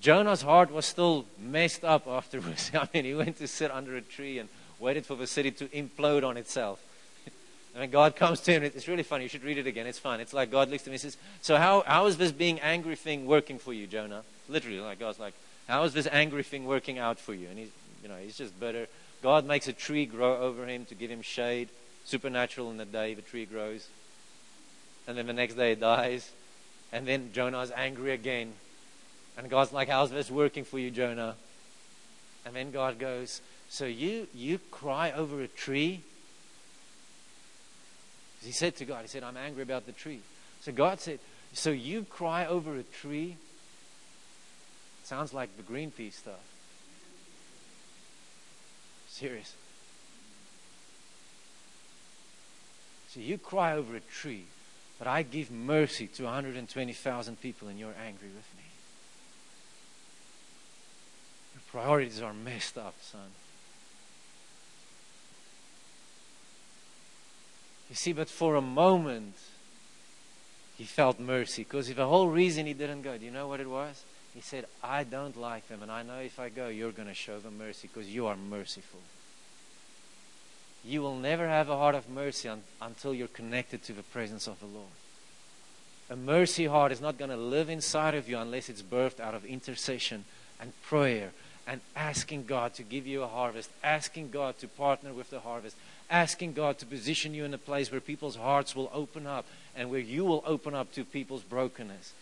Jonah's 0.01 0.41
heart 0.41 0.71
was 0.71 0.85
still 0.85 1.25
messed 1.37 1.83
up 1.83 2.07
afterwards. 2.07 2.71
I 2.73 2.87
mean, 2.93 3.05
he 3.05 3.13
went 3.13 3.37
to 3.37 3.47
sit 3.47 3.71
under 3.71 3.95
a 3.95 4.01
tree 4.01 4.39
and 4.39 4.49
waited 4.79 5.05
for 5.05 5.15
the 5.15 5.27
city 5.27 5.51
to 5.51 5.67
implode 5.67 6.25
on 6.25 6.37
itself. 6.37 6.81
And 7.75 7.91
God 7.91 8.15
comes 8.15 8.39
to 8.41 8.51
him. 8.51 8.63
It's 8.63 8.87
really 8.87 9.03
funny. 9.03 9.23
You 9.23 9.29
should 9.29 9.43
read 9.43 9.57
it 9.57 9.67
again. 9.67 9.87
It's 9.87 9.99
fun. 9.99 10.19
It's 10.19 10.33
like 10.33 10.51
God 10.51 10.69
looks 10.69 10.83
to 10.83 10.89
him 10.89 10.93
and 10.93 11.01
says, 11.01 11.17
So, 11.41 11.57
how, 11.57 11.83
how 11.85 12.05
is 12.07 12.17
this 12.17 12.31
being 12.31 12.59
angry 12.59 12.95
thing 12.95 13.25
working 13.25 13.59
for 13.59 13.73
you, 13.73 13.87
Jonah? 13.87 14.23
Literally, 14.47 14.79
like 14.79 14.99
God's 14.99 15.19
like, 15.19 15.33
How 15.67 15.83
is 15.83 15.93
this 15.93 16.07
angry 16.11 16.43
thing 16.43 16.65
working 16.65 16.97
out 16.97 17.19
for 17.19 17.33
you? 17.33 17.47
And 17.47 17.57
he's, 17.57 17.71
you 18.03 18.09
know, 18.09 18.15
he's 18.15 18.37
just 18.37 18.59
bitter. 18.59 18.87
God 19.21 19.45
makes 19.45 19.67
a 19.67 19.73
tree 19.73 20.05
grow 20.05 20.37
over 20.37 20.65
him 20.65 20.85
to 20.85 20.95
give 20.95 21.11
him 21.11 21.21
shade. 21.21 21.69
Supernatural 22.05 22.71
in 22.71 22.77
the 22.77 22.85
day, 22.85 23.13
the 23.13 23.21
tree 23.21 23.45
grows. 23.45 23.87
And 25.07 25.17
then 25.17 25.27
the 25.27 25.33
next 25.33 25.55
day 25.55 25.73
it 25.73 25.79
dies. 25.79 26.31
And 26.91 27.07
then 27.07 27.31
Jonah's 27.33 27.71
angry 27.71 28.11
again. 28.11 28.53
And 29.37 29.49
God's 29.49 29.71
like, 29.71 29.89
How's 29.89 30.11
this 30.11 30.31
working 30.31 30.63
for 30.63 30.79
you, 30.79 30.91
Jonah? 30.91 31.35
And 32.45 32.55
then 32.55 32.71
God 32.71 32.99
goes, 32.99 33.41
So 33.69 33.85
you, 33.85 34.27
you 34.33 34.59
cry 34.71 35.11
over 35.11 35.41
a 35.41 35.47
tree 35.47 36.01
he 38.43 38.51
said 38.51 38.75
to 38.77 38.85
God, 38.85 39.01
He 39.01 39.07
said, 39.07 39.23
I'm 39.23 39.37
angry 39.37 39.63
about 39.63 39.85
the 39.85 39.91
tree. 39.91 40.21
So 40.61 40.71
God 40.71 40.99
said, 40.99 41.19
So 41.53 41.71
you 41.71 42.03
cry 42.03 42.45
over 42.45 42.75
a 42.75 42.83
tree? 42.83 43.37
Sounds 45.03 45.33
like 45.33 45.49
the 45.57 45.63
Greenpeace 45.63 46.13
stuff. 46.13 46.39
Serious. 49.07 49.55
So 53.09 53.19
you 53.19 53.39
cry 53.39 53.73
over 53.73 53.95
a 53.95 54.01
tree, 54.01 54.45
but 54.99 55.07
I 55.07 55.23
give 55.23 55.49
mercy 55.49 56.05
to 56.07 56.25
120,000 56.25 57.41
people 57.41 57.67
and 57.67 57.79
you're 57.79 57.95
angry 58.05 58.27
with 58.27 58.45
me. 58.55 58.63
Your 61.55 61.63
priorities 61.71 62.21
are 62.21 62.33
messed 62.33 62.77
up, 62.77 62.93
son. 63.01 63.31
You 67.89 67.95
see, 67.95 68.13
but 68.13 68.29
for 68.29 68.55
a 68.55 68.61
moment, 68.61 69.35
he 70.77 70.83
felt 70.83 71.19
mercy. 71.19 71.63
Because 71.63 71.89
if 71.89 71.97
the 71.97 72.07
whole 72.07 72.29
reason 72.29 72.65
he 72.65 72.73
didn't 72.73 73.01
go, 73.01 73.17
do 73.17 73.25
you 73.25 73.31
know 73.31 73.47
what 73.47 73.59
it 73.59 73.69
was? 73.69 74.03
He 74.33 74.41
said, 74.41 74.65
I 74.83 75.03
don't 75.03 75.35
like 75.35 75.67
them, 75.67 75.81
and 75.81 75.91
I 75.91 76.03
know 76.03 76.19
if 76.19 76.39
I 76.39 76.49
go, 76.49 76.67
you're 76.67 76.91
going 76.91 77.07
to 77.07 77.13
show 77.13 77.39
them 77.39 77.57
mercy 77.57 77.89
because 77.91 78.09
you 78.09 78.27
are 78.27 78.35
merciful. 78.35 79.01
You 80.85 81.01
will 81.01 81.15
never 81.15 81.47
have 81.47 81.69
a 81.69 81.75
heart 81.75 81.95
of 81.95 82.09
mercy 82.09 82.47
un- 82.47 82.61
until 82.81 83.13
you're 83.13 83.27
connected 83.27 83.83
to 83.83 83.93
the 83.93 84.03
presence 84.03 84.47
of 84.47 84.59
the 84.59 84.65
Lord. 84.65 84.87
A 86.09 86.15
mercy 86.15 86.65
heart 86.65 86.91
is 86.91 87.01
not 87.01 87.17
going 87.17 87.31
to 87.31 87.37
live 87.37 87.69
inside 87.69 88.15
of 88.15 88.29
you 88.29 88.37
unless 88.37 88.69
it's 88.69 88.81
birthed 88.81 89.19
out 89.19 89.35
of 89.35 89.43
intercession 89.45 90.25
and 90.59 90.79
prayer 90.81 91.31
and 91.67 91.81
asking 91.95 92.45
God 92.45 92.73
to 92.75 92.83
give 92.83 93.05
you 93.05 93.21
a 93.23 93.27
harvest, 93.27 93.69
asking 93.83 94.31
God 94.31 94.57
to 94.59 94.67
partner 94.67 95.13
with 95.13 95.29
the 95.29 95.41
harvest, 95.41 95.75
asking 96.09 96.53
God 96.53 96.77
to 96.79 96.85
position 96.85 97.33
you 97.33 97.45
in 97.45 97.53
a 97.53 97.57
place 97.57 97.91
where 97.91 98.01
people's 98.01 98.35
hearts 98.35 98.75
will 98.75 98.89
open 98.93 99.27
up 99.27 99.45
and 99.75 99.89
where 99.89 99.99
you 99.99 100.25
will 100.25 100.43
open 100.45 100.73
up 100.73 100.91
to 100.93 101.03
people's 101.03 101.43
brokenness 101.43 102.13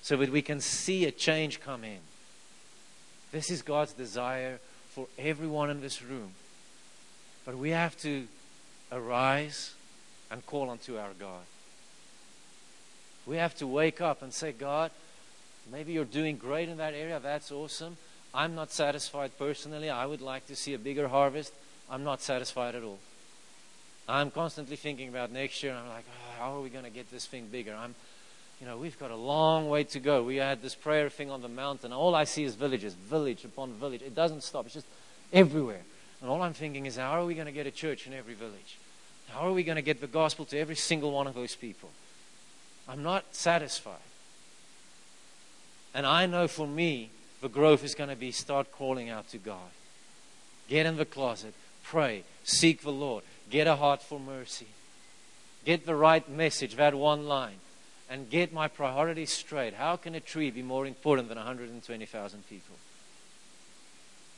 so 0.00 0.16
that 0.16 0.30
we 0.30 0.42
can 0.42 0.60
see 0.60 1.04
a 1.04 1.10
change 1.10 1.60
come 1.60 1.84
in. 1.84 1.98
This 3.32 3.50
is 3.50 3.62
God's 3.62 3.92
desire 3.92 4.58
for 4.90 5.06
everyone 5.18 5.70
in 5.70 5.80
this 5.80 6.02
room. 6.02 6.32
But 7.44 7.56
we 7.56 7.70
have 7.70 7.96
to 8.02 8.26
arise 8.92 9.74
and 10.30 10.44
call 10.46 10.70
unto 10.70 10.98
our 10.98 11.12
God. 11.18 11.42
We 13.26 13.36
have 13.36 13.54
to 13.56 13.66
wake 13.66 14.00
up 14.00 14.22
and 14.22 14.32
say, 14.32 14.52
God, 14.52 14.90
maybe 15.70 15.92
you're 15.92 16.04
doing 16.04 16.36
great 16.36 16.68
in 16.68 16.78
that 16.78 16.94
area. 16.94 17.20
That's 17.20 17.50
awesome. 17.50 17.96
I'm 18.34 18.54
not 18.54 18.70
satisfied 18.70 19.38
personally. 19.38 19.90
I 19.90 20.06
would 20.06 20.20
like 20.20 20.46
to 20.46 20.56
see 20.56 20.74
a 20.74 20.78
bigger 20.78 21.08
harvest. 21.08 21.52
I'm 21.90 22.04
not 22.04 22.20
satisfied 22.20 22.74
at 22.74 22.82
all. 22.82 22.98
I'm 24.08 24.30
constantly 24.30 24.76
thinking 24.76 25.08
about 25.08 25.30
next 25.30 25.62
year, 25.62 25.74
I'm 25.74 25.88
like, 25.88 26.04
oh, 26.08 26.40
how 26.40 26.56
are 26.56 26.60
we 26.60 26.70
going 26.70 26.84
to 26.84 26.90
get 26.90 27.10
this 27.10 27.26
thing 27.26 27.46
bigger? 27.46 27.74
I'm, 27.74 27.94
you 28.60 28.66
know, 28.66 28.76
we've 28.76 28.98
got 28.98 29.10
a 29.10 29.16
long 29.16 29.68
way 29.68 29.84
to 29.84 30.00
go. 30.00 30.22
We 30.22 30.36
had 30.36 30.62
this 30.62 30.74
prayer 30.74 31.08
thing 31.08 31.30
on 31.30 31.42
the 31.42 31.48
mountain. 31.48 31.92
All 31.92 32.14
I 32.14 32.24
see 32.24 32.44
is 32.44 32.54
villages, 32.54 32.94
village 32.94 33.44
upon 33.44 33.72
village. 33.74 34.02
It 34.02 34.14
doesn't 34.14 34.42
stop. 34.42 34.66
It's 34.66 34.74
just 34.74 34.86
everywhere. 35.32 35.82
And 36.20 36.30
all 36.30 36.42
I'm 36.42 36.54
thinking 36.54 36.86
is, 36.86 36.96
how 36.96 37.20
are 37.20 37.24
we 37.24 37.34
going 37.34 37.46
to 37.46 37.52
get 37.52 37.66
a 37.66 37.70
church 37.70 38.06
in 38.06 38.12
every 38.12 38.34
village? 38.34 38.78
How 39.28 39.48
are 39.48 39.52
we 39.52 39.62
going 39.62 39.76
to 39.76 39.82
get 39.82 40.00
the 40.00 40.06
gospel 40.06 40.44
to 40.46 40.58
every 40.58 40.76
single 40.76 41.12
one 41.12 41.26
of 41.26 41.34
those 41.34 41.54
people? 41.54 41.90
I'm 42.88 43.02
not 43.02 43.34
satisfied. 43.34 43.96
And 45.94 46.06
I 46.06 46.26
know 46.26 46.48
for 46.48 46.66
me, 46.66 47.10
the 47.40 47.48
growth 47.48 47.84
is 47.84 47.94
going 47.94 48.10
to 48.10 48.16
be 48.16 48.30
start 48.30 48.72
calling 48.72 49.10
out 49.10 49.28
to 49.30 49.38
God. 49.38 49.70
Get 50.68 50.86
in 50.86 50.96
the 50.96 51.04
closet, 51.04 51.54
pray, 51.82 52.24
seek 52.44 52.82
the 52.82 52.92
Lord, 52.92 53.24
get 53.52 53.66
a 53.66 53.76
heart 53.76 54.02
for 54.02 54.18
mercy, 54.18 54.66
get 55.64 55.84
the 55.86 55.94
right 55.94 56.28
message, 56.28 56.74
that 56.76 56.94
one 56.94 57.28
line, 57.28 57.60
and 58.10 58.28
get 58.30 58.52
my 58.52 58.66
priorities 58.66 59.30
straight. 59.30 59.74
How 59.74 59.96
can 59.96 60.14
a 60.14 60.20
tree 60.20 60.50
be 60.50 60.62
more 60.62 60.86
important 60.86 61.28
than 61.28 61.36
120,000 61.36 62.48
people? 62.48 62.76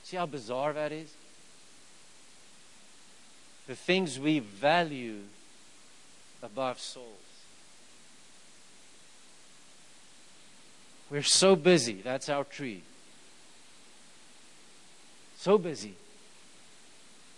See 0.03 0.17
how 0.17 0.27
bizarre 0.27 0.73
that 0.75 0.93
is? 0.93 1.15
The 3.69 3.77
things 3.77 4.19
we 4.19 4.41
value 4.41 5.21
above 6.43 6.81
souls. 6.81 7.07
We're 11.09 11.23
so 11.23 11.55
busy. 11.55 12.03
That's 12.03 12.29
our 12.29 12.45
tree. 12.45 12.83
So 15.39 15.57
busy. 15.57 15.95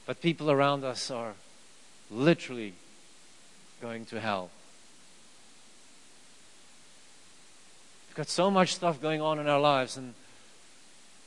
But 0.07 0.23
people 0.23 0.51
around 0.51 0.83
us 0.83 1.11
are 1.11 1.35
literally 2.11 2.75
going 3.81 4.07
to 4.07 4.21
hell. 4.21 4.51
We've 8.09 8.17
got 8.17 8.29
so 8.29 8.51
much 8.51 8.75
stuff 8.75 9.01
going 9.01 9.21
on 9.21 9.39
in 9.39 9.49
our 9.49 9.61
lives, 9.61 9.97
and 9.97 10.15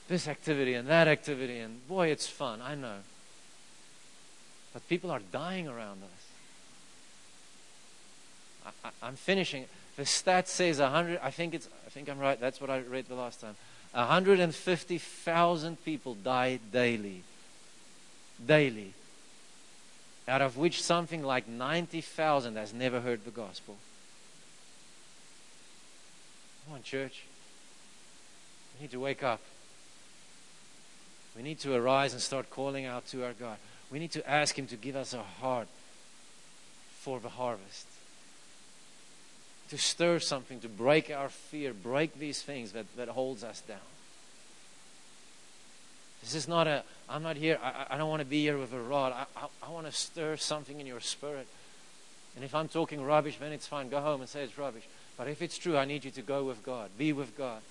this 0.08 0.28
activity 0.28 0.74
and 0.74 0.88
that 0.88 1.08
activity, 1.08 1.60
and 1.60 1.88
boy, 1.88 2.08
it's 2.08 2.28
fun, 2.28 2.62
I 2.62 2.76
know. 2.76 2.98
But 4.74 4.88
people 4.90 5.12
are 5.12 5.22
dying 5.32 5.68
around 5.68 6.02
us. 6.04 6.10
I, 9.02 9.08
am 9.08 9.16
finishing. 9.16 9.66
The 9.96 10.06
stat 10.06 10.48
says 10.48 10.80
100, 10.80 11.20
I 11.22 11.32
think, 11.32 11.54
it's, 11.54 11.68
I 11.86 11.90
think 11.90 12.10
I'm 12.10 12.20
right, 12.20 12.40
that's 12.40 12.62
what 12.62 12.70
I 12.70 12.80
read 12.80 13.08
the 13.08 13.16
last 13.16 13.42
time. 13.42 13.56
150,000 13.94 15.84
people 15.84 16.16
die 16.16 16.60
daily. 16.72 17.24
Daily. 18.46 18.94
Out 20.30 20.44
of 20.44 20.58
which 20.58 20.84
something 20.84 21.24
like 21.24 21.48
90,000 21.48 22.56
has 22.56 22.72
never 22.72 23.02
heard 23.02 23.26
the 23.26 23.32
gospel. 23.32 23.78
Come 26.66 26.76
on, 26.76 26.84
church. 26.84 27.24
We 28.76 28.84
need 28.84 28.92
to 28.92 29.00
wake 29.00 29.24
up. 29.24 29.42
We 31.36 31.42
need 31.42 31.60
to 31.62 31.74
arise 31.74 32.14
and 32.14 32.22
start 32.22 32.52
calling 32.52 32.86
out 32.86 33.08
to 33.08 33.26
our 33.26 33.34
God. 33.34 33.58
We 33.92 33.98
need 33.98 34.12
to 34.12 34.30
ask 34.30 34.58
Him 34.58 34.68
to 34.68 34.76
give 34.76 34.96
us 34.96 35.16
a 35.16 35.24
heart 35.24 35.68
for 37.00 37.20
the 37.20 37.30
harvest. 37.30 37.88
To 39.72 39.80
stir 39.80 40.20
something, 40.20 40.60
to 40.60 40.70
break 40.70 41.10
our 41.10 41.30
fear, 41.30 41.74
break 41.74 42.20
these 42.20 42.44
things 42.44 42.74
that, 42.74 42.86
that 42.98 43.08
holds 43.10 43.44
us 43.44 43.62
down. 43.62 43.78
This 46.22 46.36
is 46.36 46.48
not 46.48 46.68
a, 46.68 46.84
I'm 47.08 47.24
not 47.24 47.38
here, 47.38 47.58
I, 47.64 47.88
I 47.92 47.98
don't 47.98 48.10
want 48.10 48.22
to 48.22 48.26
be 48.26 48.42
here 48.42 48.58
with 48.58 48.74
a 48.74 48.82
rod. 48.82 49.14
I, 49.14 49.26
I, 49.40 49.48
I 49.68 49.72
want 49.72 49.86
to 49.86 49.92
stir 49.92 50.38
something 50.38 50.80
in 50.80 50.86
your 50.86 51.00
spirit. 51.00 51.48
And 52.36 52.44
if 52.44 52.54
I'm 52.54 52.68
talking 52.68 53.04
rubbish, 53.04 53.38
then 53.40 53.52
it's 53.52 53.68
fine. 53.68 53.90
Go 53.90 54.02
home 54.02 54.22
and 54.22 54.30
say 54.30 54.44
it's 54.44 54.58
rubbish. 54.58 54.88
But 55.18 55.28
if 55.28 55.42
it's 55.42 55.58
true, 55.58 55.78
I 55.78 55.86
need 55.86 56.06
you 56.06 56.12
to 56.12 56.22
go 56.22 56.44
with 56.44 56.64
God, 56.64 56.90
be 56.98 57.14
with 57.14 57.38
God. 57.38 57.62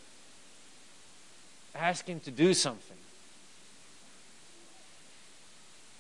Ask 1.75 2.07
Him 2.07 2.21
to 2.21 2.31
do 2.31 2.55
something. 2.55 2.97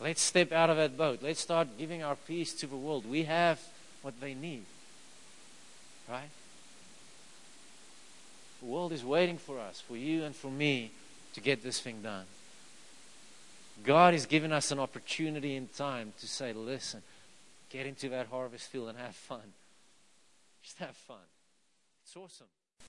Let's 0.00 0.20
step 0.20 0.52
out 0.52 0.70
of 0.70 0.76
that 0.76 0.96
boat. 0.96 1.20
Let's 1.22 1.40
start 1.40 1.78
giving 1.78 2.02
our 2.02 2.14
peace 2.14 2.52
to 2.54 2.66
the 2.66 2.76
world. 2.76 3.08
We 3.08 3.24
have 3.24 3.60
what 4.02 4.20
they 4.20 4.34
need. 4.34 4.64
Right? 6.08 6.30
The 8.60 8.66
world 8.66 8.92
is 8.92 9.04
waiting 9.04 9.38
for 9.38 9.58
us, 9.58 9.80
for 9.80 9.96
you 9.96 10.24
and 10.24 10.34
for 10.34 10.50
me, 10.50 10.90
to 11.34 11.40
get 11.40 11.62
this 11.62 11.80
thing 11.80 12.02
done. 12.02 12.24
God 13.84 14.14
has 14.14 14.26
given 14.26 14.52
us 14.52 14.70
an 14.70 14.78
opportunity 14.78 15.54
in 15.56 15.68
time 15.68 16.12
to 16.20 16.26
say, 16.26 16.52
listen, 16.52 17.02
get 17.70 17.86
into 17.86 18.08
that 18.10 18.26
harvest 18.26 18.68
field 18.68 18.88
and 18.88 18.98
have 18.98 19.14
fun. 19.14 19.52
Just 20.62 20.78
have 20.78 20.96
fun. 20.96 21.16
It's 22.04 22.16
awesome. 22.16 22.46